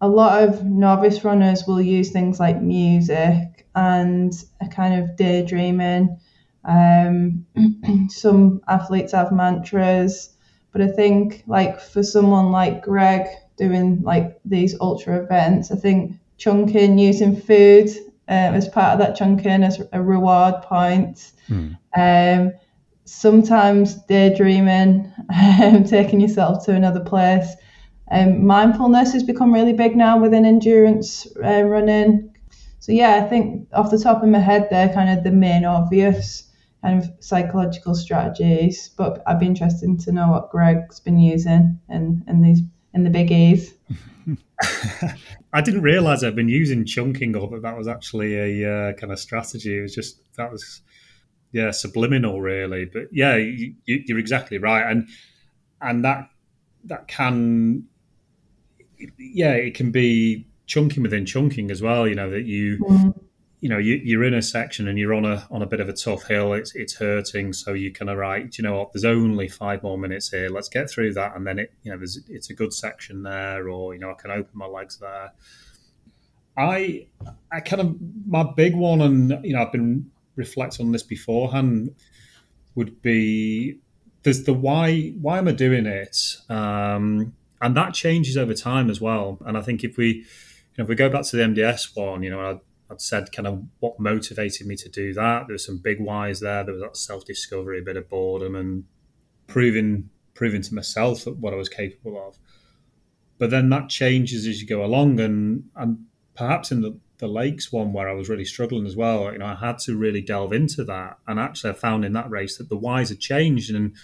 a 0.00 0.08
lot 0.08 0.42
of 0.42 0.64
novice 0.64 1.24
runners 1.24 1.64
will 1.66 1.80
use 1.80 2.10
things 2.10 2.40
like 2.40 2.62
music 2.62 3.66
and 3.74 4.32
a 4.60 4.68
kind 4.68 5.02
of 5.02 5.16
daydreaming. 5.16 6.18
Um, 6.64 7.46
some 8.08 8.62
athletes 8.68 9.12
have 9.12 9.32
mantras, 9.32 10.30
but 10.72 10.80
I 10.80 10.88
think 10.88 11.44
like 11.46 11.80
for 11.80 12.02
someone 12.02 12.50
like 12.50 12.82
Greg 12.82 13.26
doing 13.56 14.02
like 14.02 14.38
these 14.44 14.74
ultra 14.80 15.22
events, 15.22 15.70
I 15.70 15.76
think 15.76 16.16
chunking 16.38 16.98
using 16.98 17.36
food 17.36 17.90
uh, 18.28 18.54
as 18.54 18.68
part 18.68 18.94
of 18.94 18.98
that 19.00 19.16
chunking 19.16 19.62
as 19.62 19.82
a 19.92 20.02
reward 20.02 20.62
point. 20.62 21.32
Hmm. 21.46 21.72
Um, 21.94 22.52
sometimes 23.04 23.96
daydreaming, 24.06 25.12
um, 25.62 25.84
taking 25.84 26.20
yourself 26.20 26.64
to 26.64 26.74
another 26.74 27.00
place 27.00 27.54
um, 28.10 28.44
mindfulness 28.44 29.12
has 29.12 29.22
become 29.22 29.52
really 29.52 29.72
big 29.72 29.96
now 29.96 30.18
within 30.18 30.44
endurance 30.44 31.26
uh, 31.44 31.62
running. 31.62 32.34
So 32.80 32.92
yeah, 32.92 33.22
I 33.22 33.28
think 33.28 33.68
off 33.72 33.90
the 33.90 33.98
top 33.98 34.22
of 34.22 34.28
my 34.28 34.38
head, 34.38 34.68
they're 34.70 34.92
kind 34.92 35.16
of 35.16 35.22
the 35.22 35.30
main 35.30 35.64
obvious 35.64 36.44
kind 36.82 37.02
of 37.02 37.10
psychological 37.20 37.94
strategies. 37.94 38.88
But 38.88 39.22
I'd 39.26 39.38
be 39.38 39.46
interested 39.46 40.00
to 40.00 40.12
know 40.12 40.28
what 40.28 40.50
Greg's 40.50 40.98
been 40.98 41.18
using 41.18 41.78
in, 41.88 42.24
in 42.26 42.42
these 42.42 42.62
in 42.94 43.04
the 43.04 43.10
big 43.10 43.30
E's. 43.30 43.74
I 45.52 45.60
didn't 45.60 45.82
realize 45.82 46.24
I'd 46.24 46.36
been 46.36 46.48
using 46.48 46.84
chunking 46.84 47.36
or 47.36 47.48
that 47.50 47.62
that 47.62 47.76
was 47.76 47.88
actually 47.88 48.62
a 48.62 48.72
uh, 48.72 48.92
kind 48.94 49.12
of 49.12 49.18
strategy. 49.18 49.78
It 49.78 49.82
was 49.82 49.94
just 49.94 50.20
that 50.36 50.50
was 50.50 50.82
yeah 51.52 51.70
subliminal 51.70 52.40
really. 52.40 52.86
But 52.86 53.04
yeah, 53.12 53.36
you, 53.36 53.74
you're 53.84 54.18
exactly 54.18 54.58
right, 54.58 54.90
and 54.90 55.08
and 55.80 56.04
that 56.04 56.28
that 56.84 57.08
can 57.08 57.84
yeah, 59.18 59.52
it 59.52 59.74
can 59.74 59.90
be 59.90 60.46
chunking 60.66 61.02
within 61.02 61.26
chunking 61.26 61.70
as 61.70 61.82
well. 61.82 62.06
You 62.06 62.14
know 62.14 62.30
that 62.30 62.44
you, 62.44 62.78
mm. 62.78 63.20
you 63.60 63.68
know, 63.68 63.78
you, 63.78 63.96
you're 63.96 64.24
in 64.24 64.34
a 64.34 64.42
section 64.42 64.88
and 64.88 64.98
you're 64.98 65.14
on 65.14 65.24
a 65.24 65.46
on 65.50 65.62
a 65.62 65.66
bit 65.66 65.80
of 65.80 65.88
a 65.88 65.92
tough 65.92 66.26
hill. 66.26 66.52
It's 66.52 66.74
it's 66.74 66.94
hurting, 66.94 67.52
so 67.52 67.72
you 67.72 67.92
kind 67.92 68.10
of 68.10 68.18
right. 68.18 68.56
You 68.56 68.62
know 68.62 68.78
what? 68.78 68.92
There's 68.92 69.04
only 69.04 69.48
five 69.48 69.82
more 69.82 69.98
minutes 69.98 70.30
here. 70.30 70.48
Let's 70.48 70.68
get 70.68 70.90
through 70.90 71.14
that, 71.14 71.36
and 71.36 71.46
then 71.46 71.58
it, 71.58 71.72
you 71.82 71.92
know, 71.92 71.98
there's 71.98 72.20
it's 72.28 72.50
a 72.50 72.54
good 72.54 72.72
section 72.72 73.22
there, 73.22 73.68
or 73.68 73.94
you 73.94 74.00
know, 74.00 74.10
I 74.10 74.14
can 74.14 74.30
open 74.30 74.50
my 74.54 74.66
legs 74.66 74.98
there. 74.98 75.32
I 76.56 77.06
I 77.52 77.60
kind 77.60 77.80
of 77.82 77.96
my 78.26 78.44
big 78.56 78.74
one, 78.76 79.00
and 79.00 79.44
you 79.44 79.54
know, 79.54 79.62
I've 79.62 79.72
been 79.72 80.10
reflecting 80.36 80.86
on 80.86 80.92
this 80.92 81.02
beforehand. 81.02 81.94
Would 82.76 83.02
be 83.02 83.78
there's 84.22 84.44
the 84.44 84.54
why 84.54 85.10
why 85.20 85.38
am 85.38 85.48
I 85.48 85.52
doing 85.52 85.86
it? 85.86 86.36
Um, 86.48 87.34
and 87.60 87.76
that 87.76 87.94
changes 87.94 88.36
over 88.36 88.54
time 88.54 88.88
as 88.90 89.00
well. 89.00 89.38
And 89.44 89.56
I 89.56 89.62
think 89.62 89.84
if 89.84 89.96
we, 89.96 90.06
you 90.06 90.24
know, 90.78 90.84
if 90.84 90.88
we 90.88 90.94
go 90.94 91.10
back 91.10 91.24
to 91.24 91.36
the 91.36 91.42
MDS 91.42 91.94
one, 91.94 92.22
you 92.22 92.30
know, 92.30 92.40
I'd, 92.40 92.60
I'd 92.90 93.00
said 93.00 93.32
kind 93.32 93.46
of 93.46 93.62
what 93.80 94.00
motivated 94.00 94.66
me 94.66 94.76
to 94.76 94.88
do 94.88 95.12
that. 95.14 95.46
There 95.46 95.54
was 95.54 95.66
some 95.66 95.78
big 95.78 96.00
whys 96.00 96.40
there. 96.40 96.64
There 96.64 96.74
was 96.74 96.82
that 96.82 96.96
self 96.96 97.24
discovery, 97.24 97.80
a 97.80 97.82
bit 97.82 97.96
of 97.96 98.08
boredom, 98.08 98.54
and 98.54 98.84
proving 99.46 100.10
proving 100.34 100.62
to 100.62 100.74
myself 100.74 101.26
what 101.26 101.52
I 101.52 101.56
was 101.56 101.68
capable 101.68 102.26
of. 102.26 102.38
But 103.38 103.50
then 103.50 103.68
that 103.70 103.88
changes 103.88 104.46
as 104.46 104.62
you 104.62 104.66
go 104.66 104.84
along, 104.84 105.20
and 105.20 105.64
and 105.76 106.06
perhaps 106.34 106.72
in 106.72 106.80
the 106.80 106.98
the 107.18 107.28
lakes 107.28 107.70
one 107.70 107.92
where 107.92 108.08
I 108.08 108.14
was 108.14 108.30
really 108.30 108.46
struggling 108.46 108.86
as 108.86 108.96
well. 108.96 109.30
You 109.30 109.38
know, 109.38 109.46
I 109.46 109.54
had 109.54 109.78
to 109.80 109.96
really 109.96 110.22
delve 110.22 110.54
into 110.54 110.82
that, 110.84 111.18
and 111.28 111.38
actually, 111.38 111.70
I 111.70 111.74
found 111.74 112.04
in 112.04 112.14
that 112.14 112.30
race 112.30 112.56
that 112.56 112.70
the 112.70 112.78
whys 112.78 113.10
had 113.10 113.20
changed, 113.20 113.72
and 113.74 113.94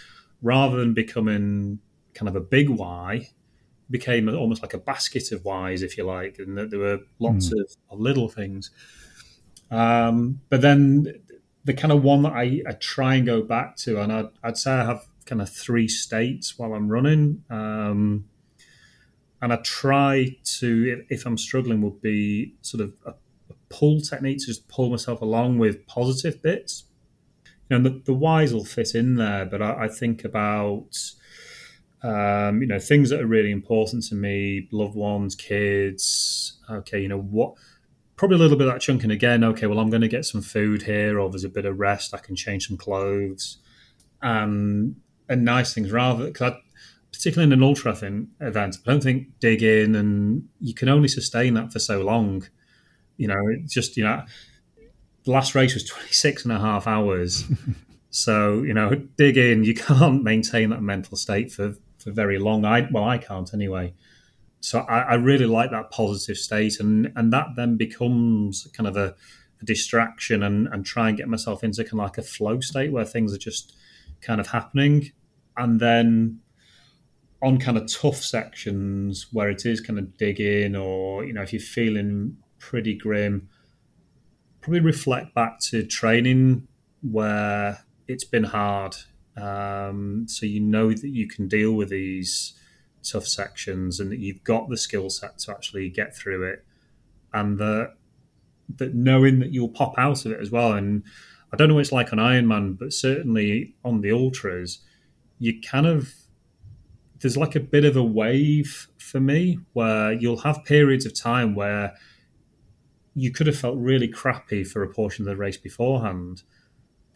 rather 0.43 0.77
than 0.77 0.93
becoming 0.95 1.79
kind 2.15 2.29
of 2.29 2.37
a 2.37 2.41
big 2.41 2.69
why, 2.69 3.29
became 3.91 4.29
almost 4.29 4.63
like 4.63 4.75
a 4.75 4.79
basket 4.79 5.33
of 5.33 5.45
whys, 5.45 5.83
if 5.83 5.97
you 5.97 6.05
like, 6.05 6.39
and 6.39 6.57
that 6.59 6.71
there 6.71 6.81
were 6.81 7.01
lots 7.19 7.51
mm. 7.51 7.61
of, 7.61 8.01
little 8.01 8.29
things. 8.29 8.71
Um, 9.71 10.41
but 10.49 10.61
then 10.61 11.07
the 11.65 11.75
kind 11.75 11.93
of 11.93 12.03
one 12.03 12.23
that 12.23 12.33
I, 12.33 12.63
I, 12.67 12.73
try 12.73 13.17
and 13.17 13.27
go 13.27 13.43
back 13.43 13.77
to, 13.79 14.01
and 14.01 14.13
I'd, 14.13 14.29
I'd, 14.43 14.57
say 14.57 14.71
I 14.71 14.85
have 14.85 15.07
kind 15.25 15.43
of 15.43 15.51
three 15.51 15.89
states 15.89 16.57
while 16.57 16.73
I'm 16.73 16.89
running. 16.89 17.43
Um, 17.51 18.27
and 19.43 19.53
I 19.53 19.57
try 19.57 20.37
to, 20.59 21.05
if, 21.09 21.21
if, 21.21 21.27
I'm 21.27 21.37
struggling, 21.37 21.83
would 21.83 22.01
be 22.01 22.55
sort 22.63 22.83
of 22.83 22.93
a, 23.05 23.11
a, 23.11 23.55
pull 23.69 24.01
technique 24.01 24.39
to 24.39 24.47
just 24.47 24.69
pull 24.69 24.91
myself 24.91 25.21
along 25.21 25.59
with 25.59 25.87
positive 25.89 26.41
bits. 26.41 26.85
You 27.69 27.79
know, 27.79 27.91
the, 27.91 28.03
the 28.05 28.15
whys 28.15 28.55
will 28.55 28.65
fit 28.65 28.95
in 28.95 29.17
there, 29.17 29.45
but 29.45 29.61
I, 29.61 29.85
I 29.85 29.89
think 29.89 30.25
about 30.25 30.97
um, 32.07 32.61
you 32.61 32.69
know, 32.69 32.79
things 32.79 33.11
that 33.11 33.21
are 33.21 33.27
really 33.27 33.51
important 33.51 34.05
to 34.05 34.15
me, 34.15 34.69
loved 34.71 34.95
ones, 34.95 35.35
kids. 35.35 36.57
Okay, 36.71 37.01
you 37.01 37.09
know 37.09 37.19
what? 37.19 37.55
Probably 38.15 38.37
a 38.37 38.39
little 38.39 38.57
bit 38.57 38.69
of 38.69 38.75
that 38.75 38.81
chunking 38.81 39.11
again. 39.11 39.43
Okay, 39.43 39.67
well, 39.67 39.81
I'm 39.81 39.91
going 39.91 40.03
to 40.03 40.09
get 40.09 40.25
some 40.25 40.41
food 40.41 40.83
here, 40.83 41.19
or 41.19 41.29
there's 41.31 41.43
a 41.43 41.49
bit 41.49 41.65
of 41.65 41.81
rest. 41.81 42.15
I 42.15 42.19
can 42.19 42.37
change 42.37 42.69
some 42.69 42.77
clothes, 42.77 43.59
um, 44.23 44.95
and 45.29 45.45
nice 45.45 45.75
things. 45.75 45.91
Rather, 45.91 46.27
because 46.27 46.53
particularly 47.13 47.53
in 47.53 47.59
an 47.59 47.65
ultra 47.65 47.91
event, 47.91 48.29
I 48.41 48.51
don't 48.85 49.03
think 49.03 49.27
dig 49.41 49.65
in, 49.65 49.97
and 49.97 50.49
you 50.61 50.75
can 50.75 50.89
only 50.89 51.09
sustain 51.09 51.55
that 51.55 51.73
for 51.73 51.81
so 51.81 52.03
long. 52.03 52.47
You 53.17 53.27
know, 53.27 53.49
it's 53.49 53.75
just 53.75 53.97
you 53.97 54.05
know, 54.05 54.23
the 55.25 55.31
last 55.33 55.57
race 55.57 55.75
was 55.75 55.83
26 55.83 56.45
and 56.45 56.53
a 56.53 56.61
half 56.61 56.87
hours. 56.87 57.45
so 58.11 58.63
you 58.63 58.75
know, 58.75 58.95
dig 59.17 59.37
in. 59.37 59.65
You 59.65 59.75
can't 59.89 60.23
maintain 60.23 60.71
that 60.71 60.83
mental 60.83 61.17
state 61.17 61.51
for 61.51 61.75
for 62.07 62.13
very 62.13 62.39
long. 62.39 62.65
I 62.65 62.87
well, 62.91 63.05
I 63.05 63.19
can't 63.19 63.53
anyway. 63.53 63.93
So 64.61 64.81
I, 64.81 65.01
I 65.01 65.15
really 65.15 65.47
like 65.47 65.73
that 65.73 65.91
positive 65.91 66.39
state, 66.39 66.79
and 66.79 67.13
and 67.17 67.33
that 67.33 67.49
then 67.57 67.77
becomes 67.77 68.69
kind 68.73 68.87
of 68.87 68.97
a, 68.97 69.15
a 69.61 69.65
distraction, 69.65 70.43
and 70.45 70.69
and 70.69 70.87
try 70.87 71.09
and 71.09 71.19
get 71.19 71.29
myself 71.29 71.65
into 71.65 71.83
kind 71.83 71.95
of 71.95 72.07
like 72.07 72.19
a 72.19 72.23
flow 72.23 72.61
state 72.61 72.93
where 72.93 73.05
things 73.05 73.35
are 73.35 73.39
just 73.39 73.75
kind 74.21 74.41
of 74.41 74.47
happening, 74.49 75.11
and 75.57 75.81
then 75.81 76.39
on 77.43 77.59
kind 77.59 77.77
of 77.77 77.93
tough 77.93 78.17
sections 78.17 79.27
where 79.33 79.51
it 79.51 79.67
is 79.67 79.81
kind 79.81 79.99
of 79.99 80.17
digging, 80.17 80.77
or 80.77 81.25
you 81.25 81.33
know, 81.33 81.43
if 81.43 81.53
you're 81.53 81.61
feeling 81.61 82.37
pretty 82.61 82.95
grim, 82.95 83.49
probably 84.61 84.81
reflect 84.81 85.35
back 85.35 85.59
to 85.59 85.85
training 85.85 86.69
where 87.03 87.85
it's 88.07 88.25
been 88.25 88.45
hard. 88.45 88.95
Um, 89.37 90.27
so 90.29 90.47
you 90.47 90.61
know 90.61 90.91
that 90.91 91.09
you 91.09 91.29
can 91.29 91.49
deal 91.49 91.73
with 91.73 91.91
these 91.91 92.55
tough 93.03 93.27
sections 93.27 94.01
and 94.01 94.11
that 94.11 94.19
you've 94.19 94.43
got 94.43 94.69
the 94.69 94.77
skill 94.77 95.11
set 95.11 95.39
to 95.39 95.53
actually 95.53 95.89
get 95.91 96.17
through 96.17 96.45
it, 96.45 96.65
and 97.33 97.59
that 97.59 97.95
that 98.77 98.95
knowing 98.95 99.39
that 99.39 99.53
you'll 99.53 99.69
pop 99.69 99.95
out 99.99 100.25
of 100.25 100.33
it 100.33 100.41
as 100.41 100.51
well. 100.51 100.73
And 100.73 101.03
I 101.53 101.57
don't 101.57 101.69
know 101.69 101.75
what 101.75 101.81
it's 101.81 101.93
like 101.93 102.13
on 102.13 102.19
Ironman, 102.19 102.79
but 102.79 102.93
certainly 102.93 103.75
on 103.85 104.01
the 104.01 104.13
ultras, 104.13 104.81
you 105.39 105.61
kind 105.61 105.87
of 105.87 106.13
there's 107.21 107.37
like 107.37 107.55
a 107.55 107.61
bit 107.61 107.85
of 107.85 107.97
a 107.97 108.03
wave 108.03 108.89
for 108.99 109.21
me 109.21 109.59
where 109.73 110.13
you'll 110.13 110.39
have 110.39 110.65
periods 110.65 111.07
of 111.07 111.19
time 111.19 111.55
where 111.55 111.95
you 113.15 113.31
could 113.31 113.47
have 113.47 113.59
felt 113.59 113.79
really 113.79 114.09
crappy 114.09 114.63
for 114.63 114.83
a 114.83 114.89
portion 114.93 115.23
of 115.25 115.29
the 115.29 115.37
race 115.37 115.57
beforehand, 115.57 116.43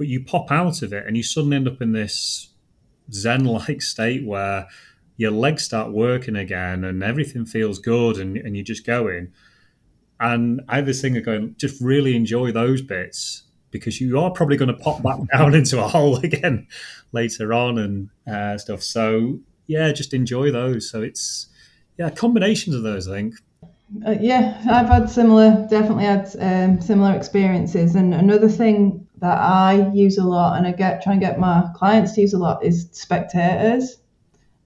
but 0.01 0.09
you 0.09 0.25
pop 0.25 0.51
out 0.51 0.81
of 0.81 0.95
it 0.95 1.07
and 1.07 1.15
you 1.15 1.23
suddenly 1.23 1.59
end 1.59 1.69
up 1.69 1.83
in 1.83 1.93
this 1.93 2.49
zen 3.13 3.45
like 3.45 3.83
state 3.83 4.25
where 4.25 4.67
your 5.19 5.31
legs 5.31 5.63
start 5.63 5.93
working 5.93 6.37
again 6.37 6.85
and 6.85 7.03
everything 7.03 7.45
feels 7.45 7.79
good 7.79 8.17
and, 8.17 8.39
and 8.39 8.57
you're 8.57 8.65
just 8.65 8.87
going. 8.87 9.31
And 10.19 10.63
I 10.71 10.77
have 10.77 10.87
this 10.87 11.03
thing 11.03 11.19
of 11.19 11.27
going, 11.27 11.55
just 11.59 11.83
really 11.83 12.17
enjoy 12.17 12.51
those 12.51 12.81
bits 12.81 13.43
because 13.71 14.01
you 14.01 14.19
are 14.19 14.31
probably 14.31 14.57
going 14.57 14.75
to 14.75 14.83
pop 14.83 15.03
back 15.03 15.19
down 15.35 15.55
into 15.55 15.79
a 15.85 15.87
hole 15.87 16.17
again 16.17 16.67
later 17.13 17.53
on 17.53 17.77
and 17.77 18.09
uh, 18.27 18.57
stuff. 18.57 18.83
So 18.83 19.41
yeah, 19.67 19.93
just 19.93 20.15
enjoy 20.15 20.51
those. 20.51 20.91
So 20.91 21.03
it's 21.03 21.49
yeah, 21.99 22.09
combinations 22.09 22.75
of 22.75 22.85
those, 22.85 23.07
I 23.07 23.17
think. 23.17 23.35
Uh, 24.07 24.17
yeah, 24.19 24.63
I've 24.67 24.89
had 24.89 25.11
similar, 25.11 25.67
definitely 25.69 26.05
had 26.05 26.35
um, 26.41 26.81
similar 26.81 27.15
experiences. 27.15 27.97
And 27.97 28.15
another 28.15 28.49
thing 28.49 29.07
that 29.21 29.39
I 29.39 29.91
use 29.93 30.19
a 30.19 30.25
lot, 30.25 30.59
and 30.59 30.67
I 30.67 30.73
get 30.73 31.03
try 31.03 31.13
and 31.13 31.21
get 31.23 31.39
my 31.39 31.69
clients 31.75 32.15
to 32.15 32.23
use 32.23 32.35
a 32.35 32.39
lot, 32.39 32.65
is 32.65 32.89
spectators. 32.93 33.99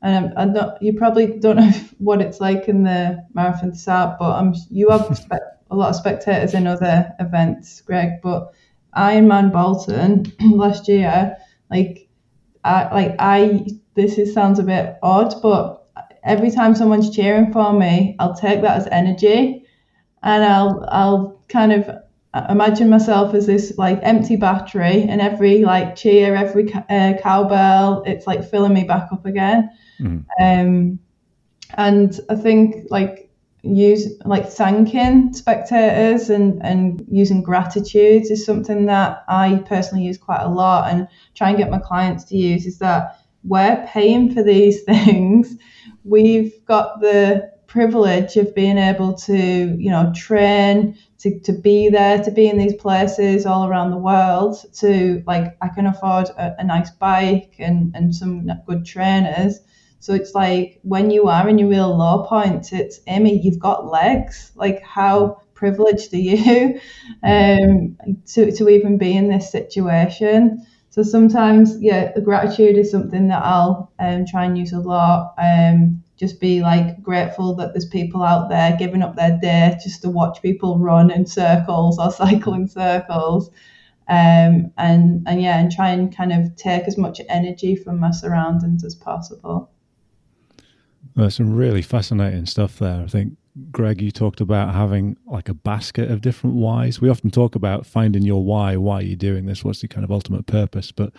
And 0.02 0.26
I'm, 0.26 0.32
I'm 0.36 0.52
not, 0.52 0.82
you 0.82 0.92
probably 0.92 1.38
don't 1.38 1.56
know 1.56 1.72
what 1.98 2.20
it's 2.20 2.40
like 2.40 2.68
in 2.68 2.82
the 2.84 3.24
marathon 3.32 3.74
start, 3.74 4.18
but 4.18 4.32
I'm, 4.32 4.54
you 4.70 4.90
have 4.90 5.16
spe- 5.18 5.32
a 5.70 5.76
lot 5.76 5.90
of 5.90 5.96
spectators 5.96 6.54
in 6.54 6.66
other 6.66 7.12
events, 7.20 7.80
Greg. 7.80 8.20
But 8.22 8.52
Ironman 8.96 9.52
Bolton 9.52 10.32
last 10.56 10.88
year, 10.88 11.36
like 11.70 12.08
I 12.64 12.94
like 12.94 13.16
I 13.18 13.66
this 13.94 14.18
is, 14.18 14.34
sounds 14.34 14.58
a 14.58 14.62
bit 14.62 14.96
odd, 15.02 15.34
but 15.42 15.88
every 16.22 16.50
time 16.50 16.74
someone's 16.74 17.14
cheering 17.14 17.52
for 17.52 17.72
me, 17.72 18.16
I'll 18.18 18.34
take 18.34 18.62
that 18.62 18.76
as 18.76 18.86
energy, 18.90 19.64
and 20.22 20.44
I'll 20.44 20.86
I'll 20.90 21.42
kind 21.48 21.72
of 21.72 22.03
imagine 22.48 22.88
myself 22.88 23.34
as 23.34 23.46
this 23.46 23.76
like 23.78 24.00
empty 24.02 24.36
battery, 24.36 25.02
and 25.02 25.20
every 25.20 25.64
like 25.64 25.96
cheer, 25.96 26.34
every 26.34 26.72
uh, 26.72 27.14
cowbell, 27.22 28.02
it's 28.06 28.26
like 28.26 28.48
filling 28.48 28.74
me 28.74 28.84
back 28.84 29.08
up 29.12 29.26
again. 29.26 29.70
Mm. 30.00 30.24
Um, 30.40 30.98
and 31.76 32.20
I 32.28 32.36
think 32.36 32.86
like 32.90 33.30
use 33.62 34.12
like 34.26 34.46
thanking 34.46 35.32
spectators 35.32 36.28
and 36.28 36.60
and 36.64 37.04
using 37.10 37.42
gratitudes 37.42 38.30
is 38.30 38.44
something 38.44 38.86
that 38.86 39.24
I 39.26 39.62
personally 39.66 40.04
use 40.04 40.18
quite 40.18 40.42
a 40.42 40.48
lot 40.48 40.92
and 40.92 41.08
try 41.34 41.48
and 41.48 41.58
get 41.58 41.70
my 41.70 41.78
clients 41.78 42.24
to 42.24 42.36
use 42.36 42.66
is 42.66 42.78
that 42.78 43.18
we're 43.42 43.86
paying 43.88 44.34
for 44.34 44.42
these 44.42 44.82
things. 44.84 45.56
We've 46.04 46.52
got 46.66 47.00
the 47.00 47.53
privilege 47.74 48.36
of 48.36 48.54
being 48.54 48.78
able 48.78 49.12
to, 49.12 49.36
you 49.84 49.90
know, 49.90 50.12
train, 50.14 50.96
to, 51.18 51.40
to 51.40 51.52
be 51.52 51.88
there, 51.88 52.22
to 52.22 52.30
be 52.30 52.48
in 52.48 52.56
these 52.56 52.74
places 52.74 53.46
all 53.46 53.66
around 53.66 53.90
the 53.90 53.96
world, 53.96 54.56
to 54.72 55.20
like, 55.26 55.56
I 55.60 55.68
can 55.68 55.86
afford 55.86 56.28
a, 56.38 56.54
a 56.60 56.64
nice 56.64 56.90
bike 56.92 57.56
and, 57.58 57.92
and 57.96 58.14
some 58.14 58.48
good 58.68 58.86
trainers. 58.86 59.58
So 59.98 60.14
it's 60.14 60.34
like 60.36 60.78
when 60.82 61.10
you 61.10 61.26
are 61.26 61.48
in 61.48 61.58
your 61.58 61.68
real 61.68 61.96
low 61.96 62.26
point, 62.28 62.72
it's 62.72 63.00
Amy, 63.08 63.40
you've 63.42 63.58
got 63.58 63.90
legs. 63.90 64.52
Like 64.54 64.80
how 64.82 65.42
privileged 65.54 66.14
are 66.14 66.18
you 66.18 66.80
um, 67.24 67.96
to, 68.34 68.52
to 68.52 68.68
even 68.68 68.98
be 68.98 69.16
in 69.16 69.28
this 69.28 69.50
situation? 69.50 70.64
So 70.90 71.02
sometimes, 71.02 71.82
yeah, 71.82 72.12
gratitude 72.20 72.78
is 72.78 72.92
something 72.92 73.26
that 73.26 73.42
I'll 73.42 73.90
um, 73.98 74.26
try 74.26 74.44
and 74.44 74.56
use 74.56 74.72
a 74.72 74.78
lot. 74.78 75.34
Um, 75.38 76.03
just 76.16 76.40
be 76.40 76.60
like 76.60 77.02
grateful 77.02 77.54
that 77.56 77.72
there's 77.72 77.86
people 77.86 78.22
out 78.22 78.48
there 78.48 78.76
giving 78.76 79.02
up 79.02 79.16
their 79.16 79.38
day 79.40 79.76
just 79.82 80.02
to 80.02 80.10
watch 80.10 80.40
people 80.42 80.78
run 80.78 81.10
in 81.10 81.26
circles 81.26 81.98
or 81.98 82.10
cycle 82.10 82.54
in 82.54 82.68
circles. 82.68 83.50
Um, 84.06 84.70
and 84.76 85.26
and 85.26 85.40
yeah, 85.40 85.58
and 85.58 85.72
try 85.72 85.88
and 85.88 86.14
kind 86.14 86.32
of 86.32 86.54
take 86.56 86.84
as 86.84 86.98
much 86.98 87.20
energy 87.28 87.74
from 87.74 87.98
my 87.98 88.10
surroundings 88.10 88.84
as 88.84 88.94
possible. 88.94 89.70
Well, 91.16 91.30
some 91.30 91.54
really 91.54 91.82
fascinating 91.82 92.46
stuff 92.46 92.78
there. 92.78 93.02
I 93.02 93.06
think 93.06 93.38
Greg, 93.70 94.02
you 94.02 94.10
talked 94.10 94.40
about 94.40 94.74
having 94.74 95.16
like 95.26 95.48
a 95.48 95.54
basket 95.54 96.10
of 96.10 96.20
different 96.20 96.56
whys. 96.56 97.00
We 97.00 97.08
often 97.08 97.30
talk 97.30 97.54
about 97.54 97.86
finding 97.86 98.22
your 98.22 98.44
why, 98.44 98.76
why 98.76 99.00
you're 99.00 99.16
doing 99.16 99.46
this, 99.46 99.64
what's 99.64 99.80
the 99.80 99.88
kind 99.88 100.04
of 100.04 100.10
ultimate 100.10 100.46
purpose. 100.46 100.90
But, 100.90 101.12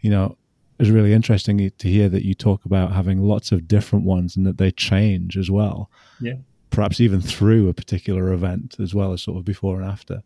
you 0.00 0.10
know, 0.10 0.38
it's 0.82 0.90
really 0.90 1.12
interesting 1.12 1.70
to 1.70 1.88
hear 1.88 2.08
that 2.08 2.24
you 2.24 2.34
talk 2.34 2.64
about 2.64 2.90
having 2.90 3.22
lots 3.22 3.52
of 3.52 3.68
different 3.68 4.04
ones 4.04 4.36
and 4.36 4.44
that 4.44 4.58
they 4.58 4.72
change 4.72 5.36
as 5.36 5.48
well. 5.48 5.88
Yeah. 6.20 6.34
Perhaps 6.70 7.00
even 7.00 7.20
through 7.20 7.68
a 7.68 7.74
particular 7.74 8.32
event 8.32 8.74
as 8.80 8.92
well 8.92 9.12
as 9.12 9.22
sort 9.22 9.38
of 9.38 9.44
before 9.44 9.80
and 9.80 9.88
after. 9.88 10.24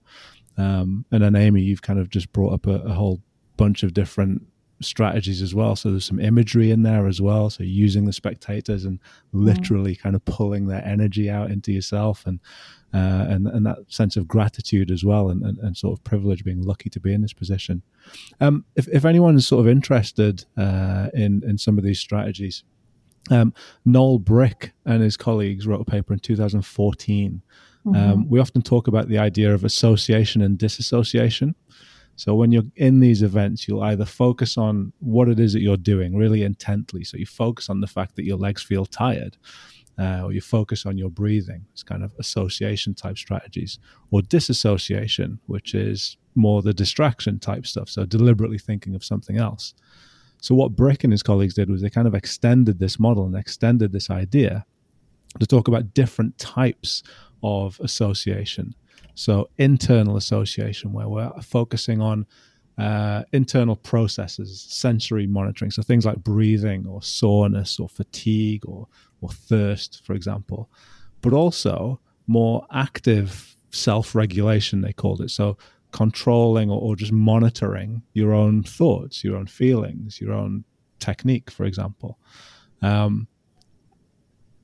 Um, 0.56 1.04
and 1.12 1.22
then, 1.22 1.36
Amy, 1.36 1.60
you've 1.60 1.82
kind 1.82 1.98
of 1.98 2.08
just 2.08 2.32
brought 2.32 2.54
up 2.54 2.66
a, 2.66 2.76
a 2.84 2.94
whole 2.94 3.20
bunch 3.58 3.82
of 3.82 3.92
different 3.92 4.46
strategies 4.80 5.42
as 5.42 5.54
well. 5.54 5.76
So 5.76 5.90
there's 5.90 6.04
some 6.04 6.20
imagery 6.20 6.70
in 6.70 6.82
there 6.82 7.06
as 7.06 7.20
well. 7.20 7.50
So 7.50 7.62
using 7.62 8.04
the 8.04 8.12
spectators 8.12 8.84
and 8.84 9.00
literally 9.32 9.94
mm. 9.94 10.00
kind 10.00 10.14
of 10.14 10.24
pulling 10.24 10.66
their 10.66 10.84
energy 10.84 11.30
out 11.30 11.50
into 11.50 11.72
yourself 11.72 12.26
and 12.26 12.40
uh, 12.94 13.26
and 13.28 13.46
and 13.48 13.66
that 13.66 13.78
sense 13.88 14.16
of 14.16 14.28
gratitude 14.28 14.90
as 14.90 15.04
well 15.04 15.28
and, 15.28 15.42
and, 15.42 15.58
and, 15.58 15.76
sort 15.76 15.98
of 15.98 16.04
privilege 16.04 16.44
being 16.44 16.62
lucky 16.62 16.88
to 16.88 17.00
be 17.00 17.12
in 17.12 17.20
this 17.20 17.32
position. 17.32 17.82
Um, 18.40 18.64
if 18.74 18.88
if 18.88 19.04
anyone's 19.04 19.46
sort 19.46 19.60
of 19.60 19.68
interested 19.68 20.44
uh, 20.56 21.08
in 21.12 21.42
in 21.44 21.58
some 21.58 21.78
of 21.78 21.84
these 21.84 21.98
strategies, 21.98 22.62
um, 23.30 23.52
Noel 23.84 24.18
Brick 24.18 24.72
and 24.84 25.02
his 25.02 25.16
colleagues 25.16 25.66
wrote 25.66 25.80
a 25.80 25.84
paper 25.84 26.12
in 26.12 26.20
2014. 26.20 27.42
Mm-hmm. 27.84 27.96
Um, 27.96 28.28
we 28.28 28.40
often 28.40 28.62
talk 28.62 28.88
about 28.88 29.08
the 29.08 29.18
idea 29.18 29.52
of 29.52 29.64
association 29.64 30.42
and 30.42 30.58
disassociation. 30.58 31.54
So 32.16 32.34
when 32.34 32.50
you're 32.50 32.64
in 32.76 33.00
these 33.00 33.22
events, 33.22 33.68
you'll 33.68 33.82
either 33.82 34.06
focus 34.06 34.56
on 34.56 34.92
what 35.00 35.28
it 35.28 35.38
is 35.38 35.52
that 35.52 35.60
you're 35.60 35.76
doing 35.76 36.16
really 36.16 36.42
intently. 36.42 37.04
So 37.04 37.18
you 37.18 37.26
focus 37.26 37.68
on 37.68 37.80
the 37.80 37.86
fact 37.86 38.16
that 38.16 38.24
your 38.24 38.38
legs 38.38 38.62
feel 38.62 38.86
tired, 38.86 39.36
uh, 39.98 40.22
or 40.24 40.32
you 40.32 40.40
focus 40.40 40.86
on 40.86 40.98
your 40.98 41.10
breathing. 41.10 41.66
It's 41.72 41.82
kind 41.82 42.02
of 42.02 42.12
association 42.18 42.94
type 42.94 43.18
strategies, 43.18 43.78
or 44.10 44.22
disassociation, 44.22 45.38
which 45.46 45.74
is 45.74 46.16
more 46.34 46.62
the 46.62 46.74
distraction 46.74 47.38
type 47.38 47.66
stuff. 47.66 47.88
So 47.88 48.04
deliberately 48.04 48.58
thinking 48.58 48.94
of 48.94 49.04
something 49.04 49.36
else. 49.36 49.74
So 50.40 50.54
what 50.54 50.76
Brick 50.76 51.04
and 51.04 51.12
his 51.12 51.22
colleagues 51.22 51.54
did 51.54 51.70
was 51.70 51.80
they 51.80 51.90
kind 51.90 52.06
of 52.06 52.14
extended 52.14 52.78
this 52.78 52.98
model 52.98 53.26
and 53.26 53.36
extended 53.36 53.92
this 53.92 54.10
idea 54.10 54.64
to 55.40 55.46
talk 55.46 55.68
about 55.68 55.94
different 55.94 56.38
types 56.38 57.02
of 57.42 57.78
association. 57.80 58.74
So, 59.16 59.48
internal 59.56 60.18
association, 60.18 60.92
where 60.92 61.08
we're 61.08 61.32
focusing 61.40 62.02
on 62.02 62.26
uh, 62.76 63.22
internal 63.32 63.74
processes, 63.74 64.64
sensory 64.68 65.26
monitoring. 65.26 65.70
So, 65.70 65.82
things 65.82 66.04
like 66.04 66.22
breathing 66.22 66.86
or 66.86 67.02
soreness 67.02 67.80
or 67.80 67.88
fatigue 67.88 68.64
or, 68.66 68.86
or 69.22 69.30
thirst, 69.30 70.02
for 70.04 70.12
example, 70.12 70.70
but 71.22 71.32
also 71.32 71.98
more 72.26 72.66
active 72.70 73.56
self 73.70 74.14
regulation, 74.14 74.82
they 74.82 74.92
called 74.92 75.22
it. 75.22 75.30
So, 75.30 75.56
controlling 75.92 76.70
or, 76.70 76.78
or 76.78 76.94
just 76.94 77.12
monitoring 77.12 78.02
your 78.12 78.34
own 78.34 78.62
thoughts, 78.62 79.24
your 79.24 79.36
own 79.36 79.46
feelings, 79.46 80.20
your 80.20 80.34
own 80.34 80.64
technique, 80.98 81.50
for 81.50 81.64
example. 81.64 82.18
Um, 82.82 83.28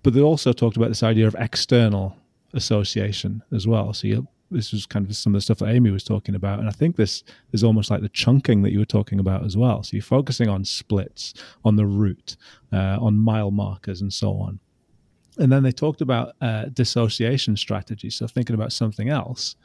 but 0.03 0.13
they 0.13 0.21
also 0.21 0.53
talked 0.53 0.77
about 0.77 0.91
this 0.91 1.03
idea 1.03 1.27
of 1.27 1.37
external 1.39 2.19
association 2.53 3.43
as 3.51 3.67
well. 3.67 3.95
So 3.95 4.09
you 4.09 4.29
this 4.53 4.73
was 4.73 4.87
kind 4.87 5.09
of 5.09 5.17
some 5.17 5.35
of 5.35 5.39
the 5.39 5.43
stuff 5.43 5.59
that 5.59 5.69
Amy 5.69 5.91
was 5.91 6.05
talking 6.05 6.35
about. 6.35 6.59
And 6.59 6.69
I 6.69 6.73
think 6.73 6.97
this 6.97 7.25
is 7.53 7.65
almost 7.65 7.91
like 7.91 8.03
the 8.03 8.09
chunking 8.09 8.63
that 8.63 8.73
you 8.73 8.79
were 8.79 8.85
talking 8.85 9.19
about 9.19 9.45
as 9.45 9.57
well. 9.57 9.83
So 9.83 9.97
you're 9.97 10.03
focusing 10.03 10.49
on 10.49 10.65
splits, 10.65 11.35
on 11.65 11.77
the 11.77 11.87
route, 11.87 12.37
uh, 12.73 12.99
on 13.01 13.19
mile 13.19 13.51
markers, 13.51 14.01
and 14.01 14.13
so 14.13 14.33
on. 14.33 14.61
And 15.39 15.51
then 15.51 15.63
they 15.63 15.73
talked 15.73 16.01
about 16.01 16.35
uh, 16.41 16.67
dissociation 16.67 17.57
strategies. 17.57 18.15
So 18.17 18.27
thinking 18.27 18.55
about 18.55 18.73
something 18.73 19.09
else, 19.09 19.57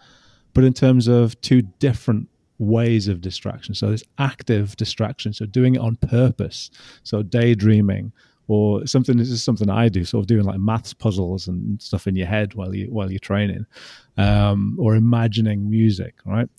but 0.53 0.63
in 0.63 0.73
terms 0.73 1.07
of 1.07 1.39
two 1.41 1.61
different 1.61 2.29
ways 2.59 3.07
of 3.07 3.21
distraction. 3.21 3.75
So 3.75 3.87
there's 3.87 4.03
active 4.17 4.75
distraction, 4.77 5.33
so 5.33 5.45
doing 5.45 5.75
it 5.75 5.81
on 5.81 5.95
purpose. 5.97 6.71
So 7.03 7.21
daydreaming, 7.21 8.11
or 8.47 8.85
something 8.87 9.17
this 9.17 9.29
is 9.29 9.43
something 9.43 9.69
I 9.69 9.89
do, 9.89 10.05
sort 10.05 10.23
of 10.23 10.27
doing 10.27 10.45
like 10.45 10.59
maths 10.59 10.93
puzzles 10.93 11.47
and 11.47 11.81
stuff 11.81 12.07
in 12.07 12.15
your 12.15 12.27
head 12.27 12.53
while 12.53 12.73
you 12.73 12.87
while 12.87 13.11
you're 13.11 13.19
training, 13.19 13.65
um, 14.17 14.77
or 14.79 14.95
imagining 14.95 15.69
music, 15.69 16.15
right? 16.25 16.49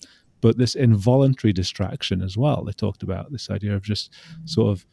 but 0.41 0.57
this 0.57 0.75
involuntary 0.75 1.53
distraction 1.53 2.21
as 2.21 2.37
well. 2.37 2.63
They 2.63 2.71
talked 2.71 3.03
about 3.03 3.31
this 3.31 3.49
idea 3.49 3.75
of 3.75 3.83
just 3.83 4.13
sort 4.45 4.71
of 4.71 4.85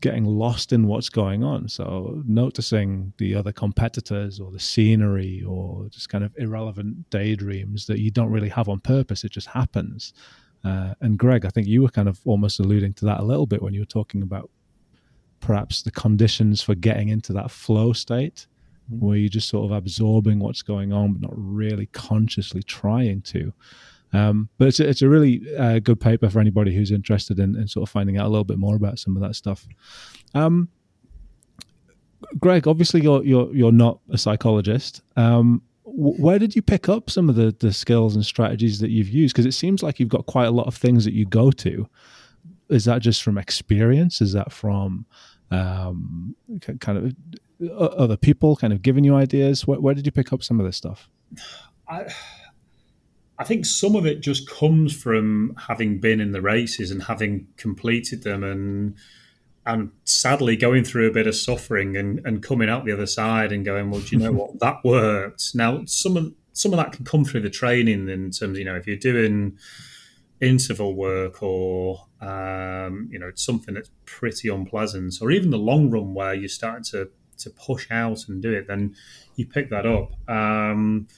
getting 0.00 0.24
lost 0.24 0.72
in 0.72 0.86
what's 0.86 1.10
going 1.10 1.44
on. 1.44 1.68
So 1.68 2.22
noticing 2.26 3.12
the 3.18 3.34
other 3.34 3.52
competitors 3.52 4.40
or 4.40 4.50
the 4.50 4.60
scenery 4.60 5.44
or 5.46 5.88
just 5.90 6.08
kind 6.08 6.24
of 6.24 6.32
irrelevant 6.38 7.10
daydreams 7.10 7.86
that 7.86 7.98
you 7.98 8.10
don't 8.10 8.30
really 8.30 8.48
have 8.48 8.68
on 8.68 8.80
purpose. 8.80 9.24
It 9.24 9.32
just 9.32 9.48
happens. 9.48 10.14
Uh, 10.64 10.94
and 11.00 11.18
Greg, 11.18 11.44
I 11.44 11.50
think 11.50 11.66
you 11.66 11.82
were 11.82 11.90
kind 11.90 12.08
of 12.08 12.20
almost 12.24 12.60
alluding 12.60 12.94
to 12.94 13.04
that 13.06 13.20
a 13.20 13.24
little 13.24 13.46
bit 13.46 13.62
when 13.62 13.74
you 13.74 13.80
were 13.80 13.86
talking 13.86 14.22
about 14.22 14.50
perhaps 15.40 15.82
the 15.82 15.90
conditions 15.90 16.62
for 16.62 16.74
getting 16.74 17.08
into 17.08 17.32
that 17.32 17.50
flow 17.50 17.92
state 17.92 18.46
mm-hmm. 18.92 19.04
where 19.04 19.16
you're 19.16 19.28
just 19.28 19.48
sort 19.48 19.70
of 19.70 19.76
absorbing 19.76 20.38
what's 20.38 20.62
going 20.62 20.92
on, 20.92 21.12
but 21.12 21.22
not 21.22 21.32
really 21.34 21.86
consciously 21.86 22.62
trying 22.62 23.22
to. 23.22 23.52
Um, 24.12 24.48
but 24.58 24.68
it's 24.68 24.80
a, 24.80 24.88
it's 24.88 25.02
a 25.02 25.08
really 25.08 25.42
uh, 25.56 25.78
good 25.78 26.00
paper 26.00 26.28
for 26.28 26.40
anybody 26.40 26.74
who's 26.74 26.90
interested 26.90 27.38
in, 27.38 27.56
in, 27.56 27.68
sort 27.68 27.88
of 27.88 27.92
finding 27.92 28.18
out 28.18 28.26
a 28.26 28.28
little 28.28 28.44
bit 28.44 28.58
more 28.58 28.74
about 28.74 28.98
some 28.98 29.16
of 29.16 29.22
that 29.22 29.36
stuff. 29.36 29.66
Um, 30.34 30.68
Greg, 32.38 32.66
obviously 32.66 33.02
you're 33.02 33.24
you're 33.24 33.54
you're 33.54 33.72
not 33.72 34.00
a 34.10 34.18
psychologist. 34.18 35.02
Um, 35.16 35.62
where 35.84 36.38
did 36.38 36.54
you 36.54 36.62
pick 36.62 36.88
up 36.88 37.08
some 37.08 37.28
of 37.28 37.36
the 37.36 37.54
the 37.60 37.72
skills 37.72 38.14
and 38.14 38.24
strategies 38.24 38.80
that 38.80 38.90
you've 38.90 39.08
used? 39.08 39.34
Because 39.34 39.46
it 39.46 39.52
seems 39.52 39.82
like 39.82 39.98
you've 39.98 40.08
got 40.08 40.26
quite 40.26 40.46
a 40.46 40.50
lot 40.50 40.66
of 40.66 40.76
things 40.76 41.04
that 41.04 41.14
you 41.14 41.24
go 41.24 41.50
to. 41.52 41.88
Is 42.68 42.84
that 42.84 43.02
just 43.02 43.22
from 43.22 43.38
experience? 43.38 44.20
Is 44.20 44.32
that 44.32 44.52
from 44.52 45.06
um, 45.50 46.34
kind 46.80 46.98
of 46.98 47.14
other 47.76 48.16
people 48.16 48.56
kind 48.56 48.72
of 48.72 48.82
giving 48.82 49.04
you 49.04 49.14
ideas? 49.14 49.66
Where, 49.66 49.80
where 49.80 49.94
did 49.94 50.06
you 50.06 50.12
pick 50.12 50.32
up 50.32 50.42
some 50.42 50.60
of 50.60 50.66
this 50.66 50.76
stuff? 50.76 51.08
I 51.88 52.06
I 53.40 53.44
think 53.44 53.64
some 53.64 53.96
of 53.96 54.04
it 54.04 54.20
just 54.20 54.48
comes 54.48 54.94
from 54.94 55.56
having 55.66 55.98
been 55.98 56.20
in 56.20 56.32
the 56.32 56.42
races 56.42 56.90
and 56.90 57.02
having 57.02 57.46
completed 57.56 58.22
them 58.22 58.44
and 58.44 58.94
and 59.64 59.90
sadly 60.04 60.56
going 60.56 60.84
through 60.84 61.08
a 61.08 61.12
bit 61.12 61.26
of 61.26 61.34
suffering 61.34 61.96
and, 61.96 62.20
and 62.26 62.42
coming 62.42 62.68
out 62.68 62.84
the 62.84 62.92
other 62.92 63.06
side 63.06 63.52
and 63.52 63.64
going, 63.64 63.90
well, 63.90 64.00
do 64.00 64.16
you 64.16 64.22
know 64.22 64.32
what? 64.32 64.50
That 64.60 64.84
worked. 64.84 65.54
Now 65.54 65.82
some 65.86 66.18
of 66.18 66.34
some 66.52 66.72
of 66.72 66.78
that 66.78 66.92
can 66.92 67.06
come 67.06 67.24
through 67.24 67.40
the 67.40 67.50
training 67.50 68.08
in 68.10 68.30
terms, 68.30 68.58
you 68.58 68.64
know, 68.64 68.76
if 68.76 68.86
you're 68.86 68.96
doing 68.96 69.56
interval 70.40 70.94
work 70.94 71.42
or 71.42 72.06
um, 72.20 73.08
you 73.10 73.18
know 73.18 73.28
it's 73.28 73.44
something 73.44 73.74
that's 73.74 73.90
pretty 74.06 74.48
unpleasant, 74.48 75.14
or 75.20 75.30
even 75.30 75.50
the 75.50 75.58
long 75.58 75.90
run 75.90 76.14
where 76.14 76.34
you're 76.34 76.48
starting 76.48 76.84
to 76.84 77.10
to 77.38 77.50
push 77.50 77.90
out 77.90 78.28
and 78.28 78.42
do 78.42 78.52
it, 78.52 78.66
then 78.68 78.94
you 79.36 79.46
pick 79.46 79.70
that 79.70 79.86
up. 79.86 80.12
Um, 80.28 81.08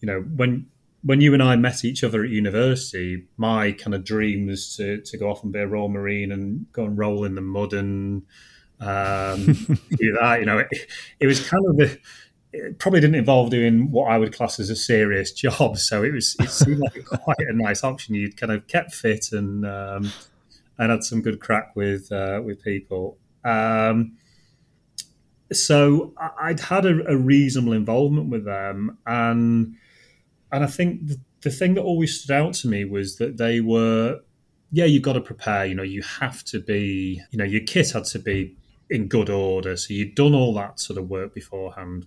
you 0.00 0.06
know 0.06 0.20
when 0.20 0.66
when 1.02 1.20
you 1.20 1.32
and 1.32 1.42
I 1.42 1.56
met 1.56 1.84
each 1.84 2.04
other 2.04 2.24
at 2.24 2.30
university, 2.30 3.26
my 3.36 3.72
kind 3.72 3.94
of 3.94 4.04
dream 4.04 4.46
was 4.46 4.76
to, 4.76 5.00
to 5.00 5.16
go 5.16 5.30
off 5.30 5.42
and 5.42 5.52
be 5.52 5.60
a 5.60 5.66
Royal 5.66 5.88
Marine 5.88 6.30
and 6.30 6.70
go 6.72 6.84
and 6.84 6.98
roll 6.98 7.24
in 7.24 7.34
the 7.34 7.40
mud 7.40 7.72
and 7.72 8.22
um, 8.80 9.46
do 9.90 10.18
that. 10.20 10.36
You 10.40 10.46
know, 10.46 10.58
it, 10.58 10.68
it 11.18 11.26
was 11.26 11.48
kind 11.48 11.64
of 11.66 11.76
the, 11.78 11.98
it 12.52 12.78
probably 12.78 13.00
didn't 13.00 13.16
involve 13.16 13.50
doing 13.50 13.90
what 13.90 14.10
I 14.10 14.18
would 14.18 14.32
class 14.32 14.58
as 14.58 14.70
a 14.70 14.76
serious 14.76 15.32
job. 15.44 15.78
So 15.78 16.02
it 16.02 16.12
was 16.12 16.36
it 16.40 16.50
seemed 16.50 16.80
like 16.80 17.04
quite 17.04 17.38
a 17.38 17.52
nice 17.52 17.84
option. 17.84 18.14
You'd 18.14 18.36
kind 18.36 18.52
of 18.52 18.66
kept 18.66 18.94
fit 18.94 19.32
and 19.32 19.64
um, 19.66 20.12
and 20.78 20.90
had 20.90 21.04
some 21.04 21.22
good 21.22 21.40
crack 21.40 21.76
with 21.76 22.10
uh, 22.10 22.40
with 22.44 22.62
people. 22.62 23.18
Um, 23.44 24.16
so 25.52 26.14
I'd 26.40 26.60
had 26.60 26.86
a, 26.86 27.10
a 27.10 27.16
reasonable 27.16 27.72
involvement 27.72 28.28
with 28.28 28.44
them 28.44 28.98
and 29.04 29.74
and 30.52 30.64
I 30.64 30.66
think 30.66 31.06
the, 31.06 31.20
the 31.42 31.50
thing 31.50 31.74
that 31.74 31.82
always 31.82 32.20
stood 32.20 32.34
out 32.34 32.54
to 32.54 32.68
me 32.68 32.84
was 32.84 33.16
that 33.16 33.36
they 33.36 33.60
were, 33.60 34.20
yeah, 34.72 34.84
you've 34.84 35.02
got 35.02 35.14
to 35.14 35.20
prepare. 35.20 35.64
You 35.64 35.74
know, 35.74 35.82
you 35.82 36.02
have 36.02 36.44
to 36.44 36.60
be, 36.60 37.20
you 37.30 37.38
know, 37.38 37.44
your 37.44 37.62
kit 37.62 37.92
had 37.92 38.04
to 38.06 38.18
be 38.18 38.56
in 38.88 39.06
good 39.06 39.30
order. 39.30 39.76
So 39.76 39.94
you'd 39.94 40.14
done 40.14 40.34
all 40.34 40.54
that 40.54 40.80
sort 40.80 40.98
of 40.98 41.08
work 41.08 41.34
beforehand. 41.34 42.06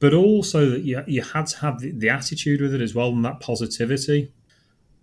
But 0.00 0.14
also 0.14 0.70
that 0.70 0.82
you, 0.82 1.02
you 1.06 1.22
had 1.22 1.46
to 1.46 1.58
have 1.58 1.80
the, 1.80 1.90
the 1.90 2.08
attitude 2.08 2.60
with 2.60 2.74
it 2.74 2.80
as 2.80 2.94
well 2.94 3.08
and 3.08 3.24
that 3.24 3.40
positivity. 3.40 4.32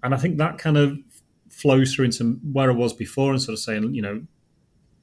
And 0.03 0.13
I 0.13 0.17
think 0.17 0.37
that 0.37 0.57
kind 0.57 0.77
of 0.77 0.97
flows 1.49 1.93
through 1.93 2.05
into 2.05 2.39
where 2.51 2.69
I 2.69 2.73
was 2.73 2.93
before 2.93 3.31
and 3.31 3.41
sort 3.41 3.53
of 3.53 3.59
saying, 3.59 3.93
you 3.93 4.01
know, 4.01 4.21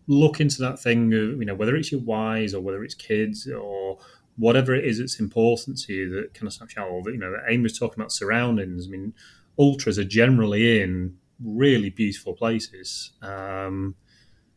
look 0.07 0.40
into 0.40 0.61
that 0.62 0.78
thing 0.78 1.12
of, 1.12 1.38
you 1.38 1.45
know, 1.45 1.55
whether 1.55 1.76
it's 1.76 1.93
your 1.93 2.01
whys 2.01 2.55
or 2.55 2.61
whether 2.61 2.82
it's 2.82 2.95
kids 2.95 3.49
or 3.49 3.99
whatever 4.36 4.74
it 4.74 4.84
is 4.84 4.99
that's 4.99 5.20
important 5.20 5.78
to 5.82 5.93
you 5.93 6.11
that 6.11 6.34
kind 6.34 6.47
of 6.47 6.53
snaps 6.53 6.76
you 6.76 6.82
out. 6.82 7.05
You 7.07 7.18
know, 7.18 7.36
Aim 7.49 7.62
was 7.62 7.78
talking 7.78 8.01
about 8.01 8.12
surroundings. 8.12 8.86
I 8.86 8.90
mean, 8.90 9.14
ultras 9.59 9.99
are 9.99 10.05
generally 10.05 10.80
in 10.80 11.16
really 11.45 11.90
beautiful 11.90 12.34
places. 12.34 13.12
Um, 13.20 13.95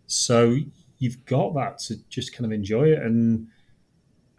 so 0.07 0.57
you've 0.99 1.25
got 1.25 1.53
that 1.55 1.79
to 1.79 1.97
just 2.09 2.33
kind 2.33 2.45
of 2.45 2.51
enjoy 2.51 2.89
it. 2.89 2.99
And 3.01 3.47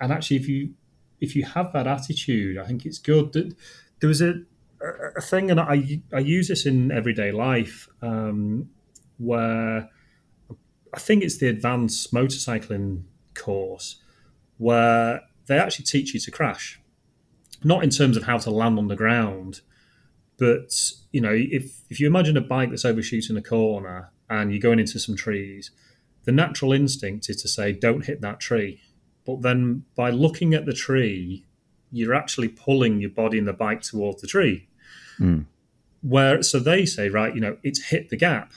and 0.00 0.12
actually, 0.12 0.36
if 0.36 0.48
you 0.48 0.74
if 1.20 1.34
you 1.34 1.44
have 1.44 1.72
that 1.72 1.86
attitude, 1.86 2.58
I 2.58 2.64
think 2.64 2.84
it's 2.86 2.98
good. 2.98 3.32
That 3.32 3.54
there 4.00 4.08
was 4.08 4.20
a 4.20 4.42
a 5.16 5.20
thing, 5.20 5.50
and 5.50 5.60
I 5.60 6.00
I 6.12 6.18
use 6.18 6.48
this 6.48 6.66
in 6.66 6.90
everyday 6.90 7.32
life 7.32 7.88
um, 8.02 8.70
where 9.18 9.88
I 10.94 10.98
think 10.98 11.22
it's 11.22 11.38
the 11.38 11.48
advanced 11.48 12.12
motorcycling 12.12 13.02
course 13.34 14.00
where 14.58 15.22
they 15.46 15.58
actually 15.58 15.84
teach 15.84 16.14
you 16.14 16.20
to 16.20 16.30
crash, 16.30 16.80
not 17.62 17.84
in 17.84 17.90
terms 17.90 18.16
of 18.16 18.24
how 18.24 18.38
to 18.38 18.50
land 18.50 18.78
on 18.78 18.88
the 18.88 18.96
ground, 18.96 19.60
but 20.38 20.74
you 21.12 21.20
know, 21.20 21.32
if 21.32 21.80
if 21.88 22.00
you 22.00 22.06
imagine 22.06 22.36
a 22.36 22.42
bike 22.42 22.70
that's 22.70 22.84
overshooting 22.84 23.36
a 23.36 23.42
corner 23.42 24.10
and 24.28 24.50
you're 24.50 24.60
going 24.60 24.78
into 24.78 24.98
some 24.98 25.16
trees, 25.16 25.70
the 26.24 26.32
natural 26.32 26.72
instinct 26.72 27.28
is 27.30 27.40
to 27.42 27.48
say, 27.48 27.72
"Don't 27.72 28.04
hit 28.04 28.20
that 28.20 28.40
tree." 28.40 28.80
But 29.26 29.42
then, 29.42 29.84
by 29.96 30.10
looking 30.10 30.54
at 30.54 30.66
the 30.66 30.72
tree, 30.72 31.44
you're 31.90 32.14
actually 32.14 32.48
pulling 32.48 33.00
your 33.00 33.10
body 33.10 33.38
and 33.38 33.48
the 33.48 33.52
bike 33.52 33.82
towards 33.82 34.20
the 34.20 34.28
tree. 34.28 34.68
Mm. 35.18 35.46
Where 36.02 36.42
so 36.42 36.58
they 36.58 36.86
say, 36.86 37.08
right, 37.08 37.34
you 37.34 37.40
know, 37.40 37.56
it's 37.62 37.86
hit 37.86 38.10
the 38.10 38.16
gap 38.16 38.52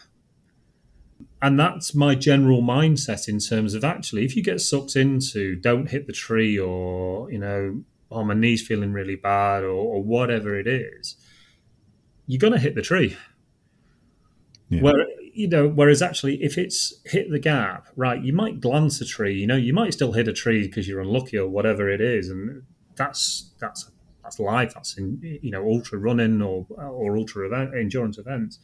and 1.41 1.59
that's 1.59 1.95
my 1.95 2.15
general 2.15 2.61
mindset 2.61 3.27
in 3.27 3.39
terms 3.39 3.73
of 3.73 3.83
actually 3.83 4.25
if 4.25 4.35
you 4.35 4.43
get 4.43 4.59
sucked 4.59 4.95
into 4.95 5.55
don't 5.55 5.89
hit 5.89 6.07
the 6.07 6.13
tree 6.13 6.59
or 6.59 7.31
you 7.31 7.37
know 7.37 7.81
oh 8.11 8.23
my 8.23 8.33
knee's 8.33 8.65
feeling 8.65 8.91
really 8.91 9.15
bad 9.15 9.63
or, 9.63 9.71
or 9.71 10.03
whatever 10.03 10.57
it 10.57 10.67
is 10.67 11.15
you're 12.27 12.39
going 12.39 12.53
to 12.53 12.59
hit 12.59 12.75
the 12.75 12.81
tree 12.81 13.15
yeah. 14.69 14.81
where 14.81 15.05
you 15.33 15.47
know 15.47 15.67
whereas 15.67 16.01
actually 16.01 16.41
if 16.43 16.57
it's 16.57 17.01
hit 17.05 17.29
the 17.31 17.39
gap 17.39 17.87
right 17.95 18.23
you 18.23 18.33
might 18.33 18.59
glance 18.59 18.99
a 19.01 19.05
tree 19.05 19.33
you 19.33 19.47
know 19.47 19.55
you 19.55 19.73
might 19.73 19.93
still 19.93 20.13
hit 20.13 20.27
a 20.27 20.33
tree 20.33 20.67
because 20.67 20.87
you're 20.87 21.01
unlucky 21.01 21.37
or 21.37 21.47
whatever 21.47 21.89
it 21.89 22.01
is 22.01 22.29
and 22.29 22.63
that's 22.95 23.51
that's 23.59 23.91
that's 24.23 24.39
life 24.39 24.73
that's 24.73 24.97
in 24.97 25.19
you 25.41 25.51
know 25.51 25.65
ultra 25.65 25.97
running 25.97 26.41
or 26.41 26.65
or 26.77 27.17
ultra 27.17 27.45
event, 27.45 27.73
endurance 27.75 28.17
events 28.17 28.59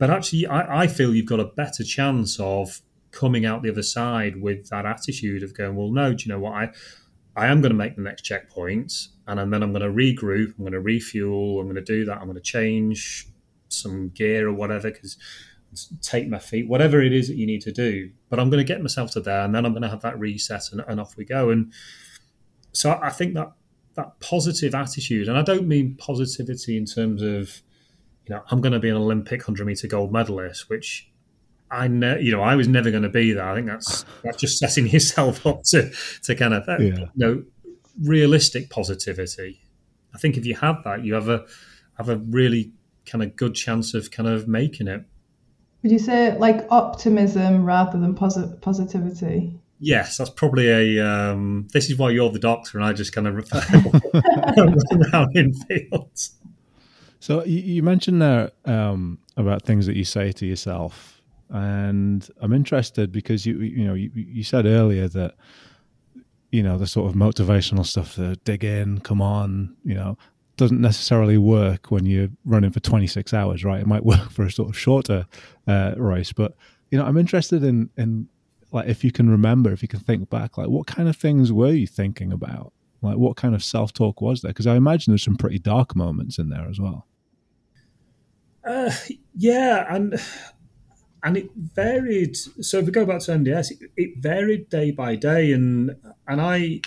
but 0.00 0.08
actually, 0.08 0.46
I, 0.46 0.84
I 0.84 0.86
feel 0.86 1.14
you've 1.14 1.26
got 1.26 1.40
a 1.40 1.44
better 1.44 1.84
chance 1.84 2.40
of 2.40 2.80
coming 3.12 3.44
out 3.44 3.62
the 3.62 3.70
other 3.70 3.82
side 3.82 4.40
with 4.40 4.70
that 4.70 4.86
attitude 4.86 5.42
of 5.42 5.54
going, 5.54 5.76
well, 5.76 5.90
no, 5.90 6.14
do 6.14 6.24
you 6.24 6.32
know 6.32 6.40
what? 6.40 6.54
I, 6.54 6.70
I 7.36 7.48
am 7.48 7.60
going 7.60 7.70
to 7.70 7.76
make 7.76 7.96
the 7.96 8.02
next 8.02 8.22
checkpoint 8.22 8.92
and 9.26 9.52
then 9.52 9.62
I'm 9.62 9.74
going 9.74 9.82
to 9.82 9.88
regroup, 9.88 10.54
I'm 10.56 10.64
going 10.64 10.72
to 10.72 10.80
refuel, 10.80 11.60
I'm 11.60 11.66
going 11.66 11.76
to 11.76 11.82
do 11.82 12.06
that, 12.06 12.16
I'm 12.16 12.24
going 12.24 12.34
to 12.34 12.40
change 12.40 13.28
some 13.68 14.08
gear 14.08 14.48
or 14.48 14.54
whatever 14.54 14.90
because 14.90 15.18
take 16.02 16.28
my 16.28 16.38
feet, 16.38 16.68
whatever 16.68 17.00
it 17.00 17.12
is 17.12 17.28
that 17.28 17.36
you 17.36 17.46
need 17.46 17.62
to 17.62 17.72
do. 17.72 18.10
But 18.28 18.40
I'm 18.40 18.50
going 18.50 18.64
to 18.64 18.72
get 18.72 18.82
myself 18.82 19.12
to 19.12 19.20
there 19.20 19.42
and 19.42 19.54
then 19.54 19.64
I'm 19.64 19.72
going 19.72 19.82
to 19.82 19.88
have 19.88 20.02
that 20.02 20.18
reset 20.18 20.72
and, 20.72 20.82
and 20.88 21.00
off 21.00 21.16
we 21.16 21.24
go. 21.24 21.50
And 21.50 21.72
so 22.72 22.98
I 23.02 23.10
think 23.10 23.34
that 23.34 23.52
that 23.94 24.20
positive 24.20 24.74
attitude, 24.74 25.28
and 25.28 25.36
I 25.36 25.42
don't 25.42 25.66
mean 25.66 25.96
positivity 25.96 26.76
in 26.76 26.84
terms 26.84 27.22
of 27.22 27.62
you 28.26 28.34
know, 28.34 28.42
I'm 28.50 28.60
going 28.60 28.72
to 28.72 28.78
be 28.78 28.88
an 28.88 28.96
Olympic 28.96 29.40
100 29.40 29.66
meter 29.66 29.88
gold 29.88 30.12
medalist, 30.12 30.70
which 30.70 31.10
I 31.70 31.88
ne- 31.88 32.20
you 32.20 32.32
know, 32.32 32.42
I 32.42 32.56
was 32.56 32.68
never 32.68 32.90
going 32.90 33.02
to 33.02 33.08
be 33.08 33.32
that. 33.32 33.44
I 33.44 33.54
think 33.54 33.66
that's 33.66 34.04
that's 34.22 34.36
just 34.36 34.58
setting 34.58 34.86
yourself 34.88 35.46
up 35.46 35.62
to 35.64 35.90
to 36.24 36.34
kind 36.34 36.54
of 36.54 36.64
yeah. 36.68 36.76
you 36.78 37.08
know 37.16 37.42
realistic 38.02 38.70
positivity. 38.70 39.60
I 40.14 40.18
think 40.18 40.36
if 40.36 40.46
you 40.46 40.54
have 40.56 40.82
that, 40.84 41.04
you 41.04 41.14
have 41.14 41.28
a 41.28 41.44
have 41.96 42.08
a 42.08 42.16
really 42.16 42.72
kind 43.06 43.22
of 43.22 43.36
good 43.36 43.54
chance 43.54 43.94
of 43.94 44.10
kind 44.10 44.28
of 44.28 44.48
making 44.48 44.88
it. 44.88 45.04
Would 45.82 45.92
you 45.92 45.98
say 45.98 46.36
like 46.36 46.66
optimism 46.70 47.64
rather 47.64 47.98
than 47.98 48.14
posit- 48.14 48.60
positivity? 48.60 49.58
Yes, 49.78 50.18
that's 50.18 50.30
probably 50.30 50.68
a. 50.68 51.06
Um, 51.06 51.68
this 51.72 51.88
is 51.88 51.96
why 51.96 52.10
you're 52.10 52.30
the 52.30 52.38
doctor, 52.38 52.76
and 52.76 52.86
I 52.86 52.92
just 52.92 53.14
kind 53.14 53.26
of 53.26 53.34
run 54.56 55.12
around 55.12 55.36
in 55.36 55.54
fields. 55.54 56.36
So 57.18 57.44
you 57.44 57.82
mentioned 57.82 58.20
there 58.20 58.50
um, 58.66 59.18
about 59.36 59.62
things 59.62 59.86
that 59.86 59.96
you 59.96 60.04
say 60.04 60.32
to 60.32 60.46
yourself, 60.46 61.22
and 61.48 62.28
I'm 62.42 62.52
interested 62.52 63.10
because 63.10 63.46
you 63.46 63.60
you 63.60 63.86
know 63.86 63.94
you, 63.94 64.10
you 64.14 64.44
said 64.44 64.66
earlier 64.66 65.08
that 65.08 65.34
you 66.50 66.62
know 66.62 66.76
the 66.76 66.86
sort 66.86 67.08
of 67.08 67.16
motivational 67.16 67.86
stuff, 67.86 68.16
the 68.16 68.36
dig 68.44 68.64
in, 68.64 69.00
come 69.00 69.22
on, 69.22 69.76
you 69.82 69.94
know, 69.94 70.18
doesn't 70.60 70.80
necessarily 70.80 71.38
work 71.38 71.90
when 71.90 72.06
you're 72.06 72.28
running 72.44 72.70
for 72.70 72.80
26 72.80 73.34
hours, 73.34 73.64
right? 73.64 73.80
It 73.80 73.86
might 73.86 74.04
work 74.14 74.30
for 74.30 74.44
a 74.44 74.50
sort 74.50 74.68
of 74.68 74.78
shorter 74.78 75.26
uh, 75.66 75.94
race, 75.96 76.32
but 76.32 76.54
you 76.90 76.98
know, 76.98 77.04
I'm 77.04 77.16
interested 77.16 77.64
in 77.64 77.90
in 77.96 78.28
like 78.72 78.88
if 78.88 79.02
you 79.02 79.10
can 79.10 79.28
remember, 79.28 79.72
if 79.72 79.82
you 79.82 79.88
can 79.88 80.00
think 80.00 80.30
back, 80.30 80.58
like 80.58 80.68
what 80.68 80.86
kind 80.86 81.08
of 81.08 81.16
things 81.16 81.52
were 81.52 81.72
you 81.72 81.86
thinking 81.86 82.32
about? 82.32 82.72
Like 83.02 83.16
what 83.16 83.36
kind 83.36 83.54
of 83.54 83.64
self 83.64 83.92
talk 83.92 84.20
was 84.20 84.42
there? 84.42 84.50
Because 84.50 84.66
I 84.66 84.76
imagine 84.76 85.12
there's 85.12 85.24
some 85.24 85.36
pretty 85.36 85.58
dark 85.58 85.96
moments 85.96 86.38
in 86.38 86.50
there 86.50 86.68
as 86.68 86.78
well. 86.78 87.06
Uh, 88.64 88.92
yeah, 89.34 89.86
and 89.92 90.20
and 91.22 91.36
it 91.36 91.50
varied. 91.54 92.36
So 92.36 92.78
if 92.78 92.86
we 92.86 92.92
go 92.92 93.06
back 93.06 93.20
to 93.22 93.32
MDS, 93.32 93.72
it, 93.72 93.90
it 93.96 94.18
varied 94.18 94.68
day 94.68 94.90
by 94.90 95.16
day, 95.16 95.52
and 95.52 95.96
and 96.28 96.40
I 96.40 96.80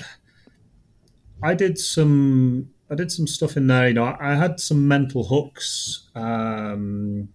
I 1.41 1.55
did 1.55 1.77
some 1.77 2.72
I 2.93 2.95
did 2.95 3.11
some 3.11 3.25
stuff 3.25 3.57
in 3.57 3.65
there. 3.65 3.87
You 3.87 3.95
know, 3.95 4.03
I, 4.03 4.33
I 4.33 4.35
had 4.35 4.59
some 4.59 4.87
mental 4.87 5.23
hooks 5.23 6.09
um, 6.13 7.29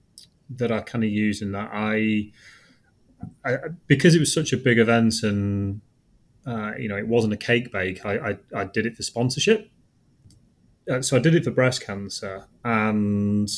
that 0.51 0.71
I 0.71 0.81
kind 0.81 1.03
of 1.03 1.11
used 1.11 1.43
in 1.43 1.51
that. 1.51 1.71
I, 1.73 2.31
I, 3.45 3.57
because 3.89 4.15
it 4.15 4.21
was 4.21 4.33
such 4.33 4.53
a 4.53 4.57
big 4.57 4.79
event 4.79 5.15
and 5.25 5.81
uh, 6.47 6.73
you 6.79 6.89
know 6.89 6.97
it 6.97 7.09
wasn't 7.09 7.33
a 7.33 7.37
cake 7.37 7.73
bake. 7.73 8.07
I 8.07 8.31
I, 8.31 8.39
I 8.55 8.65
did 8.65 8.87
it 8.87 8.97
for 8.97 9.03
sponsorship. 9.03 9.69
Uh, 10.89 11.03
so 11.03 11.17
I 11.17 11.21
did 11.21 11.35
it 11.35 11.45
for 11.45 11.51
breast 11.51 11.85
cancer 11.85 12.47
and 12.65 13.51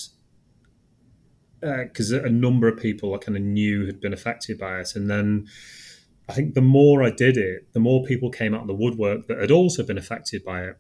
because 1.61 2.13
uh, 2.15 2.25
a 2.25 2.31
number 2.31 2.67
of 2.67 2.81
people 2.81 3.15
I 3.15 3.19
kind 3.19 3.37
of 3.37 3.43
knew 3.43 3.85
had 3.85 4.01
been 4.01 4.15
affected 4.15 4.59
by 4.59 4.81
it, 4.81 4.97
and 4.97 5.11
then 5.11 5.49
I 6.31 6.33
think 6.33 6.55
the 6.55 6.63
more 6.63 7.03
I 7.03 7.11
did 7.11 7.37
it, 7.37 7.71
the 7.75 7.81
more 7.81 8.03
people 8.05 8.31
came 8.31 8.55
out 8.55 8.63
of 8.63 8.69
the 8.69 8.75
woodwork 8.75 9.27
that 9.27 9.39
had 9.39 9.51
also 9.51 9.83
been 9.83 9.99
affected 9.99 10.43
by 10.43 10.65
it. 10.65 10.79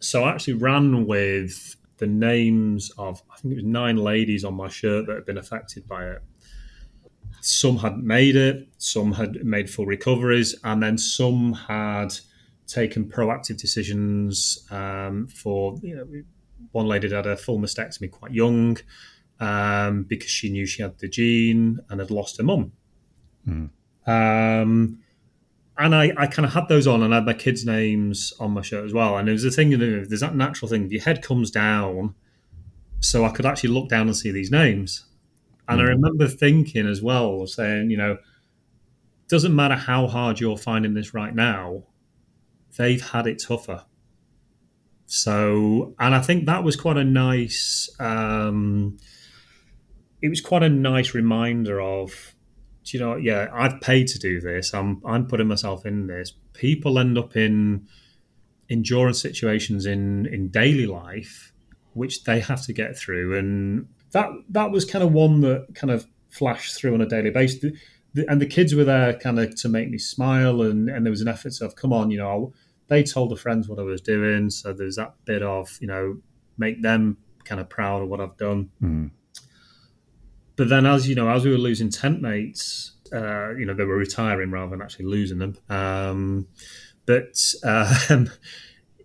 So 0.00 0.24
I 0.24 0.30
actually 0.30 0.54
ran 0.54 1.06
with 1.06 1.76
the 1.98 2.06
names 2.06 2.90
of 2.98 3.22
I 3.30 3.36
think 3.38 3.52
it 3.52 3.56
was 3.56 3.64
nine 3.64 3.96
ladies 3.96 4.44
on 4.44 4.54
my 4.54 4.68
shirt 4.68 5.06
that 5.06 5.14
had 5.14 5.26
been 5.26 5.38
affected 5.38 5.86
by 5.86 6.06
it. 6.06 6.22
Some 7.42 7.78
hadn't 7.78 8.04
made 8.04 8.36
it, 8.36 8.68
some 8.78 9.12
had 9.12 9.44
made 9.44 9.70
full 9.70 9.86
recoveries, 9.86 10.54
and 10.64 10.82
then 10.82 10.98
some 10.98 11.52
had 11.54 12.14
taken 12.66 13.04
proactive 13.04 13.56
decisions 13.56 14.66
um, 14.70 15.26
for 15.28 15.76
you 15.82 15.96
know 15.96 16.06
one 16.72 16.86
lady 16.86 17.10
had 17.10 17.26
a 17.26 17.36
full 17.36 17.58
mastectomy 17.58 18.10
quite 18.10 18.32
young 18.32 18.76
um, 19.40 20.04
because 20.04 20.30
she 20.30 20.50
knew 20.50 20.66
she 20.66 20.82
had 20.82 20.98
the 20.98 21.08
gene 21.08 21.80
and 21.88 22.00
had 22.00 22.10
lost 22.10 22.36
her 22.36 22.44
mum. 22.44 22.72
Mm. 23.48 23.70
Um, 24.06 24.98
and 25.80 25.94
I, 25.94 26.12
I 26.16 26.26
kind 26.26 26.44
of 26.44 26.52
had 26.52 26.68
those 26.68 26.86
on 26.86 27.02
and 27.02 27.14
I 27.14 27.16
had 27.16 27.26
my 27.26 27.32
kids' 27.32 27.64
names 27.64 28.34
on 28.38 28.52
my 28.52 28.60
shirt 28.60 28.84
as 28.84 28.92
well. 28.92 29.16
And 29.16 29.28
it 29.28 29.32
was 29.32 29.44
a 29.44 29.50
thing, 29.50 29.72
you 29.72 29.78
know, 29.78 30.04
there's 30.04 30.20
that 30.20 30.36
natural 30.36 30.68
thing, 30.68 30.90
your 30.90 31.00
head 31.00 31.22
comes 31.22 31.50
down, 31.50 32.14
so 33.00 33.24
I 33.24 33.30
could 33.30 33.46
actually 33.46 33.70
look 33.70 33.88
down 33.88 34.06
and 34.06 34.16
see 34.16 34.30
these 34.30 34.50
names. 34.50 35.06
And 35.68 35.80
mm. 35.80 35.84
I 35.84 35.88
remember 35.88 36.28
thinking 36.28 36.86
as 36.86 37.00
well, 37.00 37.46
saying, 37.46 37.90
you 37.90 37.96
know, 37.96 38.18
doesn't 39.28 39.56
matter 39.56 39.76
how 39.76 40.06
hard 40.06 40.38
you're 40.38 40.58
finding 40.58 40.92
this 40.92 41.14
right 41.14 41.34
now, 41.34 41.84
they've 42.76 43.10
had 43.10 43.26
it 43.26 43.42
tougher. 43.42 43.84
So, 45.06 45.94
and 45.98 46.14
I 46.14 46.20
think 46.20 46.44
that 46.46 46.62
was 46.62 46.76
quite 46.76 46.98
a 46.98 47.04
nice, 47.04 47.88
um, 47.98 48.98
it 50.20 50.28
was 50.28 50.42
quite 50.42 50.62
a 50.62 50.68
nice 50.68 51.14
reminder 51.14 51.80
of 51.80 52.34
you 52.92 53.00
know, 53.00 53.16
yeah, 53.16 53.48
I've 53.52 53.80
paid 53.80 54.08
to 54.08 54.18
do 54.18 54.40
this. 54.40 54.74
I'm 54.74 55.02
I'm 55.04 55.26
putting 55.26 55.48
myself 55.48 55.86
in 55.86 56.06
this. 56.06 56.32
People 56.52 56.98
end 56.98 57.18
up 57.18 57.36
in 57.36 57.86
endurance 58.68 59.20
situations 59.20 59.86
in 59.86 60.26
in 60.26 60.48
daily 60.48 60.86
life, 60.86 61.52
which 61.94 62.24
they 62.24 62.40
have 62.40 62.62
to 62.66 62.72
get 62.72 62.96
through, 62.96 63.38
and 63.38 63.88
that 64.12 64.30
that 64.48 64.70
was 64.70 64.84
kind 64.84 65.04
of 65.04 65.12
one 65.12 65.40
that 65.40 65.74
kind 65.74 65.90
of 65.90 66.06
flashed 66.30 66.76
through 66.76 66.94
on 66.94 67.00
a 67.00 67.06
daily 67.06 67.30
basis. 67.30 67.60
The, 67.60 67.76
the, 68.12 68.30
and 68.30 68.40
the 68.40 68.46
kids 68.46 68.74
were 68.74 68.84
there 68.84 69.14
kind 69.14 69.38
of 69.38 69.54
to 69.56 69.68
make 69.68 69.88
me 69.90 69.98
smile, 69.98 70.62
and 70.62 70.88
and 70.88 71.04
there 71.04 71.10
was 71.10 71.20
an 71.20 71.28
effort 71.28 71.60
of 71.60 71.76
come 71.76 71.92
on, 71.92 72.10
you 72.10 72.18
know, 72.18 72.52
they 72.88 73.02
told 73.02 73.30
the 73.30 73.36
friends 73.36 73.68
what 73.68 73.78
I 73.78 73.82
was 73.82 74.00
doing, 74.00 74.50
so 74.50 74.72
there's 74.72 74.96
that 74.96 75.14
bit 75.24 75.42
of 75.42 75.78
you 75.80 75.86
know 75.86 76.18
make 76.58 76.82
them 76.82 77.16
kind 77.44 77.60
of 77.60 77.68
proud 77.68 78.02
of 78.02 78.08
what 78.08 78.20
I've 78.20 78.36
done. 78.36 78.70
Mm. 78.82 79.10
But 80.60 80.68
then, 80.68 80.84
as 80.84 81.08
you 81.08 81.14
know, 81.14 81.30
as 81.30 81.42
we 81.42 81.52
were 81.52 81.56
losing 81.56 81.88
tent 81.88 82.20
mates, 82.20 82.92
uh, 83.14 83.54
you 83.54 83.64
know, 83.64 83.72
they 83.72 83.86
were 83.86 83.96
retiring 83.96 84.50
rather 84.50 84.72
than 84.72 84.82
actually 84.82 85.06
losing 85.06 85.38
them. 85.38 85.56
Um, 85.70 86.48
but 87.06 87.54
um, 87.64 88.30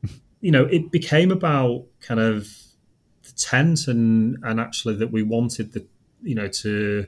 you 0.41 0.51
know, 0.51 0.65
it 0.65 0.91
became 0.91 1.31
about 1.31 1.85
kind 2.01 2.19
of 2.19 2.49
the 3.23 3.31
tent 3.37 3.87
and 3.87 4.35
and 4.43 4.59
actually 4.59 4.97
that 4.97 5.13
we 5.13 5.23
wanted 5.23 5.71
the 5.71 5.87
you 6.21 6.35
know 6.35 6.49
to 6.49 7.05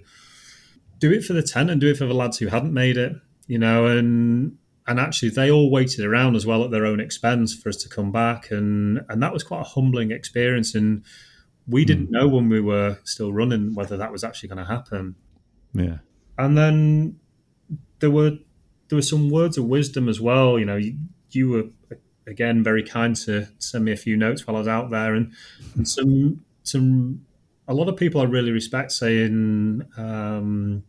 do 0.97 1.11
it 1.11 1.25
for 1.25 1.33
the 1.33 1.43
tent 1.43 1.69
and 1.69 1.81
do 1.81 1.89
it 1.89 1.97
for 1.97 2.05
the 2.05 2.13
lads 2.13 2.37
who 2.37 2.47
hadn't 2.47 2.73
made 2.73 2.95
it. 2.95 3.17
You 3.47 3.59
know, 3.59 3.87
and 3.87 4.57
and 4.87 4.97
actually 4.97 5.31
they 5.31 5.51
all 5.51 5.69
waited 5.69 6.05
around 6.05 6.37
as 6.37 6.45
well 6.45 6.63
at 6.63 6.71
their 6.71 6.85
own 6.85 7.01
expense 7.01 7.53
for 7.53 7.67
us 7.67 7.75
to 7.83 7.89
come 7.89 8.13
back 8.13 8.49
and 8.49 9.01
and 9.09 9.21
that 9.21 9.33
was 9.33 9.43
quite 9.43 9.59
a 9.59 9.69
humbling 9.71 10.11
experience 10.11 10.73
and 10.73 11.03
we 11.67 11.85
didn't 11.85 12.07
mm. 12.07 12.11
know 12.11 12.27
when 12.27 12.49
we 12.49 12.61
were 12.61 12.99
still 13.03 13.33
running 13.33 13.75
whether 13.75 13.97
that 13.97 14.11
was 14.11 14.23
actually 14.23 14.49
going 14.49 14.59
to 14.59 14.65
happen. 14.65 15.15
Yeah. 15.73 15.97
And 16.37 16.57
then 16.57 17.19
there 17.99 18.11
were 18.11 18.31
there 18.89 18.95
were 18.95 19.01
some 19.01 19.29
words 19.29 19.57
of 19.57 19.65
wisdom 19.65 20.07
as 20.07 20.21
well. 20.21 20.57
You 20.57 20.65
know, 20.65 20.77
you, 20.77 20.97
you 21.31 21.49
were 21.49 21.97
again 22.25 22.63
very 22.63 22.83
kind 22.83 23.15
to 23.15 23.47
send 23.59 23.85
me 23.85 23.91
a 23.91 23.97
few 23.97 24.15
notes 24.15 24.45
while 24.45 24.55
I 24.55 24.59
was 24.59 24.67
out 24.67 24.89
there, 24.89 25.13
and, 25.13 25.33
and 25.75 25.87
some 25.87 26.45
some 26.63 27.25
a 27.67 27.73
lot 27.73 27.89
of 27.89 27.97
people 27.97 28.21
I 28.21 28.25
really 28.25 28.51
respect 28.51 28.91
saying 28.91 29.83
um, 29.97 30.83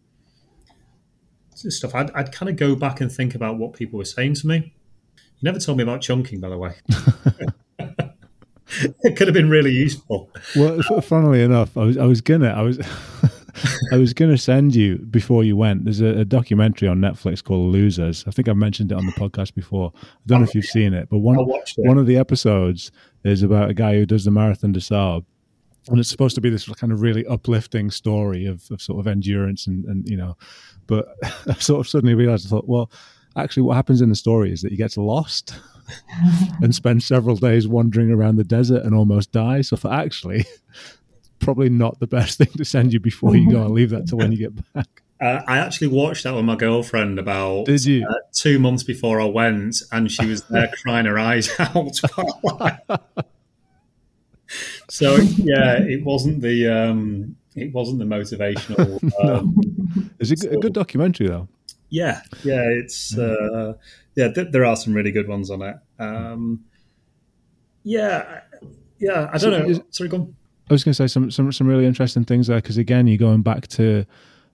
stuff. 1.54 1.94
I'd, 1.94 2.10
I'd 2.12 2.32
kind 2.32 2.48
of 2.48 2.56
go 2.56 2.76
back 2.76 3.00
and 3.00 3.10
think 3.10 3.34
about 3.34 3.58
what 3.58 3.72
people 3.72 3.98
were 3.98 4.04
saying 4.04 4.34
to 4.34 4.46
me. 4.46 4.74
You 5.16 5.42
never 5.42 5.58
told 5.58 5.78
me 5.78 5.84
about 5.84 6.00
chunking, 6.02 6.40
by 6.40 6.48
the 6.48 6.58
way. 6.58 6.74
it 9.02 9.16
could 9.16 9.26
have 9.26 9.34
been 9.34 9.50
really 9.50 9.72
useful. 9.72 10.30
Well, 10.56 10.80
funnily 11.00 11.42
enough, 11.42 11.76
I 11.76 11.84
was 11.84 11.96
I 11.96 12.04
was 12.04 12.20
gonna 12.20 12.48
I 12.48 12.62
was 12.62 12.78
I 13.92 13.96
was 13.96 14.12
gonna 14.12 14.38
send 14.38 14.74
you 14.74 14.98
before 14.98 15.44
you 15.44 15.56
went. 15.56 15.84
There's 15.84 16.00
a, 16.00 16.20
a, 16.20 16.24
documentary 16.24 16.88
on 16.88 16.98
Netflix 16.98 17.42
called 17.42 17.72
Losers. 17.72 18.24
I 18.26 18.30
think 18.30 18.48
I've 18.48 18.56
mentioned 18.56 18.92
it 18.92 18.98
on 18.98 19.06
the 19.06 19.12
podcast 19.12 19.54
before. 19.54 19.92
I 19.94 20.08
don't 20.26 20.40
know 20.40 20.46
if 20.46 20.54
you've 20.54 20.64
seen 20.64 20.94
it, 20.94 21.08
but 21.08 21.18
one 21.18 21.36
one 21.36 21.98
of 21.98 22.06
the 22.06 22.16
episodes 22.16 22.90
is 23.24 23.42
about 23.42 23.70
a 23.70 23.74
guy 23.74 23.94
who 23.94 24.06
does 24.06 24.24
the 24.24 24.30
Marathon 24.30 24.72
des 24.72 24.80
Sables. 24.80 25.24
And 25.88 25.98
it's 25.98 26.10
supposed 26.10 26.34
to 26.34 26.42
be 26.42 26.50
this 26.50 26.68
kind 26.68 26.92
of 26.92 27.00
really 27.00 27.24
uplifting 27.26 27.90
story 27.90 28.44
of, 28.44 28.70
of 28.70 28.82
sort 28.82 29.00
of 29.00 29.06
endurance 29.06 29.66
and, 29.66 29.86
and 29.86 30.06
you 30.06 30.18
know, 30.18 30.36
but 30.86 31.08
I 31.46 31.54
sort 31.54 31.80
of 31.80 31.88
suddenly 31.88 32.14
realized 32.14 32.46
I 32.46 32.50
thought, 32.50 32.68
well, 32.68 32.90
actually 33.38 33.64
what 33.64 33.76
happens 33.76 34.00
in 34.00 34.08
the 34.08 34.14
story 34.14 34.52
is 34.52 34.62
that 34.62 34.70
he 34.70 34.76
gets 34.76 34.96
lost 34.96 35.54
and 36.62 36.74
spends 36.74 37.06
several 37.06 37.36
days 37.36 37.68
wandering 37.68 38.10
around 38.10 38.36
the 38.36 38.44
desert 38.44 38.84
and 38.84 38.94
almost 38.94 39.32
dies. 39.32 39.68
So 39.68 39.76
for 39.76 39.92
actually, 39.92 40.44
probably 41.38 41.68
not 41.68 41.98
the 42.00 42.06
best 42.06 42.38
thing 42.38 42.48
to 42.56 42.64
send 42.64 42.92
you 42.92 43.00
before 43.00 43.36
you 43.36 43.50
go 43.50 43.62
and 43.62 43.74
leave 43.74 43.90
that 43.90 44.06
to 44.08 44.16
when 44.16 44.32
you 44.32 44.38
get 44.38 44.72
back. 44.74 45.02
Uh, 45.20 45.42
I 45.48 45.58
actually 45.58 45.88
watched 45.88 46.24
that 46.24 46.34
with 46.34 46.44
my 46.44 46.54
girlfriend 46.54 47.18
about 47.18 47.66
Did 47.66 47.84
you? 47.84 48.06
Uh, 48.08 48.14
two 48.32 48.60
months 48.60 48.84
before 48.84 49.20
I 49.20 49.24
went, 49.24 49.82
and 49.90 50.10
she 50.10 50.26
was 50.26 50.44
there 50.44 50.70
crying 50.82 51.06
her 51.06 51.18
eyes 51.18 51.50
out. 51.58 51.96
so 54.88 55.16
yeah, 55.16 55.82
it 55.82 56.04
wasn't 56.04 56.40
the 56.40 56.68
um, 56.68 57.34
it 57.56 57.72
wasn't 57.72 57.98
the 57.98 58.04
motivational. 58.04 59.02
Um, 59.20 59.56
no. 59.56 60.04
It's 60.20 60.30
a, 60.30 60.36
so, 60.36 60.50
a, 60.50 60.56
good 60.58 60.72
documentary 60.72 61.26
though. 61.26 61.48
Yeah, 61.90 62.22
yeah, 62.44 62.62
it's 62.62 63.16
uh, 63.16 63.74
yeah. 64.14 64.28
Th- 64.28 64.48
there 64.50 64.64
are 64.64 64.76
some 64.76 64.92
really 64.92 65.10
good 65.10 65.28
ones 65.28 65.50
on 65.50 65.62
it. 65.62 65.76
Um, 65.98 66.64
yeah, 67.82 68.40
yeah. 68.98 69.28
I 69.32 69.38
don't 69.38 69.40
so, 69.40 69.50
know. 69.50 69.68
Is, 69.68 69.80
Sorry, 69.90 70.08
go 70.08 70.16
on. 70.18 70.36
I 70.68 70.74
was 70.74 70.84
going 70.84 70.92
to 70.92 70.96
say 70.96 71.06
some 71.06 71.30
some 71.30 71.50
some 71.50 71.66
really 71.66 71.86
interesting 71.86 72.24
things 72.24 72.48
there 72.48 72.58
because 72.58 72.76
again, 72.76 73.06
you're 73.06 73.16
going 73.16 73.42
back 73.42 73.68
to 73.68 74.04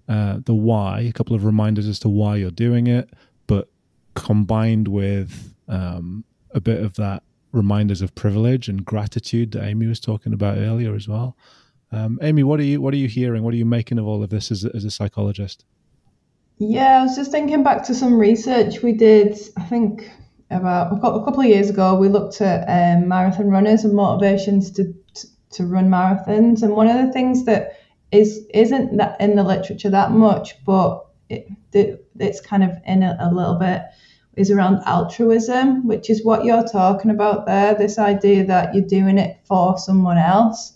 uh, 0.09 0.39
the 0.45 0.55
why, 0.55 1.01
a 1.01 1.13
couple 1.13 1.35
of 1.35 1.45
reminders 1.45 1.89
as 1.89 1.99
to 2.01 2.09
why 2.09 2.37
you're 2.37 2.51
doing 2.51 2.87
it, 2.87 3.11
but 3.47 3.69
combined 4.15 4.87
with 4.87 5.55
um, 5.69 6.25
a 6.53 6.61
bit 6.61 6.81
of 6.83 6.95
that 6.95 7.23
reminders 7.53 8.03
of 8.03 8.15
privilege 8.15 8.69
and 8.69 8.85
gratitude 8.85 9.53
that 9.53 9.65
Amy 9.65 9.87
was 9.87 10.01
talking 10.01 10.33
about 10.33 10.59
earlier 10.59 10.95
as 10.95 11.09
well. 11.09 11.37
Um, 11.91 12.19
Amy, 12.23 12.43
what 12.43 12.61
are 12.61 12.65
you 12.65 12.81
what 12.81 12.95
are 12.95 12.99
you 12.99 13.09
hearing? 13.09 13.43
What 13.43 13.55
are 13.55 13.57
you 13.57 13.65
making 13.65 13.99
of 13.99 14.07
all 14.07 14.23
of 14.23 14.31
this 14.31 14.51
as 14.51 14.65
a, 14.65 14.75
as 14.75 14.85
a 14.85 14.91
psychologist? 14.91 15.65
Yeah, 16.59 17.01
I 17.01 17.03
was 17.03 17.17
just 17.17 17.33
thinking 17.33 17.65
back 17.65 17.83
to 17.85 17.95
some 17.95 18.19
research 18.19 18.83
we 18.83 18.93
did. 18.93 19.37
I 19.57 19.63
think 19.65 20.11
about 20.51 20.93
a 20.97 21.01
couple 21.25 21.41
of 21.41 21.47
years 21.47 21.69
ago, 21.69 21.97
we 21.97 22.09
looked 22.09 22.41
at 22.41 22.65
um, 22.69 23.09
marathon 23.09 23.51
runners 23.51 23.85
and 23.85 23.95
motivations 23.95 24.71
to 24.73 24.95
to 25.53 25.67
run 25.67 25.89
marathons. 25.89 26.63
And 26.63 26.75
one 26.75 26.89
of 26.89 27.05
the 27.05 27.13
things 27.13 27.45
that 27.47 27.77
is 28.13 28.47
isn't 28.55 28.97
that 28.99 29.21
in 29.21 29.35
the 29.35 29.43
literature 29.43 29.91
that 29.91 30.13
much, 30.13 30.65
but 30.65 31.05
it, 31.29 31.49
it 31.73 32.07
it's 32.21 32.41
kind 32.41 32.63
of 32.63 32.71
in 32.87 33.03
a, 33.03 33.17
a 33.19 33.35
little 33.35 33.57
bit 33.57 33.83
is 34.37 34.51
around 34.51 34.83
altruism, 34.87 35.87
which 35.87 36.09
is 36.09 36.25
what 36.25 36.45
you're 36.45 36.67
talking 36.67 37.11
about 37.11 37.47
there. 37.47 37.75
This 37.75 37.99
idea 37.99 38.45
that 38.47 38.75
you're 38.75 38.87
doing 38.87 39.19
it 39.19 39.39
for 39.45 39.77
someone 39.79 40.19
else. 40.19 40.73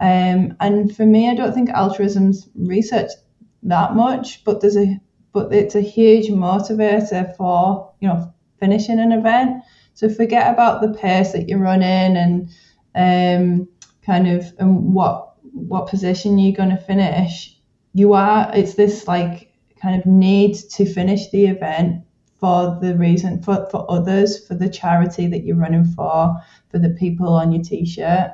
Um, 0.00 0.56
and 0.58 0.94
for 0.96 1.06
me, 1.06 1.30
I 1.30 1.34
don't 1.34 1.52
think 1.52 1.70
altruism's 1.70 2.48
researched 2.56 3.16
that 3.64 3.94
much, 3.94 4.42
but 4.44 4.60
there's 4.60 4.76
a 4.76 5.00
but 5.32 5.52
it's 5.52 5.74
a 5.74 5.80
huge 5.80 6.28
motivator 6.28 7.36
for 7.36 7.92
you 8.00 8.08
know 8.08 8.32
finishing 8.60 9.00
an 9.00 9.12
event. 9.12 9.62
So 9.94 10.08
forget 10.08 10.52
about 10.52 10.80
the 10.80 10.94
pace 10.94 11.32
that 11.32 11.48
you're 11.48 11.58
running 11.58 12.16
and 12.16 12.48
um, 12.94 13.68
kind 14.04 14.28
of 14.28 14.52
and 14.58 14.94
what 14.94 15.34
what 15.52 15.88
position 15.88 16.38
you're 16.38 16.56
going 16.56 16.70
to 16.70 16.76
finish. 16.76 17.58
You 17.94 18.14
are 18.14 18.50
it's 18.54 18.74
this 18.74 19.06
like 19.06 19.52
kind 19.80 19.98
of 19.98 20.06
need 20.06 20.54
to 20.54 20.86
finish 20.86 21.30
the 21.30 21.46
event 21.46 22.04
for 22.42 22.76
the 22.80 22.96
reason 22.96 23.40
for, 23.40 23.68
for 23.70 23.88
others, 23.88 24.46
for 24.46 24.54
the 24.54 24.68
charity 24.68 25.28
that 25.28 25.44
you're 25.44 25.56
running 25.56 25.84
for, 25.84 26.34
for 26.70 26.78
the 26.80 26.90
people 26.90 27.28
on 27.28 27.52
your 27.52 27.62
t-shirt. 27.62 28.32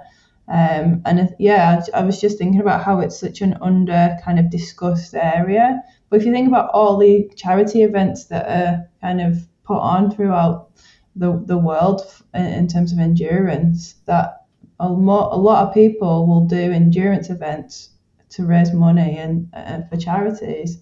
Um, 0.48 1.02
and 1.04 1.34
yeah, 1.38 1.82
I 1.92 2.02
was 2.02 2.18
just 2.18 2.38
thinking 2.38 2.60
about 2.60 2.82
how 2.82 3.00
it's 3.00 3.20
such 3.20 3.42
an 3.42 3.58
under 3.60 4.16
kind 4.24 4.38
of 4.38 4.50
discussed 4.50 5.14
area. 5.14 5.82
But 6.10 6.20
if 6.20 6.26
you 6.26 6.32
think 6.32 6.48
about 6.48 6.70
all 6.72 6.96
the 6.96 7.30
charity 7.36 7.82
events 7.82 8.26
that 8.26 8.46
are 8.46 8.88
kind 9.00 9.20
of 9.20 9.46
put 9.64 9.78
on 9.78 10.10
throughout 10.10 10.70
the, 11.16 11.42
the 11.44 11.58
world 11.58 12.02
in 12.34 12.68
terms 12.68 12.92
of 12.92 12.98
endurance, 12.98 13.94
that 14.06 14.46
a, 14.80 14.88
lot, 14.88 15.32
a 15.32 15.36
lot 15.36 15.66
of 15.66 15.74
people 15.74 16.26
will 16.26 16.46
do 16.46 16.72
endurance 16.72 17.28
events 17.30 17.90
to 18.30 18.46
raise 18.46 18.72
money 18.72 19.18
and, 19.18 19.48
for 19.90 19.96
charities. 19.96 20.78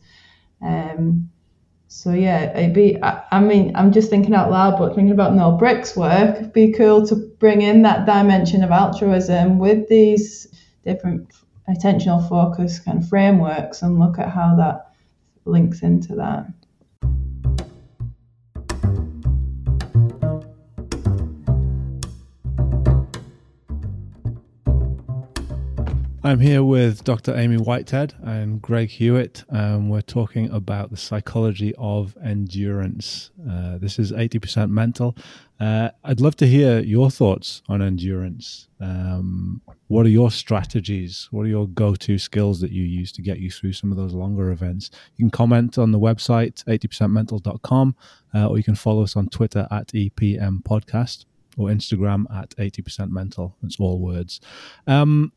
Um, 0.63 1.31
so 1.89 2.13
yeah, 2.13 2.57
it'd 2.57 2.75
be. 2.75 3.01
I, 3.03 3.23
I, 3.31 3.41
mean, 3.41 3.75
I'm 3.77 3.93
just 3.93 4.11
thinking 4.11 4.35
out 4.35 4.51
loud, 4.51 4.79
but 4.79 4.95
thinking 4.95 5.13
about 5.13 5.35
Noel 5.35 5.57
Brick's 5.57 5.97
work, 5.97 6.37
it'd 6.37 6.53
be 6.53 6.73
cool 6.73 7.07
to 7.07 7.17
bring 7.39 7.63
in 7.63 7.83
that 7.83 8.07
dimension 8.07 8.65
of 8.65 8.71
altruism 8.71 9.59
with 9.59 9.89
these 9.89 10.49
different 10.85 11.33
attentional 11.69 12.29
focus 12.29 12.79
kind 12.79 13.03
of 13.03 13.09
frameworks 13.09 13.83
and 13.83 13.99
look 13.99 14.19
at 14.19 14.31
how 14.31 14.57
that 14.57 14.86
links 15.47 15.83
into 15.83 16.15
that. 16.17 16.47
I'm 26.27 26.41
here 26.41 26.65
with 26.65 27.05
Dr. 27.05 27.37
Amy 27.37 27.57
Whitehead 27.57 28.15
and 28.21 28.61
Greg 28.61 28.89
Hewitt, 28.89 29.45
and 29.49 29.89
we're 29.89 30.01
talking 30.01 30.51
about 30.51 30.91
the 30.91 30.97
psychology 30.97 31.73
of 31.79 32.17
endurance. 32.21 33.31
Uh, 33.49 33.79
this 33.79 34.01
is 34.01 34.11
80% 34.11 34.71
mental. 34.71 35.17
Uh, 35.61 35.91
I'd 36.03 36.21
love 36.21 36.35
to 36.39 36.49
hear 36.49 36.81
your 36.81 37.13
thoughts 37.13 37.63
on 37.69 37.81
endurance. 37.81 38.67
Um, 38.81 39.63
what 39.87 40.05
are 40.05 40.09
your 40.09 40.33
strategies? 40.33 41.29
What 41.31 41.43
are 41.43 41.49
your 41.49 41.69
go 41.69 41.95
to 41.95 42.19
skills 42.19 42.61
that 42.61 42.73
you 42.73 42.83
use 42.83 43.13
to 43.13 43.23
get 43.23 43.39
you 43.39 43.49
through 43.49 43.75
some 43.75 43.93
of 43.93 43.97
those 43.97 44.13
longer 44.13 44.51
events? 44.51 44.91
You 45.15 45.27
can 45.27 45.31
comment 45.31 45.79
on 45.79 45.93
the 45.93 46.01
website, 46.01 46.65
80percentmental.com, 46.65 47.95
uh, 48.35 48.49
or 48.49 48.57
you 48.59 48.65
can 48.65 48.75
follow 48.75 49.05
us 49.05 49.15
on 49.15 49.29
Twitter 49.29 49.69
at 49.71 49.93
EPM 49.93 50.65
Podcast 50.65 51.25
or 51.57 51.69
Instagram 51.69 52.25
at 52.35 52.51
80% 52.57 53.11
mental. 53.11 53.57
It's 53.63 53.79
all 53.79 54.01
words. 54.01 54.41
Um, 54.89 55.31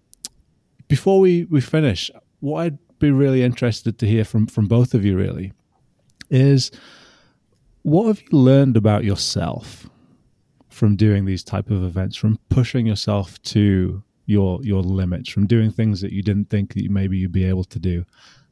before 0.90 1.22
we, 1.22 1.46
we 1.46 1.62
finish, 1.62 2.12
what 2.42 2.62
I'd 2.62 2.78
be 3.00 3.12
really 3.12 3.44
interested 3.44 3.98
to 4.00 4.06
hear 4.06 4.26
from, 4.26 4.46
from 4.46 4.68
both 4.68 4.94
of 4.94 5.06
you 5.06 5.16
really 5.16 5.54
is 6.30 6.72
what 7.84 8.08
have 8.08 8.22
you 8.22 8.38
learned 8.38 8.76
about 8.76 9.06
yourself 9.06 9.90
from 10.70 10.96
doing 10.96 11.26
these 11.26 11.44
type 11.44 11.70
of 11.70 11.84
events, 11.84 12.18
from 12.18 12.38
pushing 12.50 12.86
yourself 12.86 13.42
to 13.44 14.04
your 14.26 14.60
your 14.64 14.82
limits, 14.82 15.30
from 15.30 15.48
doing 15.48 15.72
things 15.72 16.02
that 16.02 16.12
you 16.12 16.22
didn't 16.22 16.50
think 16.50 16.74
that 16.74 16.84
you, 16.84 16.90
maybe 16.90 17.18
you'd 17.18 17.32
be 17.32 17.46
able 17.46 17.64
to 17.64 17.80
do. 17.80 18.06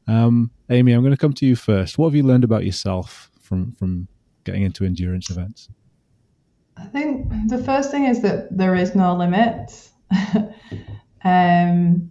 Um, 0.06 0.50
Amy, 0.70 0.92
I'm 0.92 1.02
going 1.02 1.12
to 1.12 1.18
come 1.18 1.34
to 1.34 1.46
you 1.46 1.54
first. 1.54 1.98
What 1.98 2.08
have 2.08 2.14
you 2.14 2.22
learned 2.22 2.44
about 2.44 2.64
yourself 2.64 3.30
from 3.40 3.72
from 3.72 4.08
getting 4.44 4.62
into 4.62 4.84
endurance 4.84 5.30
events? 5.30 5.68
I 6.76 6.84
think 6.86 7.28
the 7.48 7.62
first 7.62 7.90
thing 7.90 8.04
is 8.04 8.22
that 8.22 8.56
there 8.56 8.74
is 8.74 8.94
no 8.94 9.14
limit. 9.16 9.90
um, 11.24 12.10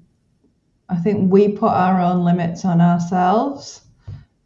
I 0.90 0.96
think 0.96 1.32
we 1.32 1.50
put 1.50 1.72
our 1.72 2.00
own 2.00 2.24
limits 2.24 2.64
on 2.66 2.82
ourselves. 2.82 3.82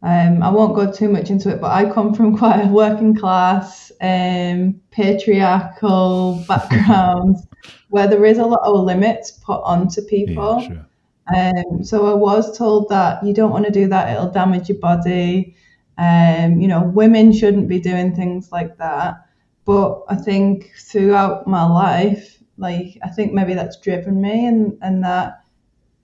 Um, 0.02 0.42
I 0.42 0.50
won't 0.50 0.74
go 0.74 0.90
too 0.90 1.08
much 1.08 1.30
into 1.30 1.48
it, 1.48 1.60
but 1.60 1.70
I 1.70 1.90
come 1.90 2.12
from 2.12 2.36
quite 2.38 2.60
a 2.60 2.68
working 2.68 3.14
class, 3.14 3.92
um, 4.00 4.80
patriarchal 4.90 6.44
background 6.48 7.36
where 7.90 8.08
there 8.08 8.24
is 8.24 8.38
a 8.38 8.46
lot 8.46 8.62
of 8.64 8.84
limits 8.84 9.30
put 9.30 9.60
onto 9.62 10.02
people. 10.02 10.60
Yeah, 10.62 10.84
sure. 11.32 11.62
um, 11.68 11.84
so 11.84 12.06
I 12.06 12.14
was 12.14 12.56
told 12.58 12.88
that 12.88 13.24
you 13.24 13.32
don't 13.32 13.52
want 13.52 13.66
to 13.66 13.70
do 13.70 13.86
that, 13.88 14.12
it'll 14.12 14.30
damage 14.30 14.68
your 14.68 14.78
body. 14.78 15.54
Um, 15.98 16.60
you 16.60 16.66
know, 16.66 16.82
women 16.82 17.32
shouldn't 17.32 17.68
be 17.68 17.78
doing 17.78 18.16
things 18.16 18.50
like 18.50 18.78
that. 18.78 19.26
But 19.64 20.02
I 20.08 20.16
think 20.16 20.72
throughout 20.76 21.46
my 21.46 21.64
life, 21.64 22.38
like, 22.56 22.98
I 23.04 23.08
think 23.08 23.32
maybe 23.32 23.54
that's 23.54 23.78
driven 23.78 24.20
me 24.20 24.46
and, 24.46 24.76
and 24.82 25.04
that 25.04 25.41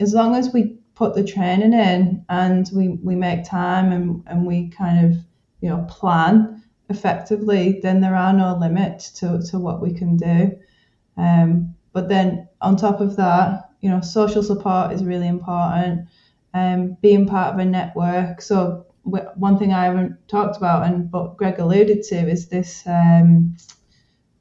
as 0.01 0.15
long 0.15 0.35
as 0.35 0.53
we 0.53 0.79
put 0.95 1.15
the 1.15 1.25
training 1.25 1.73
in 1.73 2.25
and 2.29 2.71
we, 2.75 2.89
we 2.89 3.15
make 3.15 3.45
time 3.45 3.93
and, 3.93 4.23
and 4.27 4.47
we 4.47 4.69
kind 4.69 5.07
of 5.07 5.17
you 5.61 5.69
know 5.69 5.85
plan 5.89 6.63
effectively 6.91 7.81
then 7.83 8.01
there 8.01 8.17
are 8.17 8.33
no 8.33 8.57
limits 8.57 9.11
to, 9.11 9.41
to 9.51 9.59
what 9.59 9.81
we 9.81 9.93
can 9.93 10.17
do. 10.17 10.59
Um, 11.17 11.75
but 11.93 12.09
then 12.09 12.49
on 12.61 12.77
top 12.77 13.01
of 13.01 13.17
that 13.17 13.69
you 13.81 13.91
know 13.91 14.01
social 14.01 14.43
support 14.43 14.93
is 14.93 15.05
really 15.05 15.29
important. 15.29 16.09
Um, 16.55 16.97
being 17.03 17.27
part 17.27 17.55
of 17.55 17.61
a 17.61 17.65
network. 17.65 18.41
So 18.41 18.87
one 19.03 19.59
thing 19.59 19.73
I 19.73 19.85
haven't 19.85 20.17
talked 20.29 20.57
about 20.57 20.87
and 20.87 21.11
but 21.11 21.37
Greg 21.37 21.59
alluded 21.59 22.03
to 22.05 22.17
is 22.17 22.49
this 22.49 22.83
um, 22.87 23.57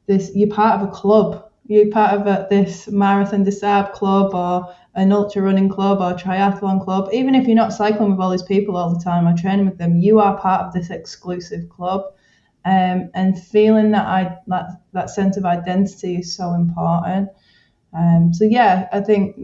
this 0.07 0.31
you're 0.33 0.49
part 0.49 0.81
of 0.81 0.87
a 0.87 0.91
club. 0.91 1.43
You're 1.65 1.91
part 1.91 2.13
of 2.13 2.27
a, 2.27 2.47
this 2.49 2.87
marathon 2.87 3.49
Sables 3.51 3.97
club 3.97 4.33
or 4.33 4.73
an 4.97 5.11
ultra 5.11 5.43
running 5.43 5.69
club 5.69 5.99
or 6.01 6.17
triathlon 6.17 6.83
club, 6.83 7.07
even 7.13 7.35
if 7.35 7.45
you're 7.45 7.55
not 7.55 7.71
cycling 7.71 8.09
with 8.11 8.19
all 8.19 8.31
these 8.31 8.41
people 8.41 8.75
all 8.75 8.93
the 8.93 9.03
time 9.03 9.27
or 9.27 9.37
training 9.37 9.67
with 9.67 9.77
them, 9.77 9.95
you 9.95 10.19
are 10.19 10.37
part 10.39 10.65
of 10.65 10.73
this 10.73 10.89
exclusive 10.89 11.69
club. 11.69 12.01
Um, 12.65 13.11
and 13.13 13.41
feeling 13.41 13.91
that 13.91 14.05
I 14.07 14.37
that 14.47 14.81
that 14.91 15.09
sense 15.09 15.37
of 15.37 15.45
identity 15.45 16.17
is 16.17 16.35
so 16.35 16.53
important. 16.53 17.29
Um, 17.93 18.33
so 18.33 18.43
yeah, 18.43 18.89
I 18.91 18.99
think 18.99 19.37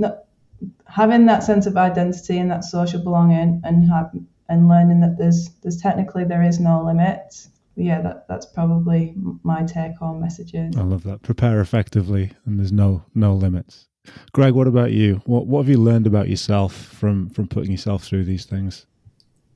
having 0.88 1.28
that 1.28 1.44
sense 1.44 1.66
of 1.66 1.78
identity 1.78 2.38
and 2.38 2.52
that 2.52 2.66
social 2.66 3.02
belonging 3.02 3.62
and 3.64 3.90
have 3.90 4.12
and 4.50 4.68
learning 4.68 5.00
that 5.02 5.18
there's 5.18 5.52
there's 5.62 5.78
technically 5.78 6.26
there 6.26 6.44
is 6.44 6.60
no 6.60 6.84
limit. 6.84 7.48
Yeah, 7.76 8.02
that 8.02 8.28
that's 8.28 8.48
probably 8.48 9.14
my 9.44 9.64
take 9.64 9.96
home 9.98 10.20
messages. 10.20 10.76
I 10.76 10.82
love 10.82 11.04
that. 11.04 11.22
Prepare 11.22 11.62
effectively, 11.62 12.32
and 12.46 12.60
there's 12.60 12.74
no 12.74 13.06
no 13.16 13.36
limits. 13.36 13.88
Greg, 14.34 14.54
what 14.54 14.68
about 14.68 14.92
you? 14.92 15.22
What 15.26 15.48
what 15.48 15.62
have 15.62 15.70
you 15.70 15.78
learned 15.78 16.08
about 16.08 16.30
yourself 16.30 16.74
from 16.74 17.30
from 17.30 17.48
putting 17.48 17.72
yourself 17.72 18.04
through 18.04 18.26
these 18.26 18.46
things? 18.46 18.86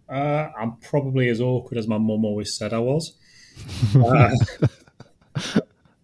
Uh, 0.10 0.50
I'm 0.58 0.78
probably 0.78 1.28
as 1.30 1.42
awkward 1.42 1.78
as 1.78 1.88
my 1.88 1.98
mum 1.98 2.24
always 2.24 2.54
said 2.54 2.74
I 2.74 2.80
was. 2.80 3.14
uh, 3.96 4.30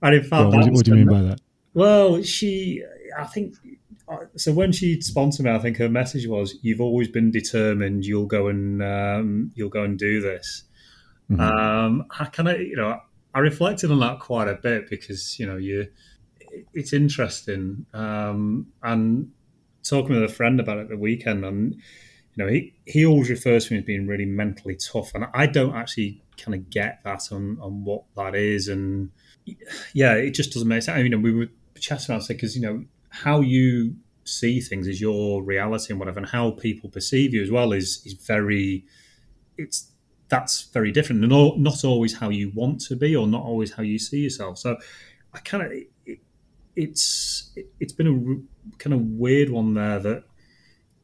and 0.02 0.16
in 0.16 0.24
fact, 0.24 0.32
well, 0.32 0.52
what, 0.52 0.72
what 0.72 0.86
do 0.86 0.92
you 0.92 0.98
mean 0.98 1.08
by 1.08 1.22
that? 1.22 1.40
Well, 1.74 2.22
she, 2.22 2.84
I 3.18 3.24
think, 3.26 3.56
uh, 4.10 4.18
so 4.36 4.52
when 4.52 4.72
she 4.72 5.00
sponsored 5.02 5.46
me, 5.46 5.52
I 5.52 5.60
think 5.60 5.78
her 5.78 5.88
message 5.88 6.28
was, 6.28 6.56
"You've 6.62 6.82
always 6.82 7.08
been 7.08 7.32
determined. 7.32 8.06
You'll 8.06 8.26
go 8.26 8.48
and 8.48 8.84
um, 8.84 9.52
you'll 9.56 9.70
go 9.70 9.84
and 9.84 9.98
do 9.98 10.20
this." 10.20 10.64
Mm-hmm. 11.32 11.40
Um, 11.40 12.06
I 12.20 12.26
kind 12.26 12.50
of, 12.50 12.60
you 12.60 12.76
know, 12.76 13.00
I 13.34 13.40
reflected 13.40 13.90
on 13.92 14.00
that 14.02 14.20
quite 14.20 14.50
a 14.50 14.56
bit 14.56 14.90
because 14.90 15.40
you 15.40 15.46
know 15.46 15.56
you 15.56 15.88
it's 16.74 16.94
interesting. 16.94 17.86
Um, 17.94 18.68
and 18.82 19.32
talking 19.84 20.16
with 20.16 20.24
a 20.24 20.34
friend 20.34 20.60
about 20.60 20.78
it 20.78 20.90
the 20.90 20.98
weekend, 20.98 21.46
and 21.46 21.76
you 22.36 22.44
know, 22.44 22.48
he, 22.48 22.74
he 22.86 23.06
always 23.06 23.30
refers 23.30 23.68
to 23.68 23.74
me 23.74 23.80
as 23.80 23.86
being 23.86 24.08
really 24.08 24.26
mentally 24.26 24.76
tough, 24.76 25.12
and 25.14 25.26
I 25.34 25.46
don't 25.46 25.76
actually 25.76 26.24
kind 26.38 26.56
of 26.56 26.70
get 26.70 27.00
that 27.04 27.32
on 27.32 27.58
on 27.62 27.84
what 27.84 28.04
that 28.16 28.36
is, 28.36 28.68
and 28.68 29.12
yeah, 29.94 30.14
it 30.14 30.32
just 30.32 30.54
doesn't 30.54 30.68
make 30.68 30.84
sense. 30.84 31.04
You 31.04 31.10
know, 31.10 31.20
we 31.20 31.34
were 31.34 31.50
chatting 31.80 32.16
about 32.16 32.30
it 32.30 32.34
because 32.34 32.56
you 32.56 32.62
know 32.62 32.86
how 33.10 33.42
you 33.42 33.96
see 34.26 34.62
things 34.62 34.88
is 34.88 35.02
your 35.02 35.44
reality 35.44 35.92
and 35.92 36.00
whatever, 36.00 36.20
and 36.20 36.30
how 36.30 36.52
people 36.52 36.90
perceive 36.90 37.34
you 37.34 37.44
as 37.44 37.52
well 37.52 37.74
is 37.74 38.02
is 38.06 38.14
very 38.14 38.86
it's 39.58 39.92
that's 40.30 40.64
very 40.74 40.92
different 40.92 41.24
and 41.24 41.62
not 41.62 41.84
always 41.84 42.18
how 42.18 42.30
you 42.30 42.52
want 42.56 42.82
to 42.82 42.96
be 42.96 43.16
or 43.16 43.28
not 43.28 43.44
always 43.44 43.74
how 43.74 43.84
you 43.84 44.00
see 44.00 44.22
yourself. 44.22 44.58
So 44.58 44.78
I 45.32 45.40
kind 45.40 45.64
of 45.64 46.18
it's 46.76 47.52
it's 47.80 47.94
been 47.94 48.08
a 48.72 48.78
kind 48.78 48.94
of 48.94 49.02
weird 49.02 49.50
one 49.50 49.74
there 49.74 50.00
that 50.00 50.24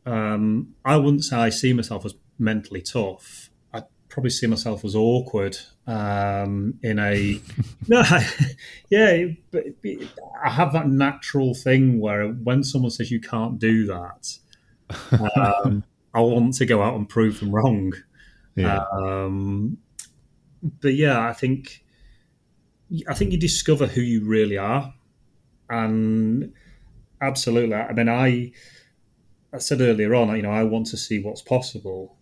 um, 0.05 0.76
I 0.84 0.97
wouldn't 0.97 1.24
say 1.24 1.38
I 1.38 1.49
see 1.49 1.74
myself 1.74 2.05
as 2.05 2.15
mentally 2.38 2.82
tough. 2.82 3.49
I 3.74 3.84
probably 4.07 4.32
see 4.32 4.47
myself 4.47 4.84
as 4.84 4.95
awkward 4.95 5.57
um, 5.86 6.80
in 6.82 6.99
a 6.99 7.39
no, 7.88 8.03
yeah, 8.89 9.26
but 9.51 9.65
I 10.43 10.49
have 10.49 10.74
that 10.74 10.88
natural 10.88 11.53
thing 11.53 11.99
where 11.99 12.30
when 12.30 12.63
someone 12.63 12.91
says 12.91 13.11
you 13.11 13.20
can't 13.20 13.59
do 13.59 13.86
that, 13.88 14.38
um, 15.36 15.84
I 16.13 16.22
want 16.22 16.55
to 16.55 16.65
go 16.65 16.82
out 16.82 16.95
and 16.95 17.07
prove 17.07 17.39
them 17.39 17.51
wrong. 17.51 17.93
Yeah. 18.55 18.84
Um, 18.91 19.78
but 20.82 20.95
yeah, 20.95 21.28
I 21.28 21.34
think 21.34 21.84
I 23.07 23.13
think 23.13 23.32
you 23.32 23.38
discover 23.38 23.86
who 23.86 24.01
you 24.01 24.26
really 24.26 24.57
are, 24.57 24.93
and 25.70 26.53
absolutely. 27.22 27.76
I 27.76 27.93
mean, 27.93 28.09
I 28.09 28.51
I 29.53 29.57
said 29.57 29.82
earlier 29.82 30.13
on, 30.15 30.36
you 30.36 30.41
know, 30.41 30.51
I 30.51 30.63
want 30.63 30.88
to 30.88 30.97
see 30.97 31.20
what's 31.22 31.41
possible, 31.41 32.17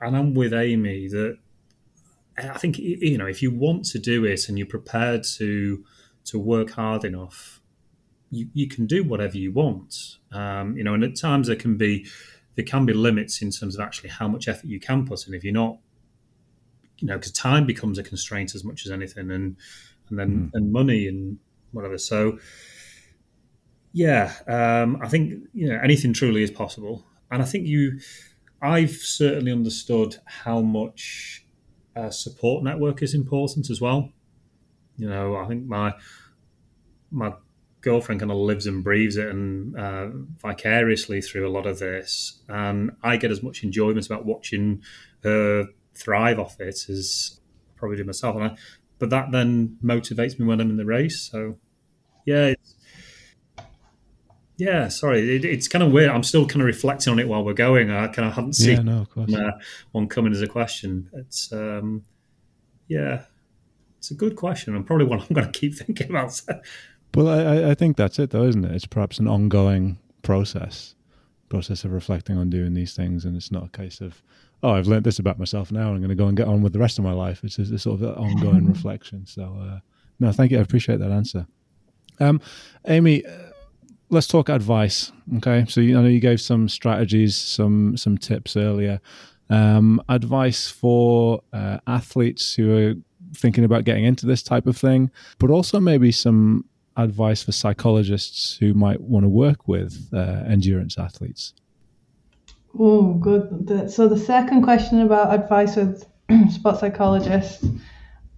and 0.00 0.16
I'm 0.16 0.34
with 0.34 0.52
Amy 0.52 1.08
that 1.08 1.38
I 2.38 2.58
think 2.58 2.78
you 2.78 3.18
know 3.18 3.26
if 3.26 3.42
you 3.42 3.50
want 3.50 3.84
to 3.86 3.98
do 3.98 4.24
it 4.24 4.48
and 4.48 4.58
you're 4.58 4.66
prepared 4.66 5.24
to 5.36 5.84
to 6.24 6.38
work 6.38 6.70
hard 6.70 7.04
enough, 7.04 7.60
you, 8.30 8.48
you 8.54 8.68
can 8.68 8.86
do 8.86 9.04
whatever 9.04 9.36
you 9.36 9.52
want. 9.52 10.18
Um, 10.32 10.76
you 10.76 10.84
know, 10.84 10.94
and 10.94 11.04
at 11.04 11.16
times 11.16 11.48
there 11.48 11.56
can 11.56 11.76
be 11.76 12.06
there 12.56 12.64
can 12.64 12.86
be 12.86 12.92
limits 12.92 13.42
in 13.42 13.50
terms 13.50 13.74
of 13.74 13.80
actually 13.80 14.10
how 14.10 14.28
much 14.28 14.48
effort 14.48 14.66
you 14.66 14.80
can 14.80 15.06
put 15.06 15.26
in 15.26 15.34
if 15.34 15.42
you're 15.42 15.54
not, 15.54 15.78
you 16.98 17.08
know, 17.08 17.16
because 17.16 17.32
time 17.32 17.66
becomes 17.66 17.98
a 17.98 18.02
constraint 18.02 18.54
as 18.54 18.64
much 18.64 18.86
as 18.86 18.92
anything, 18.92 19.30
and 19.30 19.56
and 20.08 20.18
then 20.18 20.30
mm. 20.30 20.50
and 20.54 20.72
money 20.72 21.06
and 21.06 21.38
whatever. 21.72 21.98
So 21.98 22.38
yeah, 23.92 24.32
um, 24.46 24.98
I 25.02 25.08
think 25.08 25.48
you 25.52 25.68
know 25.68 25.78
anything 25.82 26.12
truly 26.12 26.42
is 26.42 26.50
possible, 26.50 27.04
and 27.30 27.42
I 27.42 27.44
think 27.44 27.66
you. 27.66 28.00
I've 28.64 28.92
certainly 28.92 29.50
understood 29.50 30.18
how 30.24 30.60
much 30.60 31.44
uh, 31.96 32.10
support 32.10 32.62
network 32.62 33.02
is 33.02 33.12
important 33.12 33.70
as 33.70 33.80
well. 33.80 34.12
You 34.96 35.08
know, 35.08 35.34
I 35.34 35.48
think 35.48 35.66
my 35.66 35.94
my 37.10 37.32
girlfriend 37.80 38.20
kind 38.20 38.30
of 38.30 38.38
lives 38.38 38.66
and 38.66 38.84
breathes 38.84 39.16
it 39.16 39.28
and 39.28 39.76
uh, 39.76 40.08
vicariously 40.40 41.20
through 41.20 41.46
a 41.46 41.50
lot 41.50 41.66
of 41.66 41.80
this, 41.80 42.42
and 42.48 42.92
I 43.02 43.16
get 43.16 43.30
as 43.30 43.42
much 43.42 43.64
enjoyment 43.64 44.06
about 44.06 44.24
watching 44.24 44.82
her 45.24 45.66
thrive 45.94 46.38
off 46.38 46.60
it 46.60 46.88
as 46.88 47.40
I 47.68 47.78
probably 47.78 47.96
do 47.98 48.04
myself. 48.04 48.36
And 48.36 48.44
I, 48.44 48.56
but 48.98 49.10
that 49.10 49.32
then 49.32 49.76
motivates 49.82 50.38
me 50.38 50.46
when 50.46 50.60
I'm 50.60 50.70
in 50.70 50.76
the 50.76 50.84
race. 50.84 51.28
So, 51.30 51.58
yeah, 52.24 52.54
yeah, 54.56 54.88
sorry, 54.88 55.36
it, 55.36 55.44
it's 55.44 55.68
kind 55.68 55.82
of 55.82 55.92
weird. 55.92 56.10
I'm 56.10 56.22
still 56.22 56.46
kind 56.46 56.60
of 56.60 56.66
reflecting 56.66 57.12
on 57.12 57.18
it 57.18 57.28
while 57.28 57.44
we're 57.44 57.54
going. 57.54 57.90
I 57.90 58.08
kind 58.08 58.28
of 58.28 58.34
haven't 58.34 58.54
seen 58.54 58.76
yeah, 58.76 58.82
no, 58.82 59.00
of 59.00 59.10
course. 59.10 59.32
Uh, 59.32 59.52
one 59.92 60.08
coming 60.08 60.32
as 60.32 60.42
a 60.42 60.46
question. 60.46 61.08
It's 61.14 61.52
um, 61.52 62.04
yeah, 62.88 63.22
it's 63.98 64.10
a 64.10 64.14
good 64.14 64.36
question 64.36 64.74
and 64.74 64.86
probably 64.86 65.06
one 65.06 65.20
I'm 65.20 65.34
going 65.34 65.50
to 65.50 65.58
keep 65.58 65.74
thinking 65.78 66.10
about. 66.10 66.40
well, 67.14 67.28
I, 67.28 67.70
I 67.70 67.74
think 67.74 67.96
that's 67.96 68.18
it, 68.18 68.30
though, 68.30 68.44
isn't 68.44 68.64
it? 68.64 68.74
It's 68.74 68.86
perhaps 68.86 69.18
an 69.18 69.28
ongoing 69.28 69.98
process, 70.22 70.94
process 71.48 71.84
of 71.84 71.92
reflecting 71.92 72.36
on 72.36 72.50
doing 72.50 72.74
these 72.74 72.94
things, 72.94 73.24
and 73.24 73.36
it's 73.36 73.50
not 73.50 73.64
a 73.64 73.68
case 73.68 74.00
of 74.00 74.22
oh, 74.62 74.70
I've 74.70 74.86
learned 74.86 75.04
this 75.04 75.18
about 75.18 75.38
myself 75.38 75.72
now. 75.72 75.90
I'm 75.90 75.98
going 75.98 76.08
to 76.08 76.14
go 76.14 76.28
and 76.28 76.36
get 76.36 76.46
on 76.46 76.62
with 76.62 76.72
the 76.72 76.78
rest 76.78 76.98
of 76.98 77.04
my 77.04 77.12
life. 77.12 77.42
It's 77.42 77.58
a, 77.58 77.78
sort 77.78 78.00
of 78.00 78.16
ongoing 78.16 78.66
reflection. 78.72 79.26
So, 79.26 79.56
uh, 79.60 79.80
no, 80.20 80.30
thank 80.32 80.52
you. 80.52 80.58
I 80.58 80.62
appreciate 80.62 81.00
that 81.00 81.10
answer. 81.10 81.46
Um, 82.20 82.40
Amy, 82.86 83.24
let's 84.12 84.26
talk 84.26 84.48
advice. 84.48 85.10
Okay, 85.38 85.64
so 85.68 85.80
you, 85.80 85.98
I 85.98 86.02
know 86.02 86.08
you 86.08 86.20
gave 86.20 86.40
some 86.40 86.68
strategies, 86.68 87.34
some 87.36 87.96
some 87.96 88.16
tips 88.18 88.56
earlier. 88.56 89.00
Um, 89.50 90.00
advice 90.08 90.68
for 90.70 91.42
uh, 91.52 91.78
athletes 91.86 92.54
who 92.54 92.76
are 92.76 92.94
thinking 93.34 93.64
about 93.64 93.84
getting 93.84 94.04
into 94.04 94.26
this 94.26 94.42
type 94.42 94.66
of 94.66 94.76
thing, 94.76 95.10
but 95.38 95.50
also 95.50 95.80
maybe 95.80 96.12
some 96.12 96.66
advice 96.96 97.42
for 97.42 97.52
psychologists 97.52 98.56
who 98.58 98.74
might 98.74 99.00
want 99.00 99.24
to 99.24 99.28
work 99.28 99.66
with 99.66 100.08
uh, 100.12 100.44
endurance 100.46 100.98
athletes. 100.98 101.54
Oh, 102.78 103.14
good. 103.14 103.90
So 103.90 104.08
the 104.08 104.18
second 104.18 104.62
question 104.62 105.00
about 105.00 105.34
advice 105.34 105.76
with 105.76 106.06
sport 106.50 106.78
psychologists: 106.78 107.66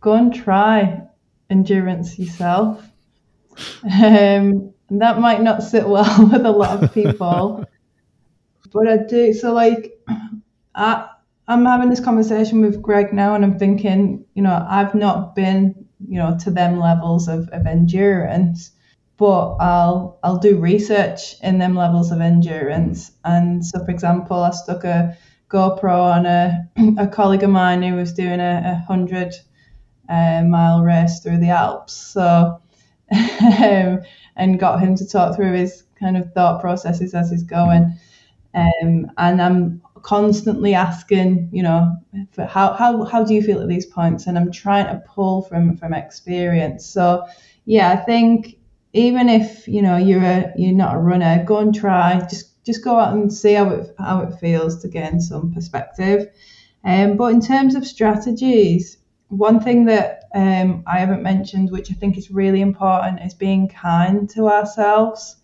go 0.00 0.14
and 0.14 0.32
try 0.32 1.02
endurance 1.50 2.18
yourself. 2.18 2.82
Um, 3.84 4.73
and 4.90 5.00
that 5.00 5.18
might 5.18 5.42
not 5.42 5.62
sit 5.62 5.88
well 5.88 6.28
with 6.32 6.44
a 6.44 6.50
lot 6.50 6.82
of 6.82 6.92
people. 6.92 7.64
but 8.72 8.88
I 8.88 8.98
do. 8.98 9.32
So, 9.32 9.52
like, 9.52 9.98
I, 10.74 11.08
I'm 11.48 11.64
having 11.64 11.88
this 11.88 12.00
conversation 12.00 12.60
with 12.60 12.82
Greg 12.82 13.12
now, 13.12 13.34
and 13.34 13.44
I'm 13.44 13.58
thinking, 13.58 14.24
you 14.34 14.42
know, 14.42 14.66
I've 14.68 14.94
not 14.94 15.34
been, 15.34 15.86
you 16.06 16.18
know, 16.18 16.36
to 16.40 16.50
them 16.50 16.78
levels 16.78 17.28
of, 17.28 17.48
of 17.50 17.66
endurance, 17.66 18.72
but 19.16 19.54
I'll 19.56 20.18
I'll 20.22 20.38
do 20.38 20.58
research 20.58 21.40
in 21.42 21.58
them 21.58 21.76
levels 21.76 22.10
of 22.10 22.20
endurance. 22.20 23.12
And 23.24 23.64
so, 23.64 23.84
for 23.84 23.90
example, 23.90 24.42
I 24.42 24.50
stuck 24.50 24.84
a 24.84 25.16
GoPro 25.48 26.16
on 26.16 26.26
a, 26.26 26.68
a 26.98 27.06
colleague 27.06 27.44
of 27.44 27.50
mine 27.50 27.82
who 27.82 27.94
was 27.94 28.12
doing 28.12 28.40
a, 28.40 28.62
a 28.64 28.84
hundred 28.86 29.34
uh, 30.08 30.42
mile 30.42 30.82
race 30.82 31.20
through 31.20 31.38
the 31.38 31.50
Alps. 31.50 31.94
So. 31.94 32.60
Um, 33.12 34.00
and 34.36 34.58
got 34.58 34.80
him 34.80 34.96
to 34.96 35.06
talk 35.06 35.36
through 35.36 35.52
his 35.54 35.84
kind 35.98 36.16
of 36.16 36.32
thought 36.32 36.60
processes 36.60 37.14
as 37.14 37.30
he's 37.30 37.42
going. 37.42 37.94
Um, 38.54 39.10
and 39.16 39.42
I'm 39.42 39.82
constantly 40.02 40.74
asking, 40.74 41.48
you 41.52 41.62
know, 41.62 41.96
how, 42.48 42.74
how, 42.74 43.04
how 43.04 43.24
do 43.24 43.34
you 43.34 43.42
feel 43.42 43.60
at 43.60 43.68
these 43.68 43.86
points? 43.86 44.26
And 44.26 44.38
I'm 44.38 44.52
trying 44.52 44.86
to 44.86 45.02
pull 45.06 45.42
from, 45.42 45.76
from 45.76 45.94
experience. 45.94 46.84
So, 46.86 47.24
yeah, 47.64 47.90
I 47.90 47.96
think 47.96 48.58
even 48.92 49.28
if, 49.28 49.66
you 49.66 49.82
know, 49.82 49.96
you're 49.96 50.22
a, 50.22 50.52
you're 50.56 50.74
not 50.74 50.94
a 50.94 50.98
runner, 50.98 51.42
go 51.44 51.58
and 51.58 51.74
try, 51.74 52.20
just, 52.28 52.62
just 52.64 52.84
go 52.84 52.98
out 52.98 53.14
and 53.14 53.32
see 53.32 53.54
how 53.54 53.70
it, 53.70 53.94
how 53.98 54.20
it 54.20 54.38
feels 54.38 54.80
to 54.82 54.88
gain 54.88 55.20
some 55.20 55.52
perspective. 55.52 56.28
Um, 56.84 57.16
but 57.16 57.32
in 57.32 57.40
terms 57.40 57.74
of 57.74 57.86
strategies, 57.86 58.98
one 59.36 59.60
thing 59.60 59.86
that 59.86 60.24
um, 60.34 60.84
I 60.86 60.98
haven't 60.98 61.22
mentioned, 61.22 61.70
which 61.70 61.90
I 61.90 61.94
think 61.94 62.16
is 62.16 62.30
really 62.30 62.60
important, 62.60 63.20
is 63.20 63.34
being 63.34 63.68
kind 63.68 64.28
to 64.30 64.48
ourselves. 64.48 65.36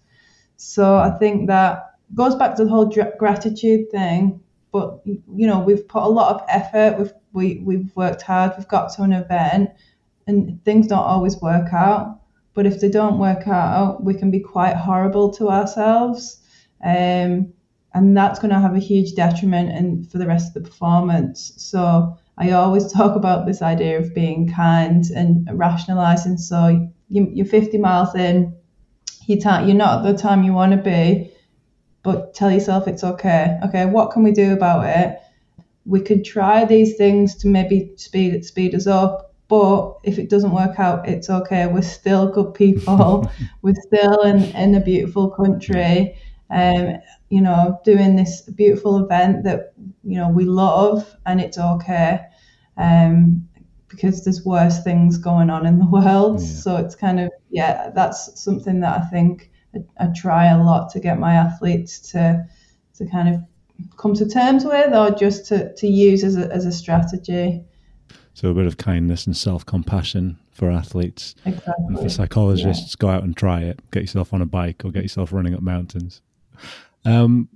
So 0.57 0.97
I 0.97 1.11
think 1.19 1.49
that 1.49 1.95
goes 2.15 2.35
back 2.35 2.57
to 2.57 2.65
the 2.65 2.71
whole 2.71 2.93
gratitude 3.19 3.91
thing. 3.91 4.41
But 4.73 5.01
you 5.05 5.47
know, 5.47 5.61
we've 5.61 5.87
put 5.89 6.03
a 6.03 6.09
lot 6.09 6.35
of 6.35 6.45
effort. 6.49 6.99
We've 6.99 7.13
we, 7.33 7.63
we've 7.65 7.95
worked 7.97 8.23
hard. 8.23 8.53
We've 8.57 8.69
got 8.69 8.93
to 8.95 9.03
an 9.03 9.13
event, 9.13 9.71
and 10.27 10.65
things 10.65 10.87
don't 10.87 10.99
always 10.99 11.41
work 11.41 11.73
out. 11.73 12.21
But 12.55 12.67
if 12.67 12.81
they 12.81 12.89
don't 12.89 13.19
work 13.19 13.47
out, 13.47 14.05
we 14.05 14.15
can 14.15 14.31
be 14.31 14.41
quite 14.41 14.77
horrible 14.77 15.31
to 15.35 15.49
ourselves, 15.49 16.41
um, 16.85 17.53
and 17.95 18.17
that's 18.17 18.39
going 18.39 18.53
to 18.53 18.61
have 18.61 18.75
a 18.75 18.81
huge 18.81 19.15
detriment 19.15 19.71
in, 19.71 20.05
for 20.05 20.19
the 20.19 20.27
rest 20.27 20.49
of 20.49 20.63
the 20.63 20.69
performance. 20.69 21.53
So 21.57 22.19
I 22.41 22.53
always 22.53 22.91
talk 22.91 23.17
about 23.17 23.45
this 23.45 23.61
idea 23.61 23.99
of 23.99 24.15
being 24.15 24.51
kind 24.51 25.05
and 25.15 25.47
rationalizing. 25.53 26.39
So 26.39 26.91
you, 27.11 27.43
are 27.43 27.45
50 27.45 27.77
miles 27.77 28.15
in, 28.15 28.57
you 29.27 29.37
you're 29.37 29.75
not 29.75 30.07
at 30.07 30.11
the 30.11 30.19
time 30.19 30.43
you 30.43 30.55
want 30.55 30.73
to 30.73 30.79
be, 30.79 31.31
but 32.03 32.33
tell 32.33 32.51
yourself 32.51 32.89
it's 32.89 33.05
okay. 33.05 33.59
Okay, 33.67 33.85
what 33.85 34.11
can 34.11 34.23
we 34.23 34.33
do 34.33 34.55
about 34.55 34.87
it? 34.87 35.21
We 35.85 36.01
could 36.01 36.25
try 36.25 36.65
these 36.65 36.97
things 36.97 37.35
to 37.37 37.47
maybe 37.47 37.93
speed 37.97 38.33
it, 38.33 38.47
speed 38.47 38.75
us 38.75 38.87
up. 38.87 39.35
But 39.49 39.99
if 40.05 40.19
it 40.19 40.31
doesn't 40.31 40.53
work 40.53 40.79
out, 40.79 41.07
it's 41.07 41.29
okay. 41.29 41.67
We're 41.67 41.83
still 41.83 42.31
good 42.33 42.55
people. 42.55 43.31
We're 43.63 43.75
still 43.75 44.23
in, 44.23 44.45
in 44.57 44.75
a 44.77 44.81
beautiful 44.81 45.29
country. 45.29 46.17
Um, 46.49 46.95
you 47.29 47.43
know, 47.43 47.81
doing 47.85 48.17
this 48.17 48.43
beautiful 48.43 49.05
event 49.05 49.45
that 49.45 49.75
you 50.03 50.17
know 50.19 50.29
we 50.29 50.45
love, 50.45 51.17
and 51.27 51.41
it's 51.41 51.59
okay 51.59 52.21
um, 52.77 53.49
because 53.89 54.25
there's 54.25 54.45
worse 54.45 54.83
things 54.83 55.19
going 55.19 55.51
on 55.51 55.67
in 55.67 55.79
the 55.79 55.87
world. 55.91 56.41
Yeah. 56.41 56.47
So 56.47 56.77
it's 56.77 56.95
kind 56.95 57.21
of 57.21 57.31
yeah, 57.51 57.91
that's 57.95 58.41
something 58.41 58.81
that 58.81 59.01
I 59.01 59.05
think 59.07 59.51
I, 59.75 60.05
I, 60.05 60.09
try 60.15 60.47
a 60.47 60.63
lot 60.63 60.91
to 60.91 61.01
get 61.01 61.19
my 61.19 61.35
athletes 61.35 61.99
to 62.13 62.47
to 62.95 63.07
kind 63.07 63.35
of 63.35 63.41
come 63.97 64.15
to 64.15 64.29
terms 64.29 64.65
with, 64.65 64.95
or 64.95 65.11
just 65.11 65.47
to, 65.47 65.73
to 65.75 65.87
use 65.87 66.25
as 66.25 66.37
a, 66.37 66.51
as 66.53 66.67
a 66.67 66.73
strategy. 66.73 67.63
So 68.35 68.49
a 68.51 68.55
bit 68.55 68.67
of 68.67 68.77
kindness 68.77 69.27
and 69.27 69.37
self 69.37 69.67
compassion 69.67 70.39
for 70.53 70.71
athletes 70.71 71.35
exactly. 71.45 71.75
and 71.89 71.99
for 71.99 72.09
psychologists. 72.09 72.95
Yeah. 72.95 73.01
Go 73.01 73.09
out 73.09 73.23
and 73.23 73.37
try 73.37 73.63
it. 73.63 73.81
Get 73.91 74.03
yourself 74.03 74.33
on 74.33 74.43
a 74.43 74.47
bike 74.47 74.85
or 74.85 74.91
get 74.91 75.03
yourself 75.03 75.33
running 75.33 75.55
up 75.55 75.63
mountains. 75.63 76.21
Um, 77.05 77.49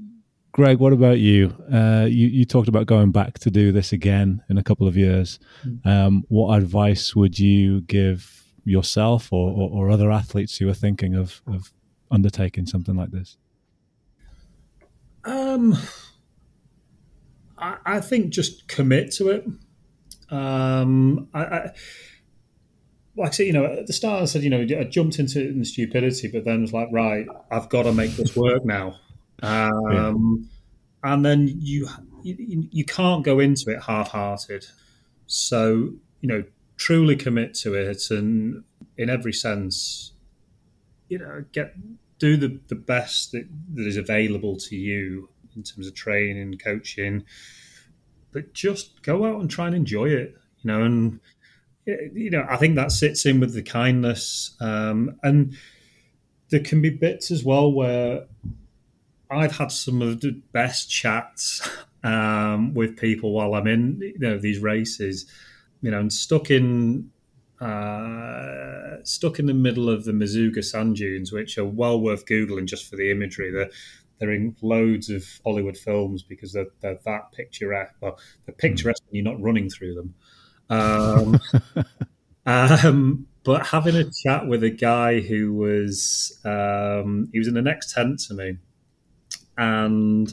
Greg, 0.54 0.78
what 0.78 0.92
about 0.92 1.18
you? 1.18 1.52
Uh, 1.72 2.06
you? 2.08 2.28
You 2.28 2.44
talked 2.44 2.68
about 2.68 2.86
going 2.86 3.10
back 3.10 3.40
to 3.40 3.50
do 3.50 3.72
this 3.72 3.92
again 3.92 4.40
in 4.48 4.56
a 4.56 4.62
couple 4.62 4.86
of 4.86 4.96
years. 4.96 5.40
Hmm. 5.64 5.88
Um, 5.88 6.24
what 6.28 6.56
advice 6.56 7.16
would 7.16 7.40
you 7.40 7.80
give 7.80 8.44
yourself 8.64 9.32
or, 9.32 9.50
or, 9.50 9.88
or, 9.88 9.90
other 9.90 10.12
athletes 10.12 10.56
who 10.56 10.68
are 10.68 10.74
thinking 10.74 11.16
of, 11.16 11.42
of 11.48 11.72
undertaking 12.08 12.66
something 12.66 12.94
like 12.94 13.10
this? 13.10 13.36
Um, 15.24 15.76
I, 17.58 17.76
I 17.84 18.00
think 18.00 18.30
just 18.30 18.68
commit 18.68 19.10
to 19.14 19.30
it. 19.30 19.44
Um, 20.30 21.28
I, 21.34 21.44
I, 21.44 21.70
like 23.16 23.30
I 23.30 23.32
said, 23.32 23.46
you 23.48 23.52
know, 23.54 23.64
at 23.64 23.88
the 23.88 23.92
start 23.92 24.22
I 24.22 24.26
said, 24.26 24.44
you 24.44 24.50
know, 24.50 24.60
I 24.60 24.84
jumped 24.84 25.18
into 25.18 25.40
it 25.40 25.48
in 25.48 25.64
stupidity, 25.64 26.28
but 26.28 26.44
then 26.44 26.62
was 26.62 26.72
like, 26.72 26.90
right, 26.92 27.26
I've 27.50 27.68
got 27.68 27.82
to 27.82 27.92
make 27.92 28.12
this 28.12 28.36
work 28.36 28.64
now. 28.64 29.00
Um, 29.44 30.48
yeah. 31.04 31.12
And 31.12 31.24
then 31.24 31.48
you, 31.60 31.88
you 32.22 32.66
you 32.70 32.84
can't 32.84 33.22
go 33.24 33.38
into 33.38 33.70
it 33.70 33.82
half-hearted. 33.82 34.66
So 35.26 35.92
you 36.20 36.28
know, 36.28 36.44
truly 36.76 37.16
commit 37.16 37.54
to 37.54 37.74
it, 37.74 38.10
and 38.10 38.64
in 38.96 39.10
every 39.10 39.32
sense, 39.32 40.12
you 41.08 41.18
know, 41.18 41.44
get 41.52 41.74
do 42.18 42.36
the 42.36 42.58
the 42.68 42.74
best 42.74 43.32
that, 43.32 43.46
that 43.74 43.86
is 43.86 43.96
available 43.96 44.56
to 44.56 44.76
you 44.76 45.28
in 45.54 45.62
terms 45.62 45.86
of 45.86 45.94
training, 45.94 46.58
coaching, 46.58 47.24
but 48.32 48.54
just 48.54 49.02
go 49.02 49.24
out 49.24 49.40
and 49.40 49.50
try 49.50 49.66
and 49.66 49.76
enjoy 49.76 50.08
it. 50.08 50.34
You 50.62 50.68
know, 50.68 50.82
and 50.82 51.20
you 51.84 52.30
know, 52.30 52.46
I 52.48 52.56
think 52.56 52.76
that 52.76 52.92
sits 52.92 53.26
in 53.26 53.40
with 53.40 53.52
the 53.52 53.62
kindness, 53.62 54.56
um, 54.60 55.18
and 55.22 55.54
there 56.50 56.60
can 56.60 56.80
be 56.80 56.90
bits 56.90 57.30
as 57.30 57.44
well 57.44 57.70
where 57.70 58.24
I've 59.30 59.56
had 59.56 59.72
some 59.72 60.02
of 60.02 60.20
the 60.20 60.40
best 60.52 60.90
chats 60.90 61.68
um, 62.02 62.74
with 62.74 62.96
people 62.96 63.32
while 63.32 63.54
I'm 63.54 63.66
in 63.66 64.00
you 64.00 64.18
know 64.18 64.38
these 64.38 64.60
races, 64.60 65.26
you 65.80 65.90
know, 65.90 66.00
and 66.00 66.12
stuck 66.12 66.50
in 66.50 67.10
uh, 67.60 68.96
stuck 69.04 69.38
in 69.38 69.46
the 69.46 69.54
middle 69.54 69.88
of 69.88 70.04
the 70.04 70.12
Merzouga 70.12 70.62
sand 70.62 70.96
dunes, 70.96 71.32
which 71.32 71.56
are 71.56 71.64
well 71.64 72.00
worth 72.00 72.26
googling 72.26 72.66
just 72.66 72.88
for 72.88 72.96
the 72.96 73.10
imagery. 73.10 73.50
They're 73.50 73.70
they're 74.18 74.32
in 74.32 74.56
loads 74.62 75.10
of 75.10 75.24
Hollywood 75.44 75.76
films 75.76 76.22
because 76.22 76.52
they're, 76.52 76.68
they're 76.80 76.98
that 77.04 77.32
picturesque. 77.32 77.94
Well, 78.00 78.18
they're 78.46 78.54
picturesque 78.54 79.02
when 79.08 79.16
you're 79.16 79.32
not 79.32 79.42
running 79.42 79.68
through 79.68 79.94
them. 79.94 80.14
Um, 80.70 81.40
um, 82.46 83.26
but 83.44 83.66
having 83.66 83.96
a 83.96 84.04
chat 84.24 84.46
with 84.46 84.62
a 84.64 84.70
guy 84.70 85.20
who 85.20 85.52
was 85.52 86.38
um, 86.44 87.28
he 87.32 87.38
was 87.38 87.48
in 87.48 87.54
the 87.54 87.62
next 87.62 87.92
tent 87.92 88.20
to 88.28 88.34
me, 88.34 88.58
and 89.56 90.32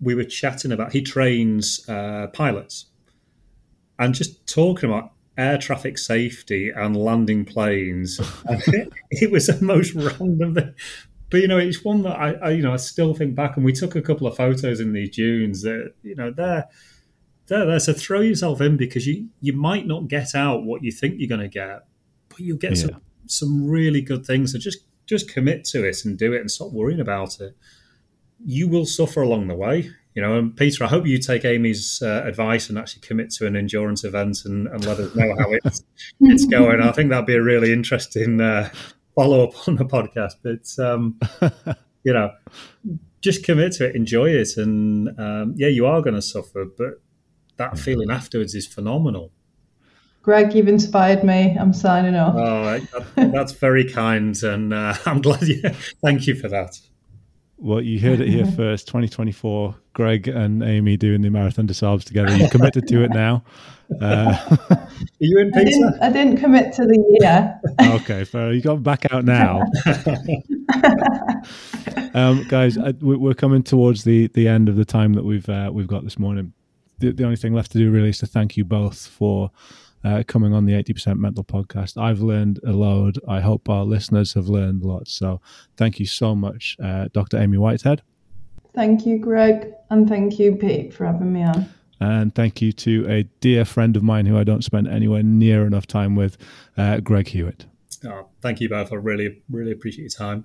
we 0.00 0.14
were 0.14 0.24
chatting 0.24 0.72
about 0.72 0.92
he 0.92 1.02
trains 1.02 1.88
uh, 1.88 2.28
pilots, 2.32 2.86
and 3.98 4.14
just 4.14 4.46
talking 4.46 4.90
about 4.90 5.12
air 5.36 5.58
traffic 5.58 5.98
safety 5.98 6.70
and 6.70 6.96
landing 6.96 7.44
planes. 7.44 8.20
it 9.10 9.30
was 9.30 9.46
the 9.46 9.58
most 9.60 9.94
random 9.94 10.54
thing. 10.54 10.74
But 11.30 11.40
you 11.40 11.48
know, 11.48 11.58
it's 11.58 11.84
one 11.84 12.02
that 12.02 12.16
I, 12.16 12.32
I, 12.34 12.50
you 12.50 12.62
know, 12.62 12.72
I 12.72 12.76
still 12.76 13.14
think 13.14 13.34
back, 13.34 13.56
and 13.56 13.64
we 13.64 13.72
took 13.72 13.96
a 13.96 14.02
couple 14.02 14.26
of 14.26 14.36
photos 14.36 14.80
in 14.80 14.92
these 14.92 15.10
dunes. 15.10 15.62
That 15.62 15.94
you 16.02 16.14
know, 16.14 16.30
they're 16.30 16.68
they're 17.46 17.66
there. 17.66 17.80
So 17.80 17.92
throw 17.92 18.20
yourself 18.20 18.60
in 18.60 18.76
because 18.76 19.06
you 19.06 19.28
you 19.40 19.52
might 19.52 19.86
not 19.86 20.08
get 20.08 20.34
out 20.34 20.64
what 20.64 20.84
you 20.84 20.92
think 20.92 21.16
you're 21.18 21.28
going 21.28 21.40
to 21.40 21.48
get, 21.48 21.86
but 22.28 22.40
you'll 22.40 22.58
get 22.58 22.76
yeah. 22.76 22.86
some 22.86 23.00
some 23.26 23.68
really 23.68 24.00
good 24.00 24.24
things. 24.24 24.52
So 24.52 24.58
just 24.58 24.80
just 25.06 25.28
commit 25.28 25.64
to 25.66 25.84
it 25.84 26.04
and 26.04 26.16
do 26.16 26.32
it, 26.32 26.40
and 26.40 26.50
stop 26.50 26.72
worrying 26.72 27.00
about 27.00 27.40
it. 27.40 27.56
You 28.44 28.68
will 28.68 28.86
suffer 28.86 29.22
along 29.22 29.48
the 29.48 29.54
way 29.54 29.90
you 30.14 30.22
know, 30.22 30.38
and 30.38 30.56
Peter, 30.56 30.84
I 30.84 30.86
hope 30.86 31.06
you 31.06 31.18
take 31.18 31.44
Amy's 31.44 32.00
uh, 32.00 32.22
advice 32.24 32.68
and 32.68 32.78
actually 32.78 33.00
commit 33.00 33.30
to 33.32 33.46
an 33.46 33.56
endurance 33.56 34.04
event 34.04 34.44
and, 34.44 34.68
and 34.68 34.84
let 34.86 35.00
us 35.00 35.14
know 35.14 35.34
how 35.38 35.50
it's 35.50 35.82
it's 36.20 36.46
going. 36.46 36.80
I 36.80 36.92
think 36.92 37.10
that'd 37.10 37.26
be 37.26 37.34
a 37.34 37.42
really 37.42 37.72
interesting 37.72 38.40
uh, 38.40 38.70
follow 39.16 39.44
up 39.44 39.68
on 39.68 39.74
the 39.74 39.84
podcast. 39.84 40.34
But 40.42 40.84
um, 40.84 41.18
you 42.04 42.12
know, 42.12 42.30
just 43.22 43.44
commit 43.44 43.72
to 43.74 43.88
it, 43.88 43.96
enjoy 43.96 44.30
it, 44.30 44.56
and 44.56 45.08
um, 45.18 45.54
yeah, 45.56 45.68
you 45.68 45.84
are 45.86 46.00
going 46.00 46.14
to 46.14 46.22
suffer, 46.22 46.64
but 46.64 47.02
that 47.56 47.76
feeling 47.76 48.10
afterwards 48.10 48.54
is 48.54 48.68
phenomenal. 48.68 49.32
Greg, 50.22 50.54
you've 50.54 50.68
inspired 50.68 51.24
me. 51.24 51.56
I'm 51.58 51.72
signing 51.72 52.14
off. 52.14 52.34
Oh, 52.36 53.02
that's 53.16 53.52
very 53.52 53.84
kind, 53.84 54.40
and 54.44 54.72
uh, 54.72 54.94
I'm 55.06 55.20
glad 55.22 55.42
you. 55.42 55.60
Thank 56.04 56.28
you 56.28 56.36
for 56.36 56.46
that. 56.48 56.78
Well, 57.56 57.80
you 57.80 58.00
heard 58.00 58.20
it 58.20 58.28
here 58.28 58.46
first. 58.56 58.86
2024, 58.88 59.74
Greg 59.92 60.28
and 60.28 60.62
Amy 60.62 60.96
doing 60.96 61.22
the 61.22 61.30
Marathon 61.30 61.66
des 61.66 61.74
Sables 61.74 62.04
together. 62.04 62.36
You 62.36 62.48
committed 62.48 62.88
to 62.88 63.04
it 63.04 63.10
now. 63.10 63.44
Uh, 64.00 64.36
Are 64.70 64.88
you 65.18 65.38
in, 65.38 65.52
Peter? 65.52 65.60
I 65.60 65.64
didn't, 65.64 66.02
I 66.02 66.10
didn't 66.10 66.36
commit 66.38 66.72
to 66.74 66.84
the 66.84 67.18
year. 67.20 67.60
okay, 68.00 68.24
fair. 68.24 68.52
You 68.52 68.60
got 68.60 68.82
back 68.82 69.12
out 69.12 69.24
now. 69.24 69.62
um, 72.14 72.44
guys, 72.48 72.76
I, 72.78 72.94
we're 73.00 73.34
coming 73.34 73.62
towards 73.62 74.04
the 74.04 74.28
the 74.28 74.48
end 74.48 74.68
of 74.68 74.76
the 74.76 74.84
time 74.84 75.12
that 75.14 75.24
we've 75.24 75.48
uh, 75.48 75.70
we've 75.72 75.86
got 75.86 76.02
this 76.02 76.18
morning. 76.18 76.52
The, 76.98 77.12
the 77.12 77.24
only 77.24 77.36
thing 77.36 77.52
left 77.52 77.72
to 77.72 77.78
do 77.78 77.90
really 77.90 78.10
is 78.10 78.18
to 78.18 78.26
thank 78.26 78.56
you 78.56 78.64
both 78.64 79.06
for 79.06 79.50
uh, 80.04 80.22
coming 80.26 80.52
on 80.52 80.66
the 80.66 80.72
80% 80.72 81.18
Mental 81.18 81.42
podcast. 81.44 82.00
I've 82.00 82.20
learned 82.20 82.60
a 82.66 82.72
load. 82.72 83.18
I 83.26 83.40
hope 83.40 83.68
our 83.68 83.84
listeners 83.84 84.34
have 84.34 84.48
learned 84.48 84.82
a 84.82 84.86
lot. 84.86 85.08
So 85.08 85.40
thank 85.76 85.98
you 85.98 86.06
so 86.06 86.34
much, 86.34 86.76
uh, 86.82 87.08
Dr. 87.12 87.38
Amy 87.38 87.58
Whitehead. 87.58 88.02
Thank 88.74 89.06
you, 89.06 89.18
Greg. 89.18 89.72
And 89.90 90.08
thank 90.08 90.38
you, 90.38 90.56
Pete, 90.56 90.92
for 90.92 91.06
having 91.06 91.32
me 91.32 91.44
on. 91.44 91.68
And 92.00 92.34
thank 92.34 92.60
you 92.60 92.72
to 92.72 93.06
a 93.08 93.22
dear 93.40 93.64
friend 93.64 93.96
of 93.96 94.02
mine 94.02 94.26
who 94.26 94.36
I 94.36 94.44
don't 94.44 94.64
spend 94.64 94.88
anywhere 94.88 95.22
near 95.22 95.66
enough 95.66 95.86
time 95.86 96.16
with, 96.16 96.36
uh, 96.76 97.00
Greg 97.00 97.28
Hewitt. 97.28 97.66
Oh, 98.04 98.28
thank 98.42 98.60
you 98.60 98.68
both. 98.68 98.92
I 98.92 98.96
really, 98.96 99.42
really 99.48 99.72
appreciate 99.72 100.02
your 100.02 100.10
time. 100.10 100.44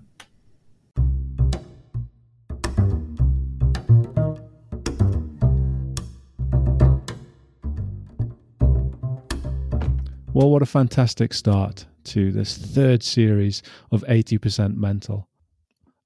Well, 10.40 10.52
what 10.52 10.62
a 10.62 10.66
fantastic 10.66 11.34
start 11.34 11.86
to 12.06 12.32
this 12.32 12.58
third 12.58 13.04
series 13.04 13.62
of 13.92 14.06
80% 14.08 14.78
Mental. 14.78 15.28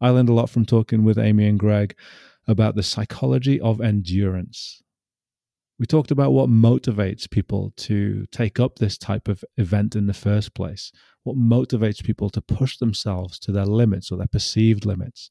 I 0.01 0.09
learned 0.09 0.29
a 0.29 0.33
lot 0.33 0.49
from 0.49 0.65
talking 0.65 1.03
with 1.03 1.19
Amy 1.19 1.47
and 1.47 1.59
Greg 1.59 1.95
about 2.47 2.73
the 2.73 2.81
psychology 2.81 3.61
of 3.61 3.79
endurance. 3.79 4.81
We 5.77 5.85
talked 5.85 6.09
about 6.09 6.33
what 6.33 6.49
motivates 6.49 7.29
people 7.29 7.73
to 7.77 8.25
take 8.31 8.59
up 8.59 8.79
this 8.79 8.97
type 8.97 9.27
of 9.27 9.45
event 9.57 9.95
in 9.95 10.07
the 10.07 10.15
first 10.15 10.55
place, 10.55 10.91
what 11.21 11.37
motivates 11.37 12.03
people 12.03 12.31
to 12.31 12.41
push 12.41 12.77
themselves 12.77 13.37
to 13.37 13.51
their 13.51 13.67
limits 13.67 14.11
or 14.11 14.17
their 14.17 14.25
perceived 14.25 14.83
limits. 14.83 15.29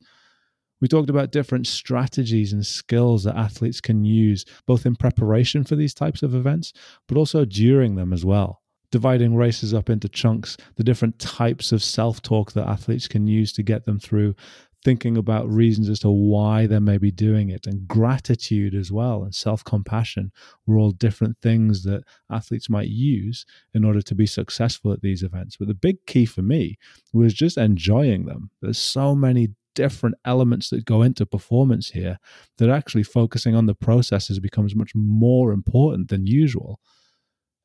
We 0.81 0.87
talked 0.87 1.11
about 1.11 1.33
different 1.33 1.67
strategies 1.67 2.53
and 2.53 2.65
skills 2.65 3.25
that 3.25 3.35
athletes 3.35 3.81
can 3.81 4.05
use 4.05 4.45
both 4.65 4.87
in 4.87 4.95
preparation 4.95 5.65
for 5.65 5.75
these 5.75 5.93
types 5.93 6.23
of 6.23 6.37
events, 6.37 6.73
but 7.09 7.17
also 7.17 7.45
during 7.45 7.97
them 7.97 8.13
as 8.13 8.25
well 8.25 8.62
dividing 8.93 9.35
races 9.35 9.75
up 9.75 9.91
into 9.91 10.09
chunks, 10.09 10.57
the 10.77 10.85
different 10.85 11.19
types 11.19 11.73
of 11.73 11.83
self 11.83 12.23
talk 12.23 12.53
that 12.53 12.69
athletes 12.69 13.09
can 13.09 13.27
use 13.27 13.53
to 13.55 13.63
get 13.65 13.85
them 13.85 13.99
through, 13.99 14.37
thinking 14.85 15.17
about 15.17 15.51
reasons 15.51 15.89
as 15.89 15.99
to 16.01 16.11
why 16.11 16.67
they 16.67 16.79
may 16.79 16.99
be 16.99 17.11
doing 17.11 17.49
it, 17.49 17.67
and 17.67 17.89
gratitude 17.89 18.75
as 18.75 18.93
well, 18.93 19.25
and 19.25 19.35
self 19.35 19.65
compassion 19.65 20.31
were 20.67 20.79
all 20.79 20.93
different 20.93 21.37
things 21.43 21.83
that 21.83 22.05
athletes 22.31 22.71
might 22.71 22.89
use 22.89 23.45
in 23.75 23.85
order 23.85 24.03
to 24.03 24.15
be 24.15 24.27
successful 24.27 24.93
at 24.93 25.01
these 25.01 25.25
events. 25.25 25.57
But 25.57 25.67
the 25.67 25.75
big 25.75 26.07
key 26.07 26.27
for 26.27 26.43
me 26.43 26.79
was 27.13 27.35
just 27.35 27.57
enjoying 27.57 28.27
them. 28.27 28.51
There's 28.61 28.79
so 28.79 29.17
many 29.17 29.49
different 29.75 30.17
elements 30.27 30.69
that 30.69 30.85
go 30.85 31.01
into 31.01 31.25
performance 31.25 31.89
here 31.89 32.19
that 32.59 32.69
actually 32.69 33.05
focusing 33.05 33.55
on 33.55 33.65
the 33.65 33.75
processes 33.75 34.39
becomes 34.39 34.77
much 34.77 34.95
more 34.95 35.51
important 35.51 36.11
than 36.11 36.27
usual 36.27 36.79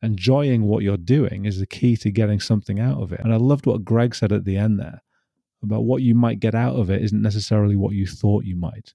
enjoying 0.02 0.64
what 0.64 0.84
you're 0.84 0.98
doing 0.98 1.46
is 1.46 1.60
the 1.60 1.66
key 1.66 1.98
to 1.98 2.12
getting 2.12 2.40
something 2.40 2.80
out 2.80 3.02
of 3.02 3.12
it. 3.12 3.20
And 3.24 3.34
I 3.34 3.38
loved 3.38 3.66
what 3.66 3.84
Greg 3.84 4.16
said 4.16 4.32
at 4.32 4.46
the 4.46 4.58
end 4.58 4.80
there 4.80 5.02
about 5.64 5.86
what 5.86 6.02
you 6.02 6.14
might 6.14 6.40
get 6.40 6.56
out 6.56 6.76
of 6.76 6.90
it 6.90 7.02
isn't 7.02 7.22
necessarily 7.22 7.76
what 7.76 7.94
you 7.94 8.06
thought 8.06 8.46
you 8.46 8.56
might. 8.56 8.94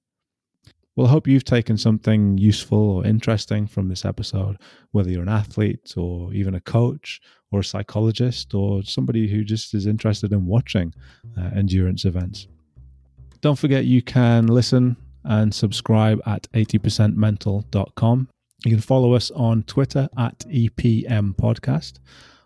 Well, 0.95 1.07
I 1.07 1.11
hope 1.11 1.27
you've 1.27 1.45
taken 1.45 1.79
something 1.79 2.37
useful 2.37 2.79
or 2.79 3.07
interesting 3.07 3.67
from 3.67 3.89
this 3.89 4.05
episode, 4.05 4.59
whether 4.91 5.11
you're 5.11 5.23
an 5.23 5.29
athlete 5.29 5.95
or 5.97 6.33
even 6.35 6.55
a 6.55 6.61
coach 6.61 7.21
or 7.51 7.61
a 7.61 7.65
psychologist 7.65 8.53
or 8.55 8.83
somebody 8.83 9.27
who 9.27 9.43
just 9.43 9.75
is 9.75 9.87
interested 9.87 10.33
in 10.33 10.47
watching 10.47 10.93
uh, 11.39 11.51
endurance 11.57 12.05
events. 12.05 12.47
Don't 13.41 13.59
forget 13.59 13.87
you 13.87 14.03
can 14.03 14.47
listen 14.47 14.97
and 15.25 15.55
subscribe 15.55 16.21
at 16.27 16.47
80percentmental.com 16.53 18.29
you 18.65 18.71
can 18.71 18.81
follow 18.81 19.15
us 19.15 19.31
on 19.33 19.63
Twitter 19.65 20.09
at 20.17 20.39
EPM 20.41 21.37
Podcast 21.37 21.99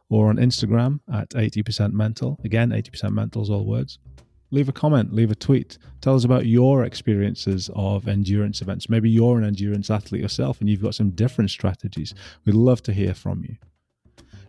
or 0.08 0.28
on 0.28 0.36
Instagram 0.36 1.00
at 1.12 1.30
80% 1.30 1.92
Mental. 1.92 2.38
Again, 2.44 2.70
80% 2.70 3.12
Mental 3.12 3.42
is 3.42 3.50
all 3.50 3.66
words. 3.66 3.98
Leave 4.52 4.68
a 4.68 4.72
comment, 4.72 5.12
leave 5.12 5.30
a 5.30 5.34
tweet. 5.34 5.76
Tell 6.00 6.14
us 6.14 6.24
about 6.24 6.46
your 6.46 6.84
experiences 6.84 7.68
of 7.74 8.06
endurance 8.06 8.62
events. 8.62 8.88
Maybe 8.88 9.10
you're 9.10 9.38
an 9.38 9.44
endurance 9.44 9.90
athlete 9.90 10.22
yourself 10.22 10.60
and 10.60 10.70
you've 10.70 10.82
got 10.82 10.94
some 10.94 11.10
different 11.10 11.50
strategies. 11.50 12.14
We'd 12.44 12.54
love 12.54 12.82
to 12.84 12.92
hear 12.92 13.12
from 13.12 13.42
you. 13.42 13.56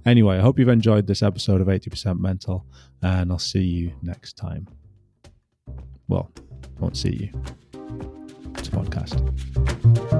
Anyway, 0.06 0.38
I 0.38 0.42
hope 0.42 0.58
you've 0.60 0.70
enjoyed 0.70 1.08
this 1.08 1.22
episode 1.22 1.60
of 1.60 1.68
80% 1.68 2.20
Mental, 2.20 2.66
and 3.02 3.30
I'll 3.30 3.40
see 3.40 3.64
you 3.64 3.92
next 4.02 4.38
time. 4.38 4.66
Well, 6.08 6.32
won't 6.80 6.96
see 6.96 7.10
you. 7.34 7.44
It's 8.56 8.70
a 8.70 8.72
podcast. 8.72 10.17